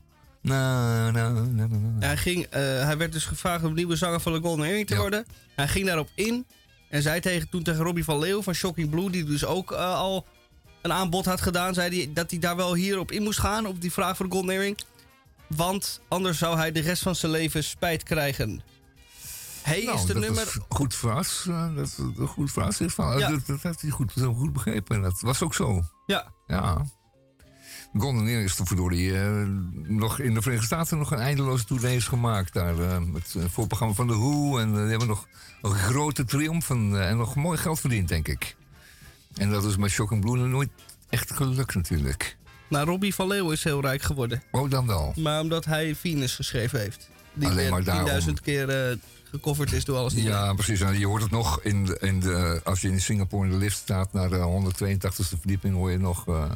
[2.00, 4.96] Hij, ging, eh, hij werd dus gevraagd om nieuwe zanger van de Golden Earring te
[4.96, 5.26] worden.
[5.56, 6.46] Hij ging daarop in.
[6.88, 9.10] En zei tegen, toen tegen Robbie van Leeuw van Shocking Blue...
[9.10, 10.26] die dus ook al
[10.82, 11.74] een aanbod had gedaan...
[11.74, 13.66] zei hij dat hij daar wel hierop in moest gaan...
[13.66, 14.76] op die vraag voor de.
[15.46, 18.62] Want anders zou hij de rest van zijn leven spijt krijgen.
[19.84, 20.42] Nou, is de dat nummer...
[20.42, 21.46] is goed verrast.
[21.46, 22.50] eh, Dat is een goed
[22.92, 23.30] Van, Ja.
[23.30, 24.96] dat, dat heeft hij goed, zo goed begrepen.
[24.96, 25.82] En dat was ook zo.
[26.06, 26.32] Ja.
[26.46, 26.84] Ja.
[28.44, 29.42] Is toch verdorie eh,
[29.72, 32.52] nog in de Verenigde Staten nog een eindeloze tournees gemaakt.
[32.52, 34.58] Daar eh, met het voorprogramma van de Who.
[34.58, 35.26] En eh, die hebben nog
[35.62, 38.56] een grote triomf en, eh, en nog mooi geld verdiend, denk ik.
[39.36, 40.70] En dat is met Shock Blue nooit
[41.08, 42.36] echt gelukt natuurlijk.
[42.68, 44.42] Nou, Robbie van Leeuw is heel rijk geworden.
[44.50, 45.12] Oh, dan wel.
[45.16, 47.08] Maar omdat hij Venus geschreven heeft.
[47.34, 48.20] Die Alleen maar daarom.
[48.28, 48.96] 10.000 keer eh,
[49.30, 50.14] gecoverd is door alles.
[50.14, 50.80] Ja, precies.
[50.80, 53.58] En je hoort het nog in de, in de, als je in Singapore in de
[53.58, 56.28] lift staat naar de 182e verdieping, hoor je nog.
[56.28, 56.50] eh,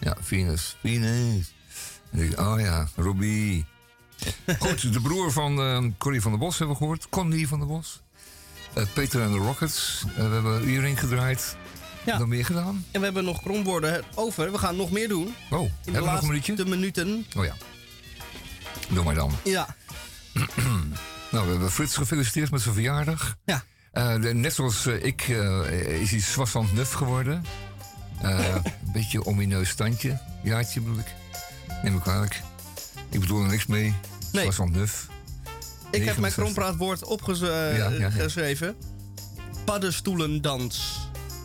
[0.00, 0.76] ja, Venus.
[0.82, 1.52] Venus.
[2.10, 3.64] En ik, oh ja, Robbie.
[4.58, 7.08] Goed, de broer van eh Corrie van der Bos hebben we gehoord.
[7.08, 8.00] Connie van der Bos.
[8.94, 10.04] Peter en de Rockets.
[10.16, 11.56] We hebben Earring gedraaid.
[12.08, 12.18] Ja.
[12.18, 12.84] Nog meer gedaan?
[12.90, 14.52] En we hebben nog kromwoorden over.
[14.52, 15.34] We gaan nog meer doen.
[15.50, 16.54] Oh, In hebben we nog een minuutje?
[16.54, 17.26] De minuten.
[17.36, 17.54] Oh ja.
[18.88, 19.32] Doe maar dan.
[19.44, 19.76] Ja.
[21.30, 23.36] Nou, we hebben Frits gefeliciteerd met zijn verjaardag.
[23.44, 23.64] Ja.
[23.92, 27.44] Eh, net zoals eh, ik eh, is hij Swasland Nuf geworden.
[28.22, 28.62] Een
[28.92, 30.20] beetje omineus standje.
[30.42, 31.14] Jaartje bedoel ik.
[31.82, 32.40] Neem me kwalijk.
[33.10, 33.94] Ik bedoel er niks mee.
[34.32, 34.42] Nee.
[34.42, 35.06] Swasland Nuf.
[35.90, 36.42] Ik heb mijn 69.
[36.42, 37.98] krompraatwoord opgeschreven.
[37.98, 38.10] Ja,
[38.66, 38.74] ja.
[39.64, 40.98] Paddenstoelendans.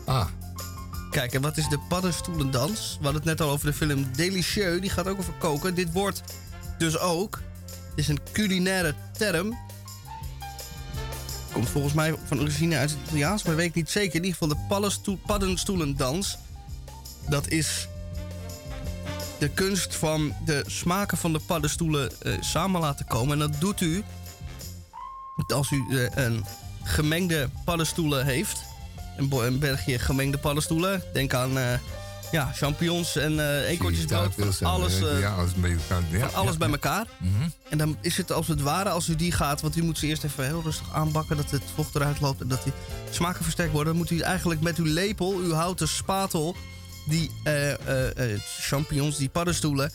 [0.04, 0.26] Ah.
[1.14, 2.96] Kijk, en wat is de paddenstoelendans?
[2.98, 4.80] We hadden het net al over de film Delicieux.
[4.80, 5.74] Die gaat ook over koken.
[5.74, 6.22] Dit woord
[6.78, 7.40] dus ook.
[7.94, 9.58] Is een culinaire term.
[11.52, 14.14] Komt volgens mij van origine uit het Italiaans, maar weet ik niet zeker.
[14.14, 16.38] In ieder geval de paddenstoel- paddenstoelendans.
[17.28, 17.88] Dat is
[19.38, 23.32] de kunst van de smaken van de paddenstoelen eh, samen laten komen.
[23.32, 24.04] En dat doet u
[25.46, 26.44] als u eh, een
[26.82, 28.72] gemengde paddenstoelen heeft.
[29.16, 31.02] Een, bergje gemengde paddenstoelen.
[31.12, 31.72] Denk aan eh,
[32.32, 34.20] ja, champignons en eh eekhoortjes brood.
[34.20, 36.02] Taartjes en, Alles, eh, eh, ja, alles bij elkaar.
[36.10, 37.06] Ja, van alles ja, bij elkaar.
[37.68, 40.06] En dan is het als het ware, als u die gaat, want u moet ze
[40.06, 42.72] eerst even heel rustig aanbakken, dat het vocht eruit loopt en dat die
[43.10, 43.92] smaken versterkt worden.
[43.92, 46.56] Dan moet u eigenlijk met uw lepel, uw houten spatel,
[47.04, 49.92] die eh, eh, eh, champignons, die paddenstoelen,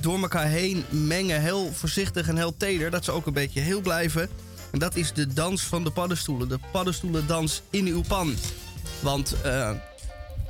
[0.00, 1.40] door elkaar heen mengen.
[1.40, 4.28] Heel voorzichtig en heel teder, dat ze ook een beetje heel blijven.
[4.70, 6.48] En dat is de dans van de paddenstoelen.
[6.48, 8.34] De paddenstoelendans in uw pan.
[9.02, 9.70] Want eh,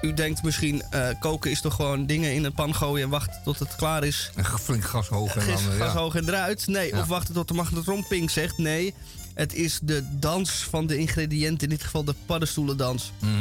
[0.00, 3.40] u denkt misschien, eh, koken is toch gewoon dingen in een pan gooien en wachten
[3.44, 4.30] tot het klaar is.
[4.36, 5.36] En flink gas hoog.
[5.36, 5.84] En dan, eh, ja.
[5.84, 6.66] gas hoog en eruit.
[6.66, 7.00] Nee, Ja.
[7.00, 8.58] of wachten tot de magnetron ping zegt.
[8.58, 8.94] Nee,
[9.34, 11.68] het is de dans van de ingrediënten.
[11.68, 13.12] In dit geval de paddenstoelendans.
[13.18, 13.32] Mhm.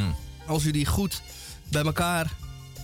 [0.46, 1.22] Als u die goed
[1.68, 2.32] bij elkaar...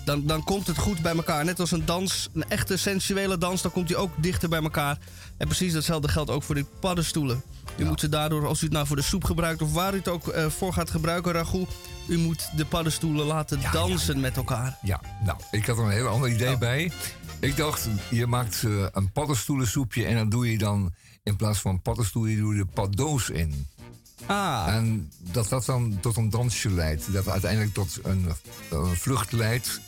[0.05, 1.45] Dan, dan komt het goed bij elkaar.
[1.45, 4.99] Net als een dans, een echte sensuele dans, dan komt die ook dichter bij elkaar.
[5.39, 7.43] En precies datzelfde geldt ook voor die paddenstoelen.
[7.77, 9.97] U moet ze daardoor, als u het nou voor de soep gebruikt of waar u
[9.97, 11.69] het ook eh, voor gaat gebruiken, ragout,
[12.07, 14.79] u moet de paddenstoelen laten dansen met elkaar.
[14.83, 16.93] Ja, nou, ik had er een heel ander idee bij.
[17.41, 21.83] Ik dacht, je maakt eh, een paddenstoelensoepje en dan doe je dan in plaats van
[21.83, 23.67] paddenstoelen, doe je de paddo's in.
[24.27, 24.65] Ah.
[24.69, 27.13] En dat dat dan tot een dansje leidt.
[27.13, 28.29] Dat uiteindelijk tot een,
[28.71, 29.81] een vlucht leidt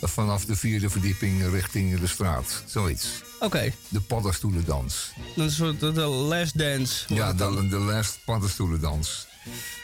[0.00, 2.62] vanaf de vierde verdieping richting de straat.
[2.66, 3.08] Zoiets.
[3.40, 3.72] Oké.
[3.88, 5.12] De paddenstoelendans.
[5.36, 7.14] Een soort de, de last dance.
[7.14, 9.26] Ja, de, de last paddenstoelendans.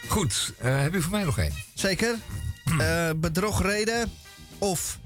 [0.09, 1.53] Goed, eh, heb je voor mij nog één?
[1.75, 2.15] Zeker.
[2.79, 4.13] Eh bedrogreden
[4.59, 4.99] of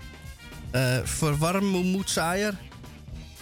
[0.70, 2.58] eh verwarmoedzaaier.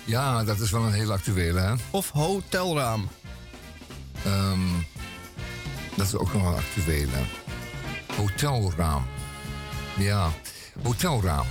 [0.05, 1.74] Ja, dat is wel een heel actuele, hè?
[1.90, 3.09] Of hotelraam.
[4.24, 4.60] Ehm,
[5.97, 7.09] dat is ook nog wel actueel.
[7.10, 7.22] hè.
[8.16, 9.06] Hotelraam.
[9.98, 10.31] Ja,
[10.82, 11.47] hotelraam.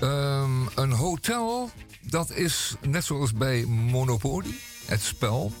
[0.00, 1.70] Ehm, een hotel,
[2.00, 4.54] dat is net zoals bij Monopoly,
[4.86, 5.52] het spel,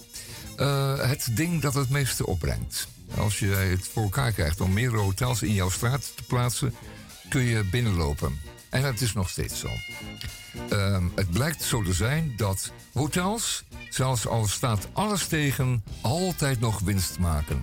[0.56, 2.88] eh, het ding dat het meeste opbrengt.
[3.16, 6.74] Als je het voor elkaar krijgt om meerdere hotels in jouw straat te plaatsen,
[7.28, 8.40] kun je binnenlopen.
[8.70, 9.68] En dat is nog steeds zo.
[10.68, 16.78] Ehm, het blijkt zo te zijn dat hotels, zelfs al staat alles tegen, altijd nog
[16.78, 17.62] winst maken.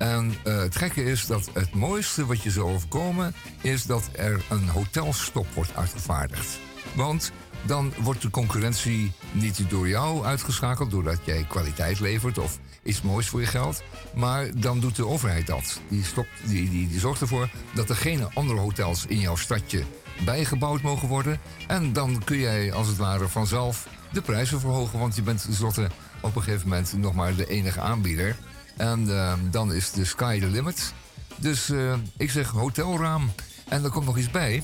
[0.00, 3.34] En eh, het gekke is dat het mooiste wat je zou overkomen...
[3.60, 6.58] is dat er een hotelstop wordt uitgevaardigd.
[6.94, 7.32] Want
[7.62, 10.90] dan wordt de concurrentie niet door jou uitgeschakeld...
[10.90, 13.82] doordat jij kwaliteit levert of iets moois voor je geld.
[14.14, 15.80] Maar dan doet de overheid dat.
[15.88, 19.84] Die, stopt, die, die, die zorgt ervoor dat er geen andere hotels in jouw stadje
[20.24, 21.40] bijgebouwd mogen worden.
[21.66, 24.98] En dan kun jij als het ware vanzelf de prijzen verhogen.
[24.98, 25.90] Want je bent tenslotte
[26.20, 28.36] op een gegeven moment nog maar de enige aanbieder.
[28.80, 30.92] En eh, dan is de sky the limit.
[31.36, 33.30] Dus eh, ik zeg hotelraam.
[33.68, 34.62] En er komt nog iets bij.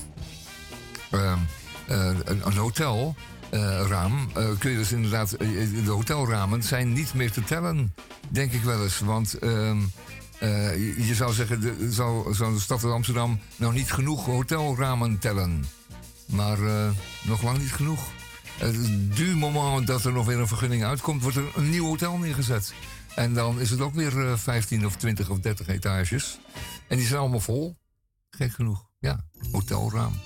[1.11, 1.37] Ehm,
[1.87, 5.31] eh, een, een hotelraam kun je dus inderdaad...
[5.33, 5.47] eh,
[5.85, 7.93] de hotelramen zijn niet meer te tellen,
[8.29, 8.99] denk ik wel eens.
[8.99, 9.77] Want ehm,
[10.39, 14.25] eh, je, je zou zeggen, de, zou, zou de stad van Amsterdam nou niet genoeg
[14.25, 15.65] hotelramen tellen.
[16.25, 16.89] Maar eh,
[17.23, 17.99] nog lang niet genoeg.
[18.57, 18.75] Het
[19.15, 22.73] du moment dat er nog weer een vergunning uitkomt, wordt er een nieuw hotel neergezet.
[23.17, 26.39] En dan is het ook weer eh, 15 of 20 of 30 etages.
[26.87, 27.77] En die zijn allemaal vol.
[28.29, 28.85] Gek genoeg.
[28.99, 29.19] Ja,
[29.51, 30.19] hotelraam.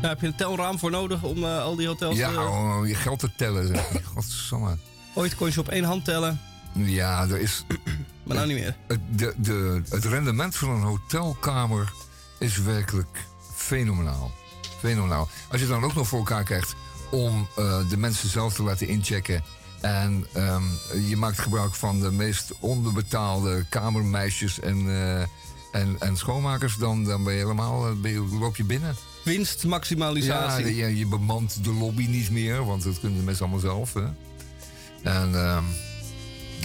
[0.00, 2.16] Daar heb je een telraam voor nodig om eh, al die hotels...
[2.16, 3.76] Ja, eh, om je geld te tellen.
[4.14, 4.76] Godsamme.
[5.14, 6.40] ooit kon je ze op één hand tellen.
[6.72, 7.64] Ja, er is.
[8.24, 8.76] Maar nou niet meer.
[8.86, 11.92] Het, de, de, het rendement van een hotelkamer
[12.38, 13.24] is werkelijk
[13.54, 14.32] fenomenaal.
[14.78, 15.28] Fenomenaal.
[15.50, 16.74] Als je dan ook nog voor elkaar krijgt
[17.10, 19.44] om eh, de mensen zelf te laten inchecken.
[19.80, 20.62] En ehm,
[21.08, 25.20] je maakt gebruik van de meest onderbetaalde kamermeisjes en, eh,
[25.80, 28.96] en, en schoonmakers, dan, dan ben je helemaal, eh, ben je, loop je binnen.
[29.24, 30.76] Winstmaximalisatie.
[30.76, 33.94] Ja, je, je bemant de lobby niet meer, want dat kunnen de mensen allemaal zelf.
[33.94, 34.04] Hè?
[35.02, 35.64] En ehm,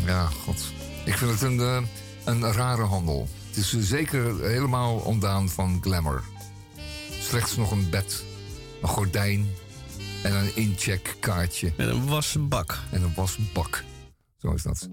[0.05, 0.63] ja, god.
[1.05, 1.81] Ik vind het een, eh,
[2.23, 3.27] een rare handel.
[3.47, 6.23] Het is zeker helemaal ontdaan van glamour.
[7.19, 8.23] Slechts nog een bed,
[8.81, 9.47] een gordijn
[10.23, 11.73] en een incheckkaartje.
[11.77, 12.77] Met een wasbak.
[12.89, 13.83] En een wasbak.
[14.37, 14.89] Zo is dat.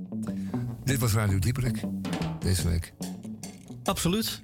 [0.84, 1.80] Dit was Radio Dieperik
[2.40, 2.92] deze week.
[3.84, 4.42] Absoluut.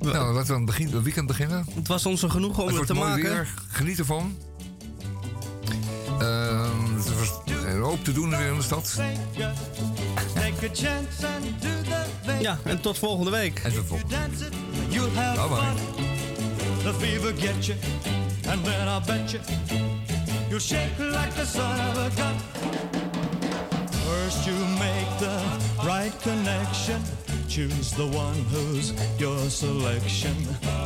[0.00, 1.64] Nou, laten we aan het, begin, het weekend beginnen.
[1.74, 3.22] Het was ons een genoegen om het te mooi maken.
[3.30, 3.54] weer.
[3.68, 4.36] Geniet ervan.
[6.18, 9.00] Ehm, er was een hoop te doen weer in de stad.
[12.40, 13.58] Ja, en tot volgende week.
[13.58, 14.16] En tot volgende
[15.14, 15.58] have Bye bye.
[15.58, 16.82] fun.
[16.82, 17.78] The fever get you,
[18.48, 19.40] and then I'll bet you
[20.50, 22.36] you'll shake like the son of a gun.
[24.06, 25.38] First you make the
[25.86, 27.00] right connection.
[27.48, 30.34] Choose the one who's your selection.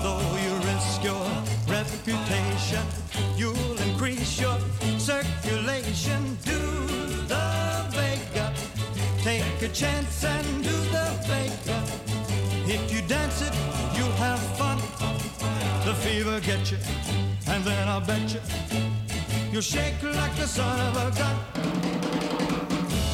[0.03, 1.27] Though you risk your
[1.67, 2.85] reputation,
[3.37, 4.59] you'll increase your
[4.99, 6.37] circulation.
[6.45, 6.61] Do
[7.33, 7.47] the
[7.91, 8.53] Vega.
[9.23, 11.83] Take a chance and do the Vega.
[12.67, 13.55] If you dance it,
[13.97, 14.79] you'll have fun.
[15.85, 16.79] The fever gets you,
[17.49, 18.41] and then I'll bet you
[19.55, 21.37] you'll shake like the son of a gun.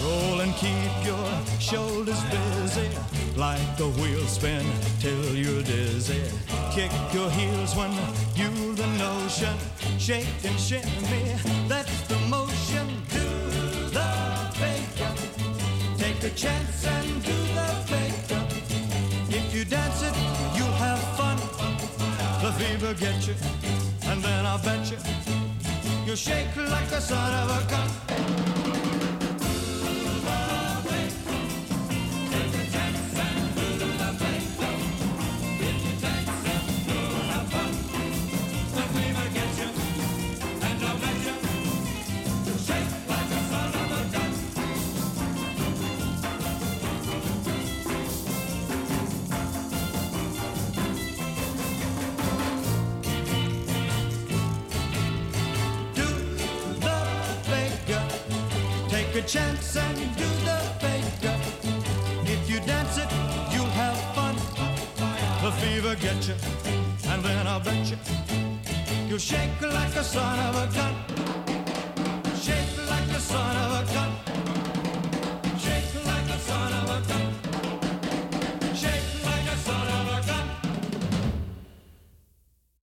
[0.02, 1.28] Roll and keep your
[1.60, 2.88] shoulders busy,
[3.36, 4.64] like the wheel spin
[5.00, 6.22] till you're dizzy.
[6.72, 7.92] Kick your heels when
[8.34, 9.54] you the notion.
[9.98, 11.36] Shake and shimmy,
[11.68, 12.86] that's the motion.
[13.10, 13.26] Do
[13.96, 14.10] the
[14.60, 15.10] Vega.
[15.98, 18.40] Take a chance and do the Vega.
[19.28, 20.16] If you dance it,
[20.56, 21.36] you'll have fun.
[22.40, 23.34] The fever gets you,
[24.04, 25.19] and then I'll bet you
[26.10, 29.19] you'll shake like the son of a gun.
[59.20, 61.34] A chance and do the Vega.
[62.24, 63.10] If you dance it,
[63.52, 64.34] you'll have fun.
[65.44, 66.36] The fever gets you,
[67.10, 67.98] and then I'll bet you
[69.10, 70.94] you'll shake like the son of a gun.
[72.34, 73.69] Shake like the son of